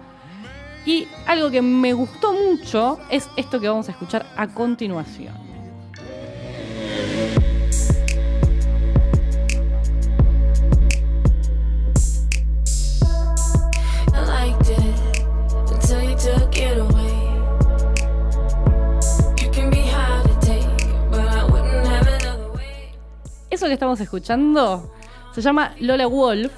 [0.87, 5.35] Y algo que me gustó mucho es esto que vamos a escuchar a continuación.
[23.67, 24.93] Que estamos escuchando
[25.33, 26.53] se llama Lola Wolf,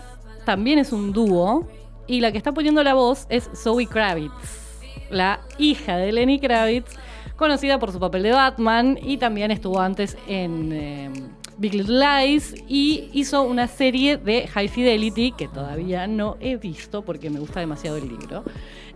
[0.44, 1.66] también es un dúo,
[2.06, 4.78] y la que está poniendo la voz es Zoe Kravitz,
[5.10, 6.94] la hija de Lenny Kravitz,
[7.34, 11.10] conocida por su papel de Batman y también estuvo antes en eh,
[11.56, 17.02] Big Little Lies y hizo una serie de High Fidelity que todavía no he visto
[17.02, 18.44] porque me gusta demasiado el libro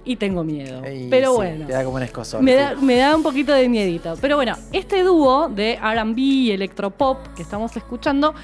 [0.05, 0.83] y tengo miedo.
[0.91, 1.67] Y Pero sí, bueno.
[1.67, 2.41] Te da como un.
[2.41, 2.59] Me sí.
[2.59, 4.17] da, me da un poquito de miedito.
[4.21, 8.35] Pero bueno, este dúo de RB y electropop que estamos escuchando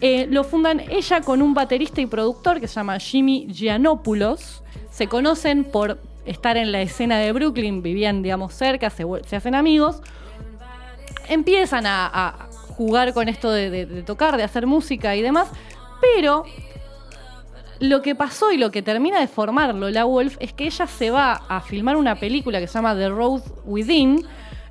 [0.00, 4.62] eh, lo fundan ella con un baterista y productor que se llama Jimmy Giannopoulos.
[4.90, 9.04] Se conocen por estar en la escena de Brooklyn, vivían, digamos, cerca, se,
[9.36, 10.02] hacen amigos.
[11.28, 15.48] Empiezan a, a jugar con esto de, de- de tocar, de hacer música y demás.
[16.00, 16.44] Pero
[17.80, 21.10] lo que pasó y lo que termina de formar Lola Wolf es que ella se
[21.10, 24.24] va a filmar una película que se llama The Road Within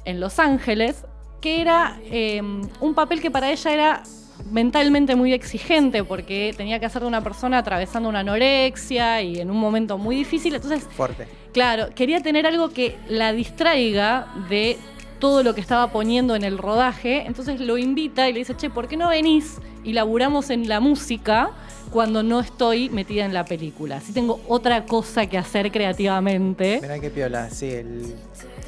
[0.05, 1.05] en Los Ángeles,
[1.41, 4.03] que era eh, un papel que para ella era
[4.51, 9.49] mentalmente muy exigente porque tenía que hacer de una persona atravesando una anorexia y en
[9.49, 10.55] un momento muy difícil.
[10.55, 11.27] Entonces, Fuerte.
[11.53, 14.77] Claro, quería tener algo que la distraiga de
[15.19, 17.25] todo lo que estaba poniendo en el rodaje.
[17.25, 20.79] Entonces lo invita y le dice, che, ¿por qué no venís y laburamos en la
[20.79, 21.51] música
[21.95, 24.01] cuando no estoy metida en la película?
[24.01, 26.79] Si tengo otra cosa que hacer creativamente.
[26.81, 28.15] Mirá qué piola, sí, el...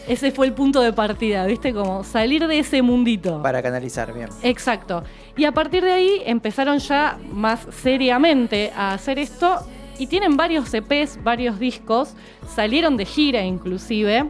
[0.07, 1.73] Ese fue el punto de partida, ¿viste?
[1.73, 3.43] Como salir de ese mundito.
[3.43, 4.29] para canalizar, bien.
[4.43, 5.03] Exacto.
[5.35, 9.59] Y a partir de ahí empezaron ya más seriamente a hacer esto
[9.99, 12.13] y tienen varios EPs, varios discos,
[12.55, 14.29] salieron de gira inclusive,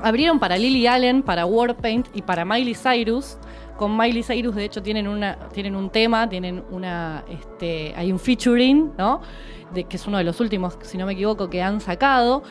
[0.00, 3.36] abrieron para Lily Allen, para Warpaint y para Miley Cyrus.
[3.82, 8.20] Con Miley Cyrus de hecho tienen, una, tienen un tema, tienen una, este, hay un
[8.20, 9.20] featuring, ¿no?
[9.74, 12.44] Que es uno de los últimos, si no me equivoco, que han sacado.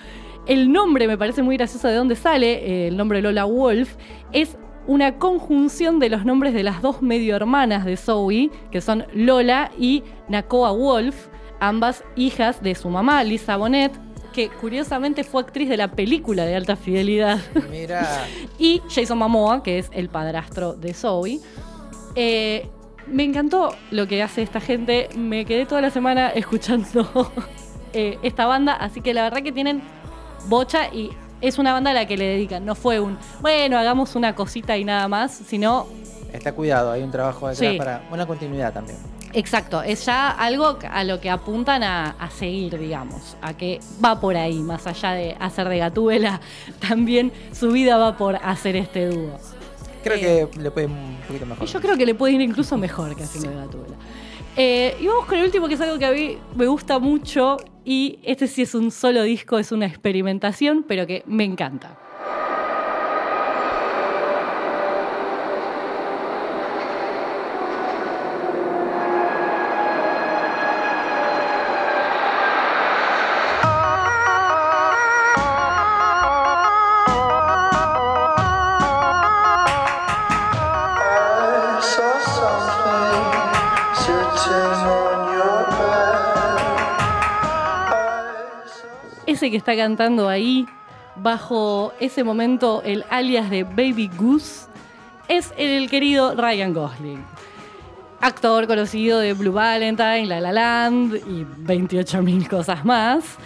[0.45, 3.95] El nombre me parece muy gracioso de dónde sale, eh, el nombre Lola Wolf,
[4.33, 9.05] es una conjunción de los nombres de las dos medio hermanas de Zoe, que son
[9.13, 11.29] Lola y Nakoa Wolf,
[11.61, 13.93] ambas hijas de su mamá, Lisa Bonet,
[14.33, 17.39] que curiosamente fue actriz de la película de alta fidelidad,
[17.69, 18.25] Mira,
[18.59, 21.39] y Jason Momoa, que es el padrastro de Zoe.
[22.15, 22.69] Eh,
[23.07, 27.31] me encantó lo que hace esta gente, me quedé toda la semana escuchando
[27.93, 29.81] eh, esta banda, así que la verdad que tienen
[30.47, 31.09] bocha y
[31.41, 34.77] es una banda a la que le dedican, no fue un, bueno, hagamos una cosita
[34.77, 35.87] y nada más, sino
[36.37, 37.77] está cuidado, hay un trabajo detrás Sí.
[37.77, 38.97] para una continuidad también.
[39.33, 44.19] Exacto, es ya algo a lo que apuntan a, a seguir, digamos, a que va
[44.19, 46.41] por ahí, más allá de hacer de Gatúbela,
[46.87, 49.37] también su vida va por hacer este dúo.
[50.03, 51.67] Creo Eh, que le puede ir un poquito mejor.
[51.67, 53.95] Yo creo que le puede ir incluso mejor que haciendo de Gatúbela.
[54.57, 57.55] Eh, y vamos con el último, que es algo que a mí me gusta mucho,
[57.85, 61.97] y este sí es un solo disco, es una experimentación, pero que me encanta.
[89.49, 90.67] Que está cantando ahí,
[91.15, 94.67] bajo ese momento, el alias de Baby Goose,
[95.27, 97.23] es el querido Ryan Gosling.
[98.19, 103.37] Actor conocido de Blue Valentine, La La Land y 28.000 cosas más.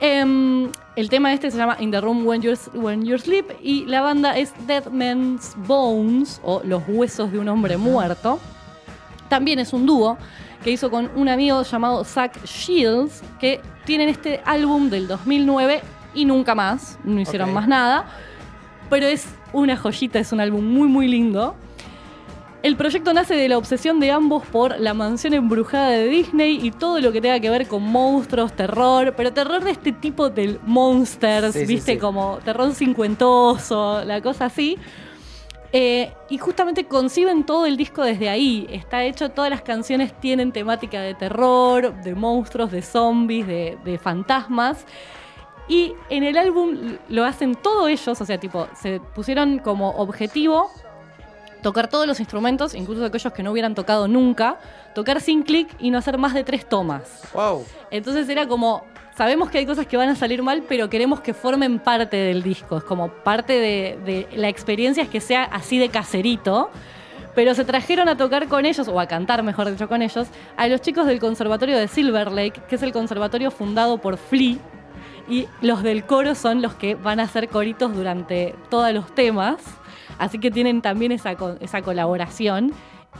[0.00, 3.84] Em, el tema este se llama In the Room When You're, When You're Sleep y
[3.86, 8.38] la banda es Dead Man's Bones o Los Huesos de un Hombre Muerto.
[9.28, 10.18] También es un dúo
[10.62, 15.80] que hizo con un amigo llamado Zach Shields, que tienen este álbum del 2009
[16.12, 18.04] y nunca más, no hicieron más nada,
[18.90, 19.24] pero es
[19.54, 21.56] una joyita, es un álbum muy muy lindo.
[22.62, 26.70] El proyecto nace de la obsesión de ambos por la mansión embrujada de Disney y
[26.70, 30.60] todo lo que tenga que ver con monstruos, terror, pero terror de este tipo del
[30.66, 31.98] monsters, Sí, sí, viste, sí.
[31.98, 34.76] como terror cincuentoso, la cosa así.
[35.72, 38.66] Eh, y justamente conciben todo el disco desde ahí.
[38.70, 43.98] Está hecho, todas las canciones tienen temática de terror, de monstruos, de zombies, de, de
[43.98, 44.86] fantasmas.
[45.68, 50.70] Y en el álbum lo hacen todos ellos, o sea, tipo, se pusieron como objetivo
[51.62, 54.58] tocar todos los instrumentos, incluso aquellos que no hubieran tocado nunca,
[54.94, 57.22] tocar sin clic y no hacer más de tres tomas.
[57.34, 57.64] Wow.
[57.90, 58.84] Entonces era como,
[59.18, 62.40] sabemos que hay cosas que van a salir mal, pero queremos que formen parte del
[62.40, 62.76] disco.
[62.76, 66.70] Es como parte de, la experiencia es que sea así de caserito.
[67.34, 70.68] Pero se trajeron a tocar con ellos, o a cantar, mejor dicho, con ellos, a
[70.68, 74.56] los chicos del Conservatorio de Silver Lake, que es el conservatorio fundado por Flea.
[75.28, 79.56] Y los del coro son los que van a hacer coritos durante todos los temas.
[80.18, 82.72] Así que tienen también esa colaboración.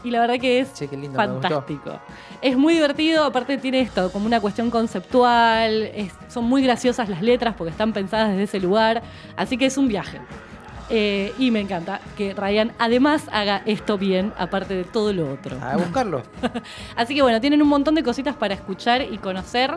[0.05, 1.99] Y la verdad que es Che, lindo, fantástico.
[2.41, 5.83] Es muy divertido, aparte tiene esto, como una cuestión conceptual.
[5.95, 9.03] es- son muy graciosas las letras porque están pensadas desde ese lugar.
[9.37, 10.21] Así que es un viaje.
[10.91, 15.59] Eh, y me encanta que Ryan además haga esto bien, aparte de todo lo otro.
[15.63, 16.23] A buscarlo.
[16.97, 19.77] Así que bueno, tienen un montón de cositas para escuchar y conocer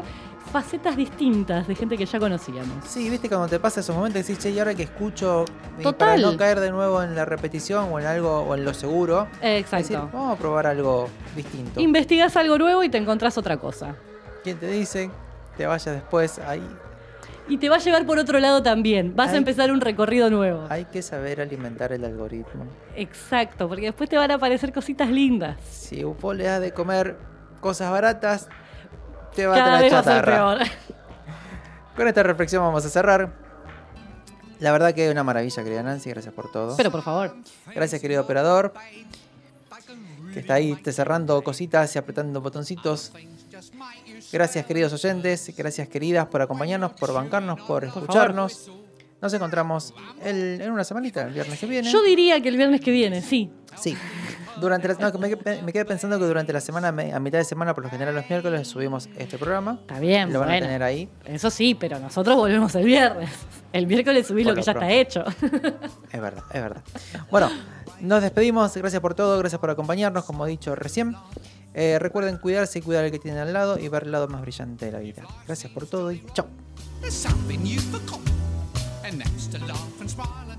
[0.51, 2.85] facetas distintas de gente que ya conocíamos.
[2.85, 5.45] Sí, viste cuando te pasa esos momentos decís, che, y ahora que escucho,
[5.79, 6.19] y Total.
[6.19, 9.27] para no caer de nuevo en la repetición o en algo o en lo seguro,
[9.41, 9.77] Exacto.
[9.77, 11.79] decir, vamos a probar algo distinto.
[11.79, 13.95] Investigás algo nuevo y te encontrás otra cosa.
[14.43, 15.09] ¿Quién te dice?
[15.57, 16.67] Te vayas después ahí.
[17.47, 19.15] Y te va a llevar por otro lado también.
[19.15, 20.67] Vas a empezar un recorrido nuevo.
[20.69, 22.65] Hay que saber alimentar el algoritmo.
[22.95, 25.57] Exacto, porque después te van a aparecer cositas lindas.
[25.69, 27.17] Si vos le das de comer
[27.59, 28.47] cosas baratas,
[29.35, 30.57] te va a tener vez va a ser chatarra.
[30.57, 30.67] peor.
[31.95, 33.31] Con esta reflexión vamos a cerrar.
[34.59, 36.09] La verdad que es una maravilla, querida Nancy.
[36.09, 36.77] Gracias por todo.
[36.77, 37.35] Pero por favor.
[37.73, 38.73] Gracias, querido operador.
[40.33, 43.11] Que está ahí te cerrando cositas y apretando botoncitos.
[44.31, 45.53] Gracias, queridos oyentes.
[45.57, 48.71] Gracias, queridas, por acompañarnos, por bancarnos, por escucharnos.
[49.22, 49.93] Nos encontramos
[50.23, 51.91] el- en una semanita, el viernes que viene.
[51.91, 53.52] Yo diría que el viernes que viene, sí.
[53.80, 53.95] Sí.
[54.60, 57.45] Durante la, no, me, que- me quedé pensando que durante la semana, a mitad de
[57.45, 59.77] semana, por lo general los miércoles, subimos este programa.
[59.81, 60.65] Está bien, Lo van bueno.
[60.65, 61.07] a tener ahí.
[61.26, 63.30] Eso sí, pero nosotros volvemos el viernes.
[63.72, 64.89] El miércoles subí Por lo que ya pronto.
[64.89, 65.23] está hecho.
[66.11, 66.84] Es verdad, es verdad.
[67.31, 67.49] Bueno,
[68.02, 68.76] nos despedimos.
[68.76, 71.15] Gracias por todo, gracias por acompañarnos, como he dicho recién.
[71.73, 74.41] Eh, recuerden cuidarse y cuidar al que tienen al lado y ver el lado más
[74.41, 75.23] brillante de la vida.
[75.48, 76.48] Gracias por todo y chao.
[79.13, 80.50] Next to laugh and smile